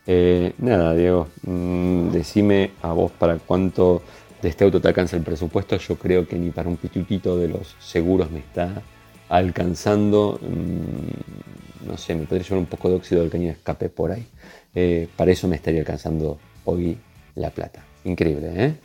Eh, 0.06 0.54
nada, 0.58 0.94
Diego, 0.94 1.30
mm, 1.44 2.10
decime 2.12 2.72
a 2.82 2.94
vos 2.94 3.12
para 3.12 3.38
cuánto 3.40 4.02
de 4.42 4.50
este 4.50 4.66
auto 4.66 4.82
te 4.82 4.90
alcanza 4.90 5.16
el 5.16 5.24
presupuesto. 5.24 5.78
Yo 5.78 5.96
creo 5.98 6.28
que 6.28 6.38
ni 6.38 6.52
para 6.52 6.70
un 6.70 6.78
pitutito 6.78 7.38
de 7.38 7.48
los 7.48 7.76
seguros 7.80 8.30
me 8.30 8.40
está 8.40 8.82
alcanzando. 9.30 10.40
Mm, 10.42 11.88
no 11.88 11.98
sé, 11.98 12.16
me 12.16 12.26
podría 12.26 12.44
llevar 12.44 12.60
un 12.60 12.66
poco 12.66 12.90
de 12.90 12.96
óxido 12.96 13.22
del 13.22 13.32
cañón 13.32 13.48
de 13.48 13.54
escape 13.54 13.90
por 13.90 14.12
ahí. 14.12 14.26
Eh, 14.76 15.08
para 15.16 15.32
eso 15.32 15.48
me 15.48 15.56
estaría 15.56 15.80
alcanzando 15.80 16.40
hoy 16.66 16.98
la 17.36 17.50
plata. 17.50 17.84
Increíble, 18.04 18.52
¿eh? 18.56 18.76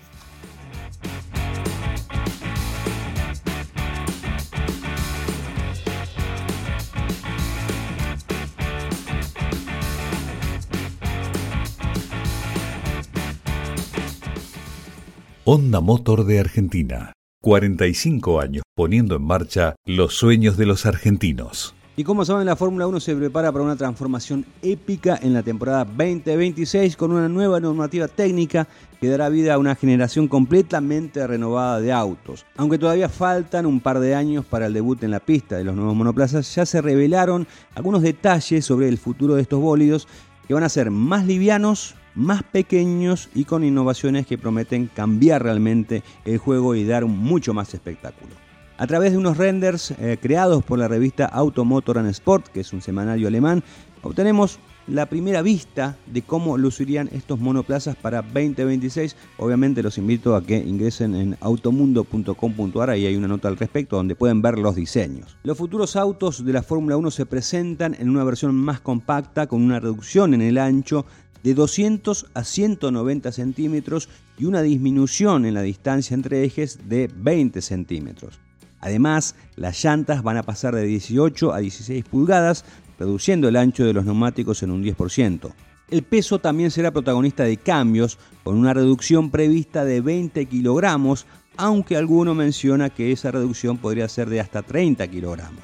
Honda 15.51 15.81
Motor 15.81 16.27
de 16.27 16.41
Argentina. 16.41 17.15
45 17.41 18.39
años 18.39 18.63
poniendo 18.77 19.17
en 19.17 19.23
marcha 19.23 19.77
los 19.87 20.13
sueños 20.13 20.59
de 20.59 20.67
los 20.67 20.85
argentinos. 20.85 21.75
Y 21.97 22.05
como 22.05 22.27
saben, 22.27 22.45
la 22.45 22.55
Fórmula 22.55 22.87
1 22.87 23.01
se 23.01 23.17
prepara 23.17 23.51
para 23.51 23.65
una 23.65 23.75
transformación 23.75 24.45
épica 24.61 25.19
en 25.23 25.33
la 25.33 25.43
temporada 25.43 25.87
2026 25.87 26.99
con 26.99 27.13
una 27.13 27.31
nueva 27.31 27.61
normativa 27.61 28.09
técnica 28.09 28.69
que 29.01 29.09
dará 29.09 29.31
vida 29.31 29.55
a 29.55 29.59
una 29.59 29.75
generación 29.75 30.29
completamente 30.29 31.27
renovada 31.27 31.81
de 31.81 31.93
autos. 31.93 32.45
Aunque 32.59 32.79
todavía 32.79 33.09
faltan 33.09 33.65
un 33.65 33.81
par 33.81 34.01
de 34.01 34.15
años 34.15 34.45
para 34.45 34.67
el 34.67 34.75
debut 34.75 35.03
en 35.03 35.13
la 35.13 35.21
pista 35.21 35.57
de 35.57 35.65
los 35.65 35.75
nuevos 35.75 35.97
monoplazas, 35.97 36.55
ya 36.55 36.67
se 36.67 36.83
revelaron 36.83 37.47
algunos 37.75 38.03
detalles 38.03 38.67
sobre 38.67 38.89
el 38.89 38.99
futuro 38.99 39.35
de 39.35 39.43
estos 39.43 39.61
bólidos 39.61 40.09
que 40.49 40.55
van 40.55 40.65
a 40.65 40.71
ser 40.71 40.91
más 40.91 41.27
livianos, 41.27 41.95
más 42.15 42.43
pequeños 42.43 43.29
y 43.35 43.45
con 43.45 43.65
innovaciones 43.65 44.27
que 44.27 44.39
prometen 44.39 44.87
cambiar 44.87 45.43
realmente 45.43 46.03
el 46.25 46.39
juego 46.39 46.75
y 46.75 46.85
dar 46.85 47.05
mucho 47.05 47.53
más 47.53 47.75
espectáculo. 47.75 48.35
A 48.79 48.87
través 48.87 49.13
de 49.13 49.19
unos 49.19 49.37
renders 49.37 49.91
eh, 49.91 50.17
creados 50.21 50.65
por 50.65 50.79
la 50.79 50.89
revista 50.89 51.27
Automotor 51.27 51.99
and 51.99 52.09
Sport, 52.09 52.49
que 52.49 52.61
es 52.61 52.73
un 52.73 52.81
semanario 52.81 53.29
alemán, 53.29 53.63
obtenemos 54.03 54.59
la 54.89 55.07
primera 55.07 55.43
vista 55.43 55.97
de 56.07 56.23
cómo 56.23 56.57
lucirían 56.57 57.09
estos 57.13 57.39
monoplazas 57.39 57.95
para 57.97 58.23
2026. 58.23 59.17
Obviamente 59.37 59.83
los 59.83 59.99
invito 59.99 60.35
a 60.35 60.43
que 60.43 60.57
ingresen 60.57 61.15
en 61.15 61.37
automundo.com.ar, 61.41 62.97
y 62.97 63.07
hay 63.07 63.17
una 63.17 63.29
nota 63.29 63.49
al 63.49 63.59
respecto 63.59 63.97
donde 63.97 64.15
pueden 64.15 64.41
ver 64.41 64.59
los 64.59 64.75
diseños. 64.75 65.37
Los 65.43 65.59
futuros 65.59 65.95
autos 65.97 66.45
de 66.45 66.53
la 66.53 66.63
Fórmula 66.63 66.97
1 66.97 67.11
se 67.11 67.27
presentan 67.27 67.95
en 67.99 68.09
una 68.09 68.25
versión 68.25 68.55
más 68.55 68.81
compacta 68.81 69.47
con 69.47 69.63
una 69.63 69.79
reducción 69.79 70.33
en 70.35 70.41
el 70.41 70.59
ancho 70.59 71.05
de 71.43 71.55
200 71.55 72.27
a 72.35 72.45
190 72.45 73.31
centímetros 73.31 74.09
y 74.39 74.47
una 74.47 74.63
disminución 74.63 75.45
en 75.45 75.55
la 75.55 75.63
distancia 75.63 76.15
entre 76.15 76.45
ejes 76.45 76.89
de 76.89 77.11
20 77.15 77.61
centímetros. 77.61 78.41
Además, 78.81 79.35
las 79.57 79.83
llantas 79.83 80.23
van 80.23 80.37
a 80.37 80.45
pasar 80.45 80.75
de 80.75 80.85
18 80.85 81.53
a 81.53 81.59
16 81.59 82.05
pulgadas, 82.05 82.65
reduciendo 82.99 83.49
el 83.49 83.57
ancho 83.57 83.85
de 83.85 83.93
los 83.93 84.05
neumáticos 84.05 84.63
en 84.63 84.71
un 84.71 84.83
10%. 84.83 85.53
El 85.91 86.03
peso 86.03 86.39
también 86.39 86.71
será 86.71 86.91
protagonista 86.91 87.45
de 87.45 87.57
cambios, 87.57 88.19
con 88.45 88.57
una 88.57 88.75
reducción 88.75 89.31
prevista 89.31 89.85
de 89.85 90.01
20 90.01 90.47
kilogramos, 90.47 91.27
aunque 91.57 91.97
alguno 91.97 92.35
menciona 92.35 92.91
que 92.91 93.13
esa 93.13 93.31
reducción 93.31 93.79
podría 93.79 94.09
ser 94.09 94.29
de 94.29 94.41
hasta 94.41 94.63
30 94.63 95.09
kilogramos. 95.09 95.63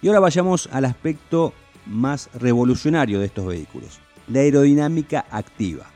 Y 0.00 0.08
ahora 0.08 0.20
vayamos 0.20 0.68
al 0.72 0.84
aspecto 0.84 1.52
más 1.86 2.28
revolucionario 2.34 3.20
de 3.20 3.26
estos 3.26 3.46
vehículos 3.46 4.00
la 4.28 4.40
aerodinámica 4.40 5.26
activa. 5.30 5.86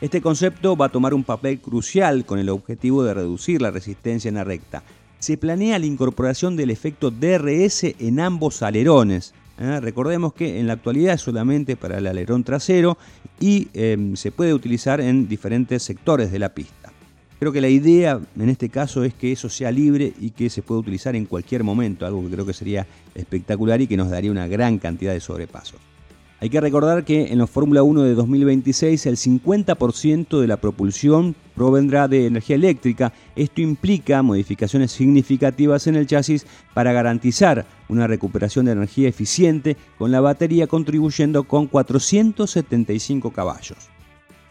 Este 0.00 0.20
concepto 0.20 0.76
va 0.76 0.86
a 0.86 0.90
tomar 0.90 1.14
un 1.14 1.24
papel 1.24 1.60
crucial 1.60 2.24
con 2.26 2.38
el 2.38 2.48
objetivo 2.48 3.04
de 3.04 3.14
reducir 3.14 3.62
la 3.62 3.70
resistencia 3.70 4.28
en 4.28 4.34
la 4.34 4.44
recta. 4.44 4.82
Se 5.18 5.38
planea 5.38 5.78
la 5.78 5.86
incorporación 5.86 6.56
del 6.56 6.70
efecto 6.70 7.10
DRS 7.10 7.84
en 7.98 8.20
ambos 8.20 8.62
alerones. 8.62 9.32
¿Eh? 9.58 9.80
Recordemos 9.80 10.34
que 10.34 10.58
en 10.58 10.66
la 10.66 10.74
actualidad 10.74 11.14
es 11.14 11.20
solamente 11.20 11.76
para 11.76 11.98
el 11.98 12.06
alerón 12.06 12.44
trasero 12.44 12.98
y 13.40 13.68
em, 13.74 14.16
se 14.16 14.32
puede 14.32 14.54
utilizar 14.54 15.00
en 15.00 15.28
diferentes 15.28 15.82
sectores 15.82 16.30
de 16.30 16.38
la 16.38 16.54
pista. 16.54 16.92
Creo 17.38 17.52
que 17.52 17.60
la 17.60 17.68
idea 17.68 18.20
en 18.38 18.48
este 18.48 18.68
caso 18.68 19.04
es 19.04 19.12
que 19.12 19.32
eso 19.32 19.48
sea 19.48 19.70
libre 19.70 20.12
y 20.18 20.30
que 20.30 20.48
se 20.48 20.62
pueda 20.62 20.80
utilizar 20.80 21.14
en 21.16 21.26
cualquier 21.26 21.62
momento, 21.64 22.06
algo 22.06 22.22
que 22.22 22.30
creo 22.30 22.46
que 22.46 22.54
sería 22.54 22.86
espectacular 23.14 23.80
y 23.80 23.86
que 23.86 23.96
nos 23.96 24.08
daría 24.08 24.30
una 24.30 24.46
gran 24.46 24.78
cantidad 24.78 25.12
de 25.12 25.20
sobrepasos. 25.20 25.93
Hay 26.40 26.50
que 26.50 26.60
recordar 26.60 27.04
que 27.04 27.32
en 27.32 27.38
la 27.38 27.46
Fórmula 27.46 27.82
1 27.82 28.02
de 28.02 28.14
2026 28.14 29.06
el 29.06 29.16
50% 29.16 30.40
de 30.40 30.46
la 30.46 30.56
propulsión 30.56 31.34
provendrá 31.54 32.08
de 32.08 32.26
energía 32.26 32.56
eléctrica. 32.56 33.12
Esto 33.36 33.60
implica 33.60 34.22
modificaciones 34.22 34.92
significativas 34.92 35.86
en 35.86 35.94
el 35.94 36.06
chasis 36.06 36.46
para 36.74 36.92
garantizar 36.92 37.64
una 37.88 38.06
recuperación 38.06 38.66
de 38.66 38.72
energía 38.72 39.08
eficiente 39.08 39.76
con 39.96 40.10
la 40.10 40.20
batería 40.20 40.66
contribuyendo 40.66 41.44
con 41.44 41.68
475 41.68 43.30
caballos. 43.30 43.78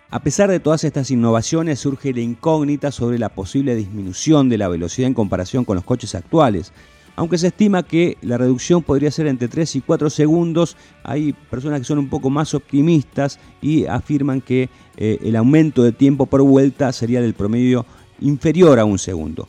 A 0.10 0.20
pesar 0.20 0.50
de 0.50 0.60
todas 0.60 0.84
estas 0.84 1.12
innovaciones 1.12 1.80
surge 1.80 2.14
la 2.14 2.22
incógnita 2.22 2.92
sobre 2.92 3.18
la 3.20 3.30
posible 3.30 3.76
disminución 3.76 4.48
de 4.48 4.60
la 4.60 4.68
velocidad 4.68 5.08
en 5.08 5.16
comparación 5.16 5.66
con 5.66 5.76
los 5.76 5.84
coches 5.84 6.16
actuales 6.16 6.72
aunque 7.16 7.38
se 7.38 7.48
estima 7.48 7.84
que 7.84 8.18
la 8.22 8.38
reducción 8.38 8.82
podría 8.82 9.12
ser 9.12 9.28
entre 9.28 9.48
3 9.48 9.76
y 9.76 9.82
4 9.82 10.10
segundos, 10.10 10.78
hay 11.04 11.34
personas 11.34 11.80
que 11.80 11.86
son 11.86 12.00
un 12.00 12.10
poco 12.10 12.30
más 12.30 12.54
optimistas 12.54 13.40
y 13.62 13.86
afirman 13.86 14.42
que 14.42 14.70
eh, 14.98 15.20
el 15.24 15.36
aumento 15.36 15.84
de 15.84 15.92
tiempo 15.92 16.26
por 16.26 16.42
vuelta 16.42 16.92
sería 16.92 17.22
del 17.22 17.34
promedio 17.34 17.86
inferior 18.20 18.80
a 18.80 18.86
un 18.86 18.98
segundo. 18.98 19.48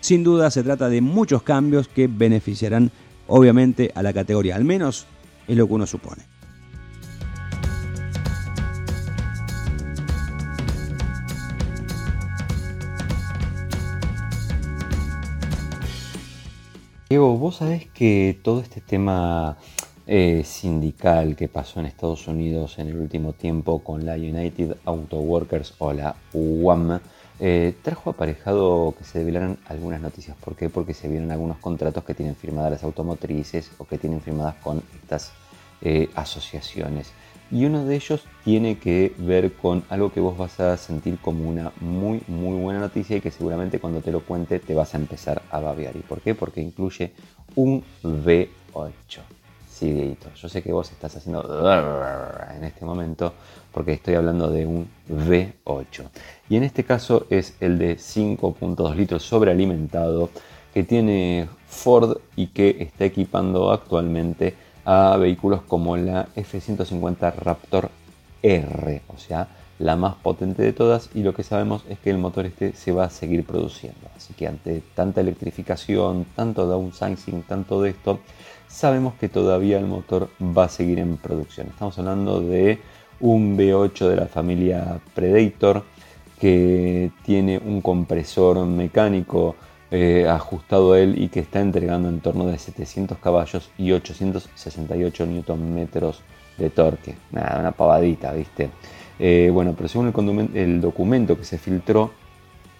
Sin 0.00 0.24
duda 0.24 0.50
se 0.50 0.62
trata 0.62 0.88
de 0.88 1.00
muchos 1.00 1.42
cambios 1.42 1.86
que 1.86 2.08
beneficiarán 2.08 2.90
obviamente 3.28 3.92
a 3.94 4.02
la 4.02 4.12
categoría, 4.12 4.56
al 4.56 4.64
menos 4.64 5.06
es 5.46 5.56
lo 5.56 5.66
que 5.66 5.74
uno 5.74 5.86
supone. 5.86 6.31
Diego, 17.12 17.36
vos 17.36 17.56
sabés 17.56 17.88
que 17.88 18.40
todo 18.42 18.62
este 18.62 18.80
tema 18.80 19.58
eh, 20.06 20.44
sindical 20.46 21.36
que 21.36 21.46
pasó 21.46 21.78
en 21.78 21.84
Estados 21.84 22.26
Unidos 22.26 22.78
en 22.78 22.88
el 22.88 22.96
último 22.96 23.34
tiempo 23.34 23.80
con 23.80 24.06
la 24.06 24.14
United 24.14 24.78
Auto 24.86 25.18
Workers 25.18 25.74
o 25.76 25.92
la 25.92 26.16
UAM, 26.32 27.00
eh, 27.38 27.74
trajo 27.82 28.08
aparejado 28.08 28.94
que 28.96 29.04
se 29.04 29.18
develaran 29.18 29.58
algunas 29.66 30.00
noticias. 30.00 30.38
¿Por 30.42 30.56
qué? 30.56 30.70
Porque 30.70 30.94
se 30.94 31.06
vieron 31.06 31.30
algunos 31.30 31.58
contratos 31.58 32.02
que 32.02 32.14
tienen 32.14 32.34
firmadas 32.34 32.72
las 32.72 32.82
automotrices 32.82 33.70
o 33.76 33.84
que 33.84 33.98
tienen 33.98 34.22
firmadas 34.22 34.54
con 34.62 34.82
estas 34.94 35.32
eh, 35.82 36.08
asociaciones. 36.14 37.12
Y 37.52 37.66
uno 37.66 37.84
de 37.84 37.96
ellos 37.96 38.24
tiene 38.44 38.78
que 38.78 39.14
ver 39.18 39.52
con 39.52 39.84
algo 39.90 40.10
que 40.10 40.20
vos 40.20 40.38
vas 40.38 40.58
a 40.58 40.74
sentir 40.78 41.18
como 41.18 41.46
una 41.46 41.70
muy, 41.80 42.22
muy 42.26 42.58
buena 42.58 42.80
noticia 42.80 43.18
y 43.18 43.20
que 43.20 43.30
seguramente 43.30 43.78
cuando 43.78 44.00
te 44.00 44.10
lo 44.10 44.20
cuente 44.20 44.58
te 44.58 44.74
vas 44.74 44.94
a 44.94 44.96
empezar 44.96 45.42
a 45.50 45.60
babear. 45.60 45.94
¿Y 45.94 46.00
por 46.00 46.22
qué? 46.22 46.34
Porque 46.34 46.62
incluye 46.62 47.12
un 47.54 47.84
V8. 48.02 49.20
Sí, 49.70 50.16
yo 50.40 50.48
sé 50.48 50.62
que 50.62 50.72
vos 50.72 50.90
estás 50.92 51.14
haciendo 51.16 51.42
en 52.56 52.64
este 52.64 52.86
momento 52.86 53.34
porque 53.70 53.92
estoy 53.92 54.14
hablando 54.14 54.50
de 54.50 54.64
un 54.64 54.88
V8. 55.10 56.08
Y 56.48 56.56
en 56.56 56.62
este 56.62 56.84
caso 56.84 57.26
es 57.28 57.56
el 57.60 57.78
de 57.78 57.96
5.2 57.96 58.94
litros 58.94 59.24
sobrealimentado 59.24 60.30
que 60.72 60.84
tiene 60.84 61.48
Ford 61.66 62.16
y 62.34 62.46
que 62.46 62.78
está 62.80 63.04
equipando 63.04 63.70
actualmente 63.72 64.54
a 64.84 65.16
vehículos 65.16 65.62
como 65.62 65.96
la 65.96 66.28
F-150 66.34 67.34
Raptor 67.36 67.90
R, 68.42 69.02
o 69.08 69.18
sea, 69.18 69.48
la 69.78 69.96
más 69.96 70.14
potente 70.14 70.62
de 70.62 70.72
todas 70.72 71.10
y 71.14 71.22
lo 71.22 71.34
que 71.34 71.42
sabemos 71.42 71.84
es 71.88 71.98
que 71.98 72.10
el 72.10 72.18
motor 72.18 72.46
este 72.46 72.72
se 72.72 72.92
va 72.92 73.04
a 73.04 73.10
seguir 73.10 73.44
produciendo. 73.44 74.00
Así 74.16 74.32
que 74.34 74.46
ante 74.46 74.82
tanta 74.94 75.20
electrificación, 75.20 76.26
tanto 76.36 76.66
downsizing, 76.66 77.42
tanto 77.42 77.82
de 77.82 77.90
esto, 77.90 78.20
sabemos 78.68 79.14
que 79.14 79.28
todavía 79.28 79.78
el 79.78 79.86
motor 79.86 80.28
va 80.40 80.64
a 80.64 80.68
seguir 80.68 80.98
en 80.98 81.16
producción. 81.16 81.68
Estamos 81.68 81.98
hablando 81.98 82.40
de 82.40 82.78
un 83.20 83.56
V8 83.56 84.08
de 84.08 84.16
la 84.16 84.26
familia 84.26 85.00
Predator 85.14 85.84
que 86.40 87.10
tiene 87.24 87.58
un 87.58 87.80
compresor 87.80 88.64
mecánico 88.66 89.56
eh, 89.94 90.26
ajustado 90.26 90.96
él 90.96 91.20
y 91.22 91.28
que 91.28 91.40
está 91.40 91.60
entregando 91.60 92.08
en 92.08 92.20
torno 92.20 92.46
de 92.46 92.58
700 92.58 93.18
caballos 93.18 93.70
y 93.76 93.92
868 93.92 95.26
Nm 95.26 95.88
de 96.56 96.70
torque. 96.70 97.14
Nada, 97.30 97.60
una 97.60 97.72
pavadita, 97.72 98.32
¿viste? 98.32 98.70
Eh, 99.18 99.50
bueno, 99.52 99.74
pero 99.76 99.88
según 99.88 100.06
el, 100.08 100.56
el, 100.56 100.80
documento 100.80 101.36
que 101.36 101.44
se 101.44 101.58
filtró, 101.58 102.10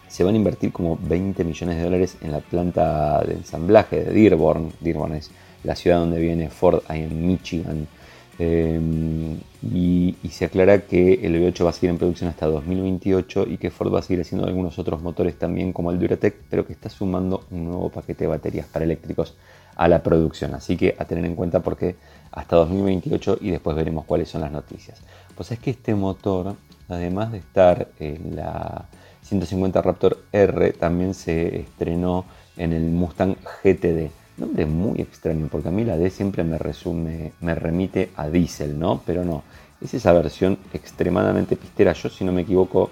se 0.08 0.24
van 0.24 0.32
a 0.34 0.38
invertir 0.38 0.72
como 0.72 0.98
20 1.02 1.44
millones 1.44 1.76
de 1.76 1.84
dólares 1.84 2.16
en 2.22 2.32
la 2.32 2.40
planta 2.40 3.22
de 3.26 3.34
ensamblaje 3.34 4.04
de 4.04 4.12
Dearborn. 4.12 4.72
Dearborn 4.80 5.14
es 5.14 5.30
la 5.64 5.76
ciudad 5.76 5.98
donde 5.98 6.18
viene 6.18 6.48
Ford, 6.48 6.80
ahí 6.88 7.02
en 7.02 7.26
Michigan. 7.26 7.86
Em, 8.44 9.38
y, 9.62 10.16
se 10.30 10.46
aclara 10.46 10.80
que 10.80 11.20
el 11.22 11.36
V8 11.36 11.64
va 11.64 11.70
a 11.70 11.72
seguir 11.72 11.90
en 11.90 11.98
producción 11.98 12.28
hasta 12.28 12.46
2028 12.46 13.46
y 13.48 13.56
que 13.58 13.70
Ford 13.70 13.94
va 13.94 14.00
a 14.00 14.02
seguir 14.02 14.22
haciendo 14.22 14.48
algunos 14.48 14.80
otros 14.80 15.00
motores 15.00 15.38
también 15.38 15.72
como 15.72 15.92
el 15.92 16.00
Duratec, 16.00 16.34
pero 16.50 16.66
que 16.66 16.72
está 16.72 16.88
sumando 16.88 17.44
un 17.52 17.66
nuevo 17.66 17.90
paquete 17.90 18.24
de 18.24 18.28
baterías 18.28 18.66
para 18.66 18.84
eléctricos 18.84 19.36
a 19.76 19.86
la 19.86 20.02
producción. 20.02 20.54
Así 20.54 20.76
que 20.76 20.96
a 20.98 21.04
tener 21.04 21.24
en 21.24 21.36
cuenta 21.36 21.60
porque 21.60 21.94
hasta 22.32 22.56
2028 22.56 23.38
y 23.40 23.50
después 23.50 23.76
veremos 23.76 24.06
cuáles 24.06 24.28
son 24.28 24.40
las 24.40 24.50
noticias. 24.50 25.00
Pues 25.36 25.52
es 25.52 25.60
que 25.60 25.70
este 25.70 25.94
motor, 25.94 26.56
además 26.88 27.30
de 27.30 27.38
estar 27.38 27.88
en 28.00 28.34
la 28.34 28.86
150 29.22 29.82
Raptor 29.82 30.18
R, 30.32 30.72
también 30.72 31.14
se 31.14 31.60
estrenó 31.60 32.24
en 32.56 32.72
el 32.72 32.90
Mustang 32.90 33.36
GTD 33.62 34.21
Nombre 34.36 34.64
muy 34.64 35.00
extraño, 35.00 35.48
porque 35.50 35.68
a 35.68 35.72
mí 35.72 35.84
la 35.84 35.98
D 35.98 36.08
siempre 36.10 36.42
me 36.42 36.58
resume, 36.58 37.32
me 37.40 37.54
remite 37.54 38.10
a 38.16 38.28
diésel, 38.28 38.78
¿no? 38.78 39.02
Pero 39.04 39.24
no, 39.24 39.42
es 39.80 39.92
esa 39.92 40.12
versión 40.12 40.58
extremadamente 40.72 41.56
pistera. 41.56 41.92
Yo, 41.92 42.08
si 42.08 42.24
no 42.24 42.32
me 42.32 42.42
equivoco, 42.42 42.90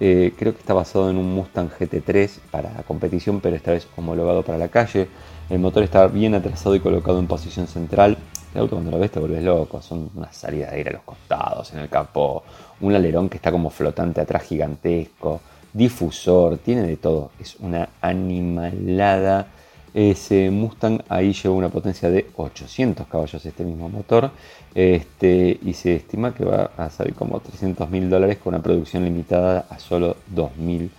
eh, 0.00 0.32
creo 0.38 0.54
que 0.54 0.60
está 0.60 0.74
basado 0.74 1.10
en 1.10 1.16
un 1.16 1.34
Mustang 1.34 1.68
GT3 1.70 2.38
para 2.50 2.70
competición, 2.84 3.40
pero 3.40 3.56
esta 3.56 3.72
vez 3.72 3.86
homologado 3.96 4.42
para 4.42 4.56
la 4.56 4.68
calle. 4.68 5.08
El 5.50 5.58
motor 5.58 5.82
está 5.82 6.06
bien 6.06 6.34
atrasado 6.34 6.74
y 6.74 6.80
colocado 6.80 7.18
en 7.18 7.26
posición 7.26 7.66
central. 7.66 8.16
El 8.54 8.60
auto 8.60 8.76
cuando 8.76 8.90
lo 8.90 8.98
ves 8.98 9.10
te 9.10 9.20
vuelves 9.20 9.42
loco, 9.42 9.82
son 9.82 10.10
una 10.14 10.32
salida 10.32 10.70
de 10.70 10.76
aire 10.76 10.90
a 10.90 10.92
los 10.94 11.02
costados, 11.02 11.72
en 11.74 11.80
el 11.80 11.88
capó, 11.88 12.44
un 12.80 12.94
alerón 12.94 13.28
que 13.28 13.36
está 13.36 13.50
como 13.50 13.68
flotante 13.68 14.20
atrás 14.20 14.44
gigantesco, 14.44 15.40
difusor, 15.72 16.58
tiene 16.58 16.82
de 16.82 16.96
todo. 16.96 17.32
Es 17.38 17.56
una 17.56 17.88
animalada 18.00 19.48
ese 19.94 20.50
Mustang 20.50 21.02
ahí 21.08 21.32
lleva 21.32 21.54
una 21.54 21.68
potencia 21.68 22.10
de 22.10 22.26
800 22.36 23.06
caballos 23.06 23.44
este 23.44 23.64
mismo 23.64 23.88
motor. 23.88 24.30
Este, 24.74 25.58
y 25.62 25.72
se 25.74 25.96
estima 25.96 26.34
que 26.34 26.44
va 26.44 26.70
a 26.76 26.90
salir 26.90 27.14
como 27.14 27.40
300 27.40 27.90
mil 27.90 28.10
dólares 28.10 28.38
con 28.38 28.54
una 28.54 28.62
producción 28.62 29.04
limitada 29.04 29.66
a 29.70 29.78
solo 29.78 30.16
2.000 30.34 30.90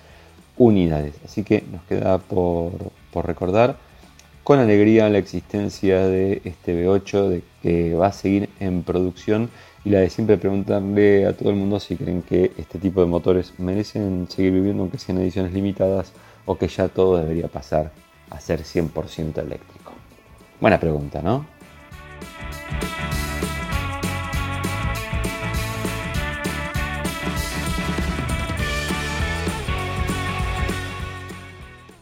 unidades. 0.58 1.16
Así 1.24 1.44
que 1.44 1.64
nos 1.72 1.84
queda 1.84 2.18
por, 2.18 2.72
recordar 3.14 3.78
con 4.44 4.60
alegría 4.60 5.10
la 5.10 5.20
existencia 5.20 6.08
de 6.08 6.42
este 6.44 6.86
V8, 6.86 7.28
de 7.30 7.44
que 7.62 7.94
va 7.94 8.08
a 8.08 8.12
seguir 8.12 8.50
en 8.60 8.84
producción. 8.84 9.50
Y 9.86 9.92
la 9.92 10.00
de 10.00 10.10
siempre 10.10 10.38
preguntarle 10.38 11.26
a 11.26 11.38
todo 11.38 11.52
el 11.52 11.56
mundo 11.56 11.80
si 11.80 11.96
creen 11.96 12.22
que 12.22 12.52
este 12.58 12.80
tipo 12.80 13.00
de 13.02 13.08
motores 13.08 13.54
merecen 13.60 14.28
seguir 14.30 14.52
viviendo 14.52 14.84
aunque 14.84 14.98
sean 14.98 15.20
ediciones 15.20 15.54
limitadas 15.54 16.12
o 16.46 16.58
que 16.58 16.68
ya 16.68 16.90
todo 16.90 17.18
debería 17.18 17.48
pasar 17.48 17.92
a 18.30 18.40
ser 18.40 18.64
100% 18.64 19.38
eléctrico? 19.40 19.94
Buena 20.60 20.80
pregunta, 20.80 21.22
¿no? 21.22 21.46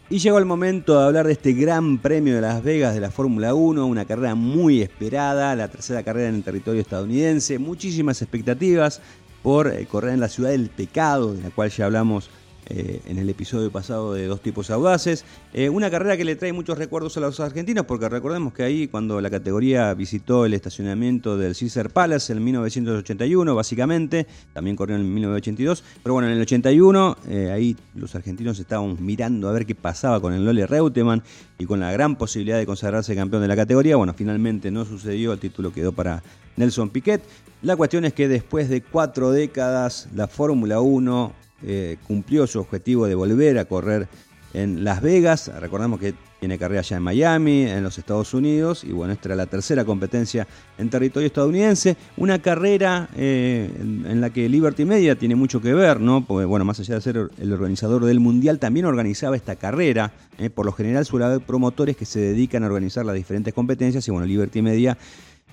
Y 0.10 0.20
llegó 0.20 0.38
el 0.38 0.46
momento 0.46 0.98
de 0.98 1.06
hablar 1.06 1.28
de 1.28 1.34
este 1.34 1.52
Gran 1.52 1.98
Premio 1.98 2.36
de 2.36 2.42
Las 2.42 2.64
Vegas 2.64 2.94
de 2.94 3.02
la 3.02 3.12
Fórmula 3.12 3.54
1, 3.54 3.86
una 3.86 4.06
carrera 4.06 4.36
muy 4.36 4.82
esperada, 4.82 5.54
la 5.54 5.68
tercera 5.68 6.02
carrera 6.02 6.30
en 6.30 6.36
el 6.36 6.44
territorio 6.44 6.80
estadounidense, 6.80 7.60
muchísimas 7.60 8.22
expectativas 8.22 9.02
por 9.44 9.68
eh, 9.68 9.86
correr 9.86 10.14
en 10.14 10.22
la 10.22 10.30
ciudad 10.30 10.52
del 10.52 10.70
pecado, 10.70 11.34
de 11.34 11.44
la 11.44 11.50
cual 11.50 11.70
ya 11.72 11.86
hablamos 11.86 12.30
eh, 12.70 13.02
en 13.08 13.18
el 13.18 13.30
episodio 13.30 13.72
pasado 13.72 14.14
de 14.14 14.26
Dos 14.28 14.42
Tipos 14.42 14.70
Audaces. 14.72 15.24
Eh, 15.54 15.70
una 15.70 15.90
carrera 15.90 16.18
que 16.18 16.26
le 16.26 16.36
trae 16.36 16.52
muchos 16.52 16.78
recuerdos 16.78 17.16
a 17.16 17.22
los 17.22 17.40
argentinos, 17.40 17.86
porque 17.86 18.10
recordemos 18.10 18.54
que 18.54 18.64
ahí 18.64 18.88
cuando 18.88 19.22
la 19.22 19.30
categoría 19.30 19.94
visitó 19.94 20.46
el 20.46 20.54
estacionamiento 20.54 21.38
del 21.38 21.56
Caesar 21.58 21.90
Palace 21.92 22.34
en 22.34 22.44
1981, 22.44 23.56
básicamente, 23.56 24.28
también 24.52 24.76
corrió 24.76 24.98
en 24.98 25.14
1982, 25.14 25.82
pero 26.04 26.14
bueno, 26.14 26.28
en 26.28 26.36
el 26.36 26.42
81 26.42 27.18
eh, 27.30 27.52
ahí 27.52 27.78
los 27.96 28.14
argentinos 28.16 28.60
estábamos 28.60 29.00
mirando 29.00 29.48
a 29.48 29.54
ver 29.54 29.66
qué 29.66 29.74
pasaba 29.74 30.20
con 30.20 30.34
el 30.34 30.44
Lole 30.44 30.68
Reutemann 30.68 31.24
y 31.58 31.66
con 31.66 31.80
la 31.80 31.92
gran 31.94 32.18
posibilidad 32.18 32.58
de 32.58 32.66
consagrarse 32.66 33.16
campeón 33.16 33.44
de 33.44 33.48
la 33.48 33.56
categoría. 33.56 33.96
Bueno, 33.96 34.14
finalmente 34.14 34.72
no 34.72 34.84
sucedió, 34.84 35.32
el 35.32 35.40
título 35.40 35.72
quedó 35.72 35.94
para 35.94 36.22
Nelson 36.58 36.90
Piquet. 36.90 37.22
La 37.62 37.76
cuestión 37.76 38.06
es 38.06 38.14
que 38.14 38.28
después 38.28 38.70
de 38.70 38.82
cuatro 38.82 39.32
décadas, 39.32 40.10
la 40.14 40.28
Fórmula 40.28 40.80
1 40.80 41.34
eh, 41.64 41.98
cumplió 42.08 42.48
su 42.48 42.60
objetivo 42.60 43.08
de 43.08 43.16
volver 43.16 43.58
a 43.58 43.66
correr 43.66 44.08
en 44.54 44.84
Las 44.84 45.02
Vegas. 45.02 45.52
Recordamos 45.60 46.00
que 46.00 46.14
tiene 46.40 46.60
carrera 46.60 46.82
ya 46.82 46.98
en 46.98 47.04
Miami, 47.04 47.64
en 47.64 47.84
los 47.84 47.98
Estados 47.98 48.34
Unidos, 48.34 48.84
y 48.84 48.92
bueno, 48.92 49.14
esta 49.14 49.30
era 49.30 49.36
la 49.36 49.48
tercera 49.48 49.86
competencia 49.86 50.48
en 50.78 50.90
territorio 50.90 51.28
estadounidense. 51.28 51.98
Una 52.16 52.40
carrera 52.40 53.10
eh, 53.16 53.72
en, 53.80 54.22
la 54.22 54.30
que 54.30 54.48
Liberty 54.48 54.86
Media 54.86 55.16
tiene 55.16 55.36
mucho 55.36 55.62
que 55.62 55.74
ver, 55.74 56.00
¿no? 56.00 56.26
Porque, 56.26 56.46
bueno, 56.46 56.64
más 56.64 56.80
allá 56.80 56.96
de 56.96 57.02
ser 57.02 57.30
el 57.40 57.54
organizador 57.54 58.06
del 58.06 58.20
Mundial, 58.20 58.60
también 58.60 58.86
organizaba 58.86 59.36
esta 59.36 59.56
carrera. 59.56 60.12
¿eh? 60.38 60.50
Por 60.50 60.66
lo 60.66 60.72
general 60.72 61.06
suele 61.06 61.26
haber 61.26 61.42
promotores 61.42 61.98
que 61.98 62.06
se 62.06 62.20
dedican 62.20 62.64
a 62.64 62.68
organizar 62.68 63.06
las 63.06 63.16
diferentes 63.16 63.54
competencias, 63.54 64.08
y 64.08 64.12
bueno, 64.12 64.28
Liberty 64.28 64.62
Media 64.62 64.98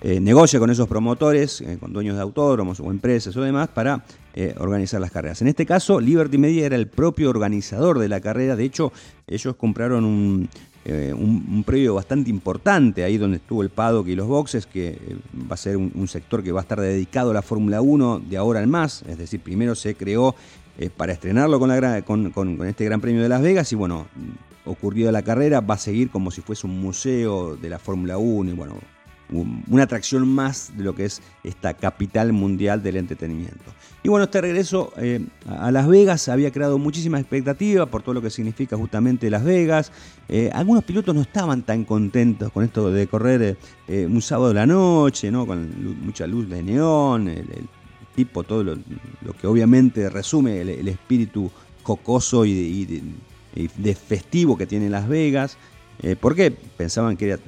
eh, 0.01 0.19
negocia 0.19 0.59
con 0.59 0.69
esos 0.69 0.89
promotores, 0.89 1.61
eh, 1.61 1.77
con 1.79 1.93
dueños 1.93 2.17
de 2.17 2.21
autódromos 2.21 2.81
o 2.81 2.91
empresas 2.91 3.35
o 3.37 3.41
demás, 3.41 3.69
para 3.69 4.03
eh, 4.33 4.53
organizar 4.59 4.99
las 4.99 5.09
carreras. 5.09 5.41
En 5.41 5.47
este 5.47 5.65
caso, 5.65 6.01
Liberty 6.01 6.37
Media 6.37 6.65
era 6.65 6.75
el 6.75 6.87
propio 6.87 7.29
organizador 7.29 7.99
de 7.99 8.09
la 8.09 8.19
carrera. 8.19 8.57
De 8.57 8.65
hecho, 8.65 8.91
ellos 9.25 9.55
compraron 9.55 10.03
un, 10.03 10.49
un, 10.85 11.63
predio 11.65 11.95
bastante 11.95 12.29
importante 12.29 13.05
ahí 13.05 13.17
donde 13.17 13.37
estuvo 13.37 13.63
el 13.63 13.69
paddock 13.69 14.07
y 14.09 14.15
los 14.15 14.27
boxes, 14.27 14.65
que 14.65 14.99
va 15.49 15.53
a 15.53 15.57
ser 15.57 15.77
un, 15.77 16.07
sector 16.09 16.43
que 16.43 16.51
va 16.51 16.59
a 16.59 16.63
estar 16.63 16.79
dedicado 16.79 17.31
a 17.31 17.33
la 17.33 17.41
Fórmula 17.41 17.81
1 17.81 18.19
de 18.19 18.35
ahora 18.35 18.61
en 18.61 18.69
más. 18.69 19.01
Es 19.07 19.17
decir, 19.17 19.39
primero 19.39 19.75
se 19.75 19.95
creó 19.95 20.35
para 20.97 21.13
estrenarlo 21.13 21.57
con, 21.57 21.69
la, 21.69 22.01
con, 22.01 22.59
este 22.67 22.83
Gran 22.83 22.99
Premio 22.99 23.23
de 23.23 23.29
Las 23.29 23.41
Vegas 23.41 23.71
y 23.71 23.75
bueno, 23.75 24.07
ocurrió 24.65 25.09
la 25.11 25.21
carrera, 25.21 25.61
va 25.61 25.75
a 25.75 25.79
seguir 25.79 26.09
como 26.09 26.31
si 26.31 26.41
fuese 26.41 26.67
un 26.67 26.81
museo 26.81 27.55
de 27.55 27.69
la 27.69 27.79
Fórmula 27.79 28.17
1 28.17 28.51
y 28.51 28.53
bueno, 28.53 28.75
una 29.31 29.83
atracción 29.83 30.27
más 30.27 30.71
de 30.75 30.83
lo 30.83 30.93
que 30.93 31.05
es 31.05 31.21
esta 31.43 31.73
capital 31.73 32.31
mundial 32.33 32.83
del 32.83 32.97
entretenimiento. 32.97 33.63
Y 34.03 34.07
bueno, 34.07 34.25
este 34.25 34.39
regreso 34.39 34.93
eh, 34.97 35.25
a 35.47 35.71
Las 35.71 35.87
Vegas 35.87 36.29
había 36.29 36.51
creado 36.51 36.77
muchísima 36.77 37.19
expectativa 37.19 37.87
por 37.87 38.03
todo 38.03 38.13
lo 38.13 38.21
que 38.21 38.29
significa 38.29 38.77
justamente 38.77 39.31
Las 39.31 39.43
Vegas. 39.43 39.91
Eh, 40.29 40.51
algunos 40.53 40.83
pilotos 40.83 41.15
no 41.15 41.21
estaban 41.21 41.63
tan 41.63 41.85
contentos 41.85 42.51
con 42.51 42.63
esto 42.63 42.91
de 42.91 43.07
correr 43.07 43.57
eh, 43.87 44.05
un 44.05 44.21
sábado 44.21 44.49
de 44.49 44.53
la 44.53 44.67
noche, 44.67 45.31
¿no? 45.31 45.47
con 45.47 46.05
mucha 46.05 46.27
luz 46.27 46.47
de 46.47 46.61
neón, 46.61 47.27
el, 47.29 47.47
tipo, 48.15 48.43
todo 48.43 48.63
lo, 48.63 48.77
que 49.41 49.47
obviamente 49.47 50.07
resume 50.09 50.61
el, 50.61 50.87
espíritu 50.87 51.49
jocoso 51.81 52.45
y 52.45 52.85
de, 53.55 53.95
festivo 53.95 54.55
que 54.55 54.67
tiene 54.67 54.87
Las 54.87 55.07
Vegas. 55.07 55.57
porque 56.21 56.51
pensaban 56.51 57.17
que 57.17 57.25
era 57.25 57.39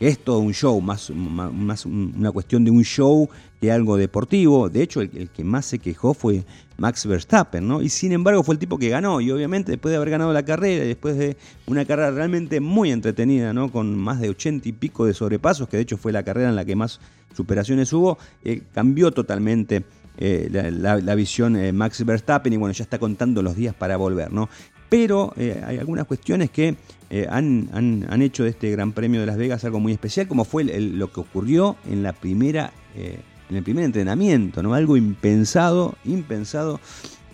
es 0.00 0.18
todo 0.18 0.38
un 0.38 0.52
show, 0.52 0.80
más, 0.80 1.10
más, 1.10 1.86
una 1.86 2.30
cuestión 2.30 2.64
de 2.64 2.70
un 2.70 2.82
show 2.82 3.28
que 3.60 3.70
algo 3.70 3.96
deportivo. 3.96 4.68
De 4.68 4.82
hecho, 4.82 5.00
el, 5.00 5.30
que 5.30 5.44
más 5.44 5.66
se 5.66 5.78
quejó 5.78 6.14
fue 6.14 6.44
Max 6.76 7.06
Verstappen, 7.06 7.66
¿no? 7.66 7.82
Y 7.82 7.88
sin 7.88 8.12
embargo 8.12 8.42
fue 8.42 8.54
el 8.54 8.58
tipo 8.58 8.78
que 8.78 8.88
ganó. 8.88 9.20
Y 9.20 9.30
obviamente 9.30 9.72
después 9.72 9.90
de 9.90 9.96
haber 9.96 10.10
ganado 10.10 10.32
la 10.32 10.44
carrera, 10.44 10.84
después 10.84 11.16
de 11.16 11.36
una 11.66 11.84
carrera 11.84 12.10
realmente 12.10 12.60
muy 12.60 12.90
entretenida, 12.90 13.52
¿no? 13.52 13.70
Con 13.70 13.96
más 13.96 14.20
de 14.20 14.30
ochenta 14.30 14.68
y 14.68 14.72
pico 14.72 15.06
de 15.06 15.14
sobrepasos, 15.14 15.68
que 15.68 15.76
de 15.76 15.82
hecho 15.82 15.96
fue 15.96 16.12
la 16.12 16.22
carrera 16.22 16.48
en 16.48 16.56
la 16.56 16.64
que 16.64 16.76
más 16.76 17.00
superaciones 17.34 17.92
hubo, 17.92 18.18
eh, 18.44 18.62
cambió 18.72 19.10
totalmente. 19.10 19.84
Eh, 20.16 20.48
la, 20.50 21.14
visión 21.16 21.56
eh, 21.56 21.72
Max 21.72 22.04
Verstappen 22.04 22.52
y 22.52 22.56
bueno, 22.56 22.72
ya 22.72 22.84
está 22.84 23.00
contando 23.00 23.42
los 23.42 23.56
días 23.56 23.74
para 23.74 23.96
volver, 23.96 24.32
¿no? 24.32 24.48
Pero 24.94 25.32
hay 25.66 25.78
algunas 25.78 26.06
cuestiones 26.06 26.50
que 26.50 26.76
eh, 27.10 27.26
han, 27.28 28.22
hecho 28.22 28.44
de 28.44 28.50
este 28.50 28.70
Gran 28.70 28.92
Premio 28.92 29.18
de 29.20 29.26
Las 29.26 29.36
Vegas 29.36 29.64
algo 29.64 29.80
muy 29.80 29.90
especial, 29.90 30.28
como 30.28 30.44
fue 30.44 30.62
lo 30.62 31.12
que 31.12 31.18
ocurrió 31.18 31.74
en 31.90 32.04
la 32.04 32.12
primera, 32.12 32.72
eh, 32.94 33.18
en 33.50 33.56
el 33.56 33.64
primer 33.64 33.82
entrenamiento, 33.82 34.62
¿no? 34.62 34.72
Algo 34.72 34.96
impensado, 34.96 35.96
impensado. 36.04 36.78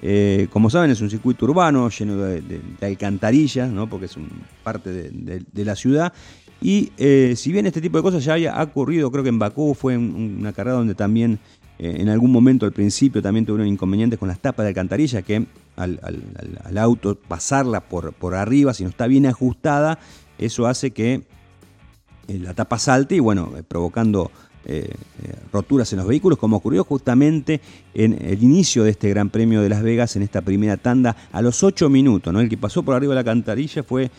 Eh, 0.00 0.48
como 0.50 0.70
saben, 0.70 0.90
es 0.90 1.02
un 1.02 1.10
circuito 1.10 1.44
urbano 1.44 1.90
lleno 1.90 2.16
de, 2.16 2.62
alcantarillas, 2.80 3.70
¿no? 3.70 3.90
porque 3.90 4.06
es 4.06 4.16
parte 4.62 4.90
de, 4.90 5.64
la 5.66 5.76
ciudad. 5.76 6.14
Y 6.62 6.92
si 7.36 7.52
bien 7.52 7.66
este 7.66 7.82
tipo 7.82 7.98
de 7.98 8.02
cosas 8.02 8.24
ya 8.24 8.32
había 8.32 8.62
ocurrido, 8.62 9.10
creo 9.10 9.22
que 9.22 9.28
en 9.28 9.38
Bakú 9.38 9.74
fue 9.74 9.98
una 9.98 10.54
carrera 10.54 10.78
donde 10.78 10.94
también 10.94 11.38
en 11.78 12.08
algún 12.08 12.32
momento 12.32 12.64
al 12.64 12.72
principio 12.72 13.20
también 13.20 13.44
tuvieron 13.44 13.66
inconvenientes 13.66 14.18
con 14.18 14.28
las 14.28 14.40
tapas 14.40 14.64
de 14.64 14.68
alcantarilla 14.68 15.20
que 15.20 15.46
al, 15.76 16.78
auto, 16.78 17.16
pasarla 17.16 17.80
por, 17.80 18.12
por 18.12 18.34
arriba, 18.34 18.74
si 18.74 18.84
no 18.84 18.90
está 18.90 19.06
bien 19.06 19.26
ajustada, 19.26 19.98
eso 20.38 20.66
hace 20.66 20.90
que 20.90 21.22
eh, 22.30 22.38
la 22.38 22.54
tapa 22.54 22.78
salte 22.78 23.16
y 23.16 23.20
bueno, 23.20 23.52
eh, 23.56 23.62
provocando 23.62 24.30
eh, 24.64 24.94
roturas 25.52 25.92
en 25.92 25.98
los 25.98 26.06
vehículos, 26.06 26.38
como 26.38 26.58
ocurrió 26.58 26.84
justamente 26.84 27.60
en 27.92 28.12
el 28.12 28.42
inicio 28.42 28.84
de 28.84 28.90
este 28.90 29.08
Gran 29.08 29.30
Premio 29.30 29.62
de 29.62 29.68
Las 29.68 29.82
Vegas, 29.82 30.14
en 30.16 30.22
esta 30.22 30.42
primera 30.42 30.76
tanda, 30.76 31.16
a 31.32 31.42
los 31.42 31.64
8 31.64 31.88
minutos. 31.88 32.32
¿no? 32.32 32.40
El 32.40 32.48
que 32.48 32.56
pasó 32.56 32.82
por 32.82 32.94
arriba 32.94 33.14
de 33.14 33.20
la 33.20 33.24
cantarilla 33.24 33.82
fue 33.82 34.10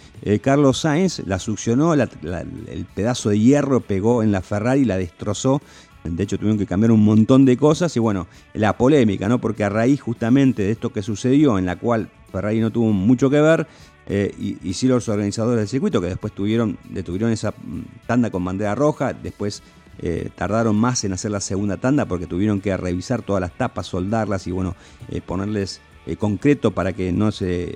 Carlos 0.41 0.79
Sainz, 0.79 1.19
la 1.25 1.39
succionó, 1.39 1.93
el 1.93 2.85
pedazo 2.93 3.29
de 3.29 3.39
hierro 3.39 3.81
pegó 3.81 4.23
en 4.23 4.31
la 4.31 4.41
Ferrari, 4.41 4.83
la 4.83 4.97
destrozó 4.97 5.61
de 6.03 6.23
hecho, 6.23 6.37
tuvieron 6.37 6.57
que 6.57 6.65
cambiar 6.65 6.91
un 6.91 7.03
montón 7.03 7.45
de 7.45 7.57
cosas 7.57 7.95
y 7.95 7.99
bueno, 7.99 8.27
la 8.53 8.77
polémica, 8.77 9.29
¿no? 9.29 9.39
Porque 9.39 9.63
a 9.63 9.69
raíz 9.69 10.01
justamente 10.01 10.63
de 10.63 10.71
esto 10.71 10.91
que 10.91 11.01
sucedió, 11.01 11.59
en 11.59 11.65
la 11.65 11.75
cual 11.75 12.09
Ferrari 12.31 12.59
no 12.59 12.71
tuvo 12.71 12.91
mucho 12.91 13.29
que 13.29 13.39
ver, 13.39 13.67
eh, 14.07 14.57
y, 14.63 14.73
sí 14.73 14.87
los 14.87 15.07
organizadores 15.09 15.59
del 15.59 15.67
circuito, 15.67 16.01
que 16.01 16.07
después 16.07 16.33
tuvieron, 16.33 16.77
detuvieron 16.89 17.31
esa 17.31 17.51
mm, 17.51 18.07
tanda 18.07 18.31
con 18.31 18.43
bandera 18.43 18.73
roja, 18.73 19.13
después 19.13 19.61
eh, 19.99 20.29
tardaron 20.35 20.75
más 20.75 21.03
en 21.03 21.13
hacer 21.13 21.31
la 21.31 21.39
segunda 21.39 21.77
tanda 21.77 22.05
porque 22.05 22.25
tuvieron 22.25 22.61
que 22.61 22.75
revisar 22.75 23.21
todas 23.21 23.41
las 23.41 23.55
tapas, 23.55 23.87
soldarlas 23.87 24.47
y 24.47 24.51
bueno, 24.51 24.75
eh, 25.09 25.21
ponerles 25.21 25.81
concreto 26.17 26.71
para 26.71 26.93
que 26.93 27.11
no 27.11 27.31
se, 27.31 27.75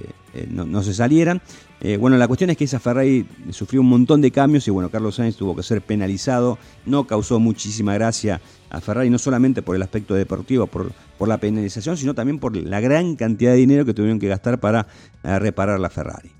no 0.49 0.83
se 0.83 0.93
salieran. 0.93 1.41
Eh, 1.81 1.97
bueno, 1.97 2.17
la 2.17 2.27
cuestión 2.27 2.49
es 2.49 2.57
que 2.57 2.63
esa 2.63 2.79
Ferrari 2.79 3.27
sufrió 3.51 3.81
un 3.81 3.89
montón 3.89 4.21
de 4.21 4.31
cambios 4.31 4.67
y 4.67 4.71
bueno, 4.71 4.89
Carlos 4.89 5.15
Sainz 5.15 5.35
tuvo 5.35 5.55
que 5.55 5.63
ser 5.63 5.81
penalizado. 5.81 6.57
No 6.85 7.05
causó 7.05 7.39
muchísima 7.39 7.93
gracia 7.93 8.41
a 8.69 8.81
Ferrari, 8.81 9.09
no 9.09 9.19
solamente 9.19 9.61
por 9.61 9.75
el 9.75 9.81
aspecto 9.81 10.15
deportivo, 10.15 10.67
por, 10.67 10.93
por 11.17 11.27
la 11.27 11.37
penalización, 11.37 11.97
sino 11.97 12.13
también 12.13 12.39
por 12.39 12.55
la 12.55 12.79
gran 12.79 13.15
cantidad 13.15 13.51
de 13.51 13.57
dinero 13.57 13.85
que 13.85 13.93
tuvieron 13.93 14.19
que 14.19 14.27
gastar 14.27 14.59
para 14.59 14.87
eh, 15.23 15.37
reparar 15.37 15.79
la 15.79 15.89
Ferrari. 15.89 16.31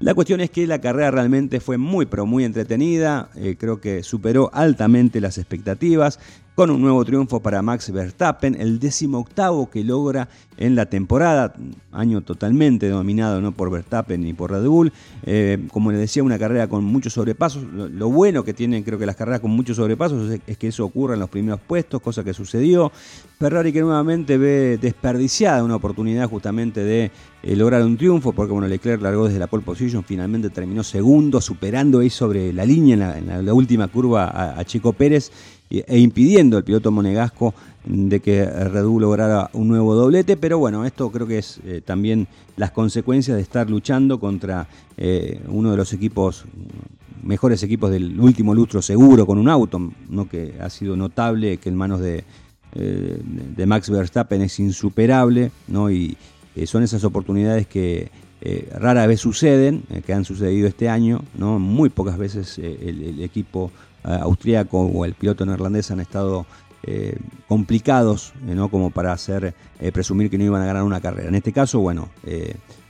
La 0.00 0.14
cuestión 0.14 0.40
es 0.40 0.50
que 0.50 0.66
la 0.66 0.80
carrera 0.80 1.12
realmente 1.12 1.60
fue 1.60 1.78
muy, 1.78 2.06
pero 2.06 2.26
muy 2.26 2.42
entretenida. 2.42 3.30
Eh, 3.36 3.54
creo 3.56 3.80
que 3.80 4.02
superó 4.02 4.50
altamente 4.52 5.20
las 5.20 5.38
expectativas 5.38 6.18
con 6.54 6.70
un 6.70 6.82
nuevo 6.82 7.02
triunfo 7.04 7.40
para 7.40 7.62
Max 7.62 7.90
Verstappen, 7.90 8.54
el 8.60 8.78
décimo 8.78 9.18
octavo 9.18 9.70
que 9.70 9.82
logra 9.82 10.28
en 10.58 10.74
la 10.76 10.86
temporada, 10.86 11.54
año 11.92 12.20
totalmente 12.20 12.88
dominado 12.88 13.40
no 13.40 13.52
por 13.52 13.70
Verstappen 13.70 14.20
ni 14.20 14.34
por 14.34 14.50
Red 14.50 14.66
Bull. 14.66 14.92
Eh, 15.24 15.66
como 15.72 15.90
les 15.90 16.00
decía, 16.00 16.22
una 16.22 16.38
carrera 16.38 16.68
con 16.68 16.84
muchos 16.84 17.14
sobrepasos. 17.14 17.64
Lo, 17.72 18.10
bueno 18.10 18.44
que 18.44 18.52
tienen, 18.52 18.82
creo 18.82 18.98
que 18.98 19.06
las 19.06 19.16
carreras 19.16 19.40
con 19.40 19.50
muchos 19.50 19.76
sobrepasos 19.76 20.38
es, 20.46 20.58
que 20.58 20.68
eso 20.68 20.84
ocurra 20.84 21.14
en 21.14 21.20
los 21.20 21.30
primeros 21.30 21.60
puestos, 21.60 22.02
cosa 22.02 22.22
que 22.22 22.34
sucedió. 22.34 22.92
Ferrari 23.38 23.72
que 23.72 23.80
nuevamente 23.80 24.36
ve 24.36 24.78
desperdiciada 24.80 25.64
una 25.64 25.76
oportunidad 25.76 26.28
justamente 26.28 26.84
de 26.84 27.10
eh, 27.42 27.56
lograr 27.56 27.82
un 27.82 27.96
triunfo, 27.96 28.32
porque 28.32 28.52
bueno, 28.52 28.68
Leclerc 28.68 29.00
largó 29.00 29.26
desde 29.26 29.38
la 29.38 29.46
pole 29.46 29.64
position, 29.64 30.04
finalmente 30.04 30.50
terminó 30.50 30.84
segundo, 30.84 31.40
superando 31.40 32.00
ahí 32.00 32.10
sobre 32.10 32.52
la 32.52 32.64
línea 32.64 33.16
en 33.16 33.46
la, 33.46 33.54
última 33.54 33.88
curva 33.88 34.58
a 34.58 34.64
Chico 34.64 34.92
Pérez 34.92 35.32
e 35.80 35.98
impidiendo 35.98 36.56
al 36.56 36.64
piloto 36.64 36.90
monegasco 36.90 37.54
de 37.84 38.20
que 38.20 38.44
Red 38.44 38.84
lograra 38.84 39.50
un 39.54 39.68
nuevo 39.68 39.94
doblete, 39.94 40.36
pero 40.36 40.58
bueno, 40.58 40.84
esto 40.84 41.10
creo 41.10 41.26
que 41.26 41.38
es 41.38 41.60
eh, 41.64 41.80
también 41.84 42.28
las 42.56 42.70
consecuencias 42.70 43.36
de 43.36 43.42
estar 43.42 43.68
luchando 43.68 44.20
contra 44.20 44.68
eh, 44.96 45.40
uno 45.48 45.70
de 45.70 45.76
los 45.76 45.92
equipos 45.92 46.44
mejores 47.22 47.62
equipos 47.62 47.90
del 47.90 48.18
último 48.18 48.52
lustro 48.54 48.82
seguro 48.82 49.26
con 49.26 49.38
un 49.38 49.48
auto, 49.48 49.80
¿no? 50.10 50.28
que 50.28 50.54
ha 50.60 50.68
sido 50.68 50.96
notable, 50.96 51.58
que 51.58 51.68
en 51.68 51.76
manos 51.76 52.00
de, 52.00 52.24
eh, 52.74 53.20
de 53.22 53.66
Max 53.66 53.90
Verstappen 53.90 54.42
es 54.42 54.58
insuperable, 54.58 55.52
¿no? 55.68 55.90
y 55.90 56.16
son 56.66 56.82
esas 56.82 57.04
oportunidades 57.04 57.66
que 57.66 58.10
rara 58.74 59.06
vez 59.06 59.20
suceden, 59.20 59.84
que 60.04 60.12
han 60.12 60.24
sucedido 60.24 60.66
este 60.66 60.88
año, 60.88 61.22
¿no? 61.38 61.60
muy 61.60 61.90
pocas 61.90 62.18
veces 62.18 62.58
el 62.58 63.22
equipo 63.22 63.70
austríaco 64.04 64.80
o 64.80 65.04
el 65.04 65.14
piloto 65.14 65.46
neerlandés 65.46 65.90
han 65.90 66.00
estado 66.00 66.46
eh, 66.84 67.16
complicados, 67.46 68.32
eh, 68.48 68.54
¿no? 68.54 68.68
Como 68.68 68.90
para 68.90 69.12
hacer 69.12 69.54
presumir 69.92 70.30
que 70.30 70.38
no 70.38 70.44
iban 70.44 70.62
a 70.62 70.66
ganar 70.66 70.82
una 70.82 71.00
carrera. 71.00 71.28
En 71.28 71.34
este 71.34 71.52
caso, 71.52 71.80
bueno, 71.80 72.08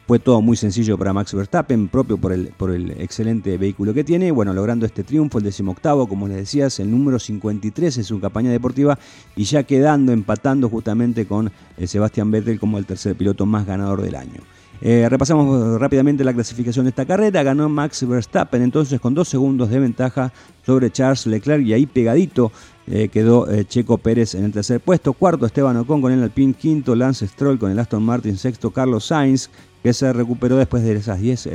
fue 0.06 0.18
todo 0.18 0.42
muy 0.42 0.56
sencillo 0.56 0.98
para 0.98 1.12
Max 1.12 1.34
Verstappen, 1.34 1.88
propio 1.88 2.18
por 2.18 2.32
el, 2.32 2.48
por 2.48 2.70
el 2.70 2.90
excelente 2.92 3.56
vehículo 3.56 3.94
que 3.94 4.04
tiene. 4.04 4.30
Bueno, 4.30 4.52
logrando 4.52 4.86
este 4.86 5.04
triunfo, 5.04 5.38
el 5.38 5.44
decimoctavo, 5.44 6.08
como 6.08 6.28
les 6.28 6.38
decías, 6.38 6.80
el 6.80 6.90
número 6.90 7.18
53 7.18 7.98
en 7.98 8.04
su 8.04 8.20
campaña 8.20 8.50
deportiva 8.50 8.98
y 9.36 9.44
ya 9.44 9.62
quedando, 9.62 10.12
empatando 10.12 10.68
justamente 10.68 11.26
con 11.26 11.50
Sebastián 11.84 12.30
Vettel 12.30 12.58
como 12.58 12.78
el 12.78 12.86
tercer 12.86 13.14
piloto 13.16 13.46
más 13.46 13.66
ganador 13.66 14.02
del 14.02 14.16
año. 14.16 14.42
Eh, 14.84 15.06
repasamos 15.08 15.80
rápidamente 15.80 16.24
la 16.24 16.34
clasificación 16.34 16.86
de 16.86 16.90
esta 16.90 17.06
carrera. 17.06 17.44
Ganó 17.44 17.68
Max 17.68 18.06
Verstappen 18.06 18.62
entonces 18.62 19.00
con 19.00 19.14
dos 19.14 19.28
segundos 19.28 19.70
de 19.70 19.78
ventaja 19.78 20.32
sobre 20.66 20.90
Charles 20.90 21.26
Leclerc 21.26 21.64
y 21.64 21.72
ahí 21.72 21.86
pegadito 21.86 22.50
eh, 22.88 23.08
quedó 23.08 23.48
eh, 23.48 23.64
Checo 23.64 23.98
Pérez 23.98 24.34
en 24.34 24.44
el 24.44 24.52
tercer 24.52 24.80
puesto. 24.80 25.12
Cuarto 25.12 25.46
Esteban 25.46 25.76
Ocon 25.76 26.02
con 26.02 26.12
el 26.12 26.20
Alpine. 26.20 26.54
Quinto 26.54 26.96
Lance 26.96 27.28
Stroll 27.28 27.60
con 27.60 27.70
el 27.70 27.78
Aston 27.78 28.02
Martin. 28.02 28.36
Sexto 28.36 28.72
Carlos 28.72 29.04
Sainz 29.04 29.50
que 29.84 29.92
se 29.92 30.12
recuperó 30.12 30.56
después 30.56 30.82
de 30.82 30.94
esas 30.94 31.20
10 31.20 31.48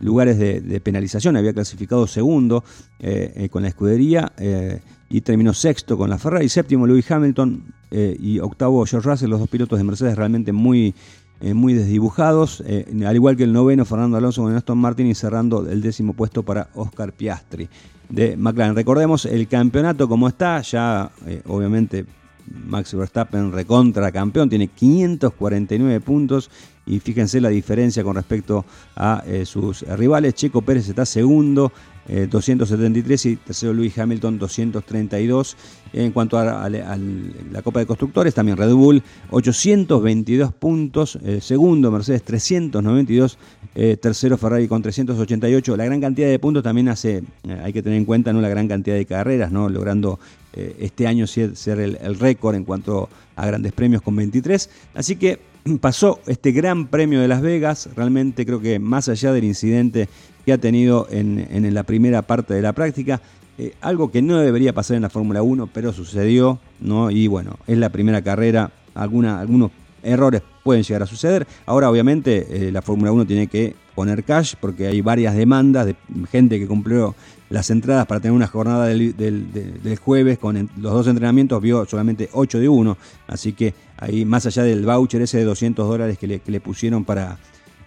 lugares 0.00 0.38
de, 0.38 0.80
penalización. 0.80 1.36
Había 1.36 1.52
clasificado 1.52 2.08
segundo 2.08 2.64
con 3.52 3.62
la 3.62 3.68
escudería 3.68 4.32
y 5.08 5.20
terminó 5.20 5.54
sexto 5.54 5.96
con 5.96 6.10
la 6.10 6.18
Ferrari. 6.18 6.48
Séptimo 6.48 6.88
Lewis 6.88 7.08
Hamilton 7.08 7.72
y 7.92 8.40
octavo 8.40 8.84
George 8.84 9.08
Russell, 9.08 9.30
los 9.30 9.38
dos 9.38 9.48
pilotos 9.48 9.78
de 9.78 9.84
Mercedes 9.84 10.16
realmente 10.16 10.50
muy 10.50 10.92
eh, 11.40 11.54
muy 11.54 11.72
desdibujados, 11.72 12.64
eh, 12.66 12.84
al 13.06 13.14
igual 13.14 13.36
que 13.36 13.44
el 13.44 13.52
noveno 13.52 13.84
Fernando 13.84 14.16
Alonso 14.16 14.42
con 14.42 14.56
Aston 14.56 14.76
Martin 14.76 15.06
y 15.06 15.14
cerrando 15.14 15.68
el 15.70 15.80
décimo 15.80 16.12
puesto 16.12 16.42
para 16.42 16.68
Oscar 16.74 17.12
Piastri 17.12 17.68
de 18.08 18.36
McLaren. 18.36 18.74
Recordemos 18.74 19.24
el 19.24 19.46
campeonato 19.46 20.08
como 20.08 20.26
está, 20.26 20.60
ya 20.62 21.12
eh, 21.26 21.40
obviamente 21.46 22.06
Max 22.66 22.92
Verstappen 22.92 23.52
recontra 23.52 24.10
campeón, 24.10 24.48
tiene 24.48 24.66
549 24.66 26.00
puntos 26.00 26.50
y 26.86 26.98
fíjense 26.98 27.40
la 27.40 27.50
diferencia 27.50 28.02
con 28.02 28.16
respecto 28.16 28.64
a 28.96 29.22
sus 29.44 29.82
rivales. 29.82 30.34
Checo 30.34 30.62
Pérez 30.62 30.88
está 30.88 31.04
segundo 31.04 31.70
273 32.08 33.26
y 33.26 33.36
tercero 33.36 33.72
Luis 33.72 33.98
Hamilton 33.98 34.38
232. 34.38 35.56
En 35.92 36.12
cuanto 36.12 36.38
a, 36.38 36.68
la 36.68 37.62
Copa 37.62 37.80
de 37.80 37.86
Constructores, 37.86 38.34
también 38.34 38.56
Red 38.56 38.72
Bull 38.72 39.02
822 39.30 40.52
puntos, 40.52 41.18
segundo 41.40 41.90
Mercedes 41.90 42.22
392, 42.24 43.38
tercero 44.00 44.36
Ferrari 44.36 44.68
con 44.68 44.82
388. 44.82 45.76
La 45.76 45.84
gran 45.86 46.00
cantidad 46.00 46.28
de 46.28 46.38
puntos 46.38 46.62
también 46.62 46.88
hace, 46.88 47.22
hay 47.62 47.72
que 47.72 47.82
tener 47.82 47.98
en 47.98 48.04
cuenta, 48.04 48.32
¿no? 48.32 48.40
la 48.40 48.50
gran 48.50 48.68
cantidad 48.68 48.96
de 48.96 49.06
carreras, 49.06 49.50
¿no? 49.50 49.68
logrando 49.68 50.18
este 50.52 51.06
año 51.06 51.26
ser, 51.26 51.54
el 51.80 52.18
récord 52.18 52.54
en 52.54 52.64
cuanto 52.64 53.08
a 53.36 53.46
grandes 53.46 53.72
premios 53.72 54.02
con 54.02 54.16
23. 54.16 54.68
Así 54.94 55.16
que 55.16 55.38
pasó 55.80 56.20
este 56.26 56.52
gran 56.52 56.88
premio 56.88 57.20
de 57.20 57.28
Las 57.28 57.40
Vegas, 57.40 57.88
realmente 57.94 58.44
creo 58.44 58.60
que 58.60 58.78
más 58.78 59.08
allá 59.08 59.32
del 59.32 59.44
incidente 59.44 60.08
que 60.48 60.54
ha 60.54 60.58
tenido 60.58 61.06
en, 61.10 61.74
la 61.74 61.82
primera 61.82 62.22
parte 62.22 62.54
de 62.54 62.62
la 62.62 62.72
práctica, 62.72 63.20
eh, 63.58 63.74
algo 63.82 64.10
que 64.10 64.22
no 64.22 64.38
debería 64.38 64.72
pasar 64.72 64.96
en 64.96 65.02
la 65.02 65.10
Fórmula 65.10 65.42
1, 65.42 65.68
pero 65.74 65.92
sucedió, 65.92 66.58
¿no? 66.80 67.10
Y 67.10 67.26
bueno, 67.26 67.58
es 67.66 67.76
la 67.76 67.90
primera 67.90 68.22
carrera, 68.22 68.70
alguna, 68.94 69.40
algunos 69.40 69.72
errores 70.02 70.40
pueden 70.64 70.84
llegar 70.84 71.02
a 71.02 71.06
suceder. 71.06 71.46
Ahora, 71.66 71.90
obviamente, 71.90 72.46
eh, 72.48 72.72
la 72.72 72.80
Fórmula 72.80 73.12
1 73.12 73.26
tiene 73.26 73.48
que 73.48 73.76
poner 73.94 74.24
cash 74.24 74.54
porque 74.58 74.86
hay 74.86 75.02
varias 75.02 75.36
demandas 75.36 75.84
de 75.84 75.96
gente 76.30 76.58
que 76.58 76.66
cumplió 76.66 77.14
las 77.50 77.68
entradas 77.68 78.06
para 78.06 78.20
tener 78.20 78.32
una 78.32 78.46
jornada 78.46 78.86
del, 78.86 79.98
jueves 80.02 80.38
con 80.38 80.70
los 80.78 80.92
dos 80.94 81.08
entrenamientos, 81.08 81.60
vio 81.60 81.84
solamente 81.84 82.30
8 82.32 82.58
de 82.58 82.70
1. 82.70 82.96
Así 83.26 83.52
que 83.52 83.74
ahí, 83.98 84.24
más 84.24 84.46
allá 84.46 84.62
del 84.62 84.86
voucher 84.86 85.20
ese 85.20 85.36
de 85.36 85.44
200 85.44 85.86
dólares 85.86 86.16
que 86.16 86.40
le, 86.42 86.60
pusieron 86.60 87.04
para 87.04 87.36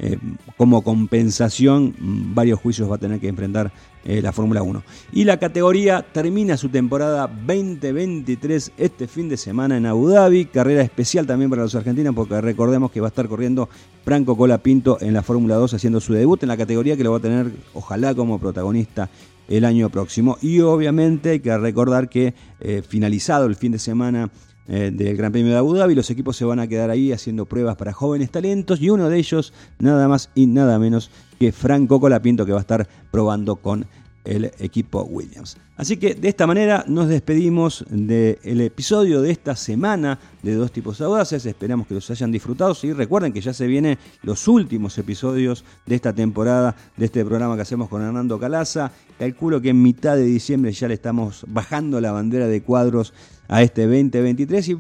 eh, 0.04 0.18
como 0.58 0.82
compensación, 0.82 1.93
varios 2.34 2.60
juicios 2.60 2.89
va 2.89 2.95
a 2.95 2.97
tener 2.97 3.20
que 3.20 3.28
enfrentar 3.28 3.72
eh, 4.04 4.20
la 4.20 4.32
Fórmula 4.32 4.64
1. 4.64 4.82
Y 5.14 5.26
la 5.26 5.38
categoría 5.38 6.04
termina 6.12 6.58
su 6.58 6.70
temporada 6.70 7.28
2023 7.28 8.72
este 8.80 9.08
fin 9.08 9.30
de 9.30 9.38
semana 9.38 9.78
en 9.78 9.86
Abu 9.86 10.10
Dhabi. 10.10 10.45
Carrera 10.45 10.82
especial 10.82 11.28
también 11.28 11.52
para 11.52 11.62
los 11.62 11.76
argentinos 11.76 12.16
porque 12.16 12.41
recordemos 12.41 12.89
que 12.89 12.99
va 12.99 13.08
a 13.08 13.10
estar 13.10 13.28
corriendo 13.28 13.70
Franco 14.04 14.36
Colapinto 14.36 14.97
en 15.02 15.14
la 15.14 15.22
Fórmula 15.22 15.54
2 15.54 15.76
haciendo 15.76 15.99
su 15.99 16.14
debut 16.14 16.41
en 16.41 16.49
la 16.49 16.58
categoría 16.58 16.97
que 16.97 17.04
lo 17.04 17.12
va 17.12 17.18
a 17.18 17.22
tener 17.22 17.52
ojalá 17.76 18.16
como 18.16 18.39
protagonista 18.39 19.08
el 19.49 19.66
año 19.66 19.91
próximo. 19.91 20.39
Y 20.41 20.62
obviamente 20.62 21.30
hay 21.30 21.41
que 21.41 21.56
recordar 21.56 22.10
que 22.10 22.34
eh, 22.60 22.82
finalizado 22.82 23.45
el 23.45 23.56
fin 23.56 23.72
de 23.72 23.78
semana 23.78 24.32
eh, 24.68 24.91
del 24.93 25.18
Gran 25.18 25.32
Premio 25.32 25.51
de 25.51 25.57
Abu 25.57 25.74
Dhabi, 25.74 25.95
los 25.95 26.09
equipos 26.09 26.38
se 26.38 26.45
van 26.45 26.59
a 26.59 26.68
quedar 26.68 26.89
ahí 26.89 27.12
haciendo 27.12 27.45
pruebas 27.45 27.76
para 27.76 27.93
jóvenes 27.93 28.32
talentos 28.32 28.82
y 28.82 28.89
uno 28.89 29.09
de 29.09 29.18
ellos 29.18 29.53
nada 29.80 30.07
más 30.07 30.30
y 30.36 30.45
nada 30.45 30.78
menos 30.80 31.09
que 31.39 31.51
Franco 31.51 31.99
Colapinto 31.99 32.45
que 32.45 32.51
va 32.51 32.59
a 32.59 32.62
estar 32.62 32.88
probando 33.12 33.55
con 33.55 33.88
el 34.24 34.52
equipo 34.60 35.04
Williams. 35.04 35.58
Así 35.78 35.98
que 35.98 36.14
de 36.14 36.30
esta 36.30 36.46
manera 36.46 36.86
nos 36.88 37.08
despedimos 37.08 37.84
del 37.90 38.62
episodio 38.62 39.22
de 39.22 39.32
esta 39.32 39.56
semana 39.56 40.20
de 40.44 40.54
Dos 40.54 40.72
Tipos 40.72 41.02
Audaces. 41.02 41.46
Esperamos 41.46 41.88
que 41.88 41.96
los 41.96 42.10
hayan 42.12 42.32
disfrutado. 42.32 42.76
Y 42.84 42.94
recuerden 42.94 43.34
que 43.34 43.42
ya 43.42 43.54
se 43.54 43.66
vienen 43.66 43.98
los 44.22 44.48
últimos 44.48 44.98
episodios 45.00 45.66
de 45.88 45.96
esta 45.96 46.14
temporada, 46.14 46.76
de 46.98 47.06
este 47.06 47.26
programa 47.26 47.56
que 47.56 47.64
hacemos 47.64 47.90
con 47.90 48.04
Hernando 48.04 48.40
Calaza. 48.40 48.92
Calculo 49.18 49.60
que 49.60 49.70
en 49.70 49.82
mitad 49.82 50.16
de 50.16 50.26
diciembre 50.26 50.72
ya 50.72 50.88
le 50.88 50.94
estamos 50.94 51.46
bajando 51.48 52.00
la 52.00 52.12
bandera 52.12 52.48
de 52.48 52.62
cuadros 52.62 53.14
a 53.48 53.64
este 53.64 53.82
2023 53.88 54.70
y 54.70 54.78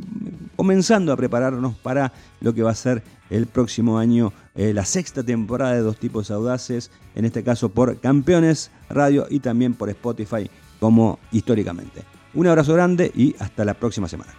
comenzando 0.55 1.11
a 1.11 1.17
prepararnos 1.17 1.75
para 1.77 2.13
lo 2.39 2.53
que 2.53 2.63
va 2.63 2.71
a 2.71 2.75
ser 2.75 3.03
el 3.29 3.47
próximo 3.47 3.97
año, 3.97 4.33
eh, 4.55 4.73
la 4.73 4.85
sexta 4.85 5.23
temporada 5.23 5.73
de 5.73 5.81
Dos 5.81 5.97
Tipos 5.97 6.31
Audaces, 6.31 6.91
en 7.15 7.25
este 7.25 7.43
caso 7.43 7.69
por 7.69 7.99
Campeones 7.99 8.71
Radio 8.89 9.27
y 9.29 9.39
también 9.39 9.73
por 9.73 9.89
Spotify 9.89 10.49
como 10.79 11.19
históricamente. 11.31 12.03
Un 12.33 12.47
abrazo 12.47 12.73
grande 12.73 13.11
y 13.15 13.35
hasta 13.39 13.65
la 13.65 13.73
próxima 13.73 14.07
semana. 14.07 14.33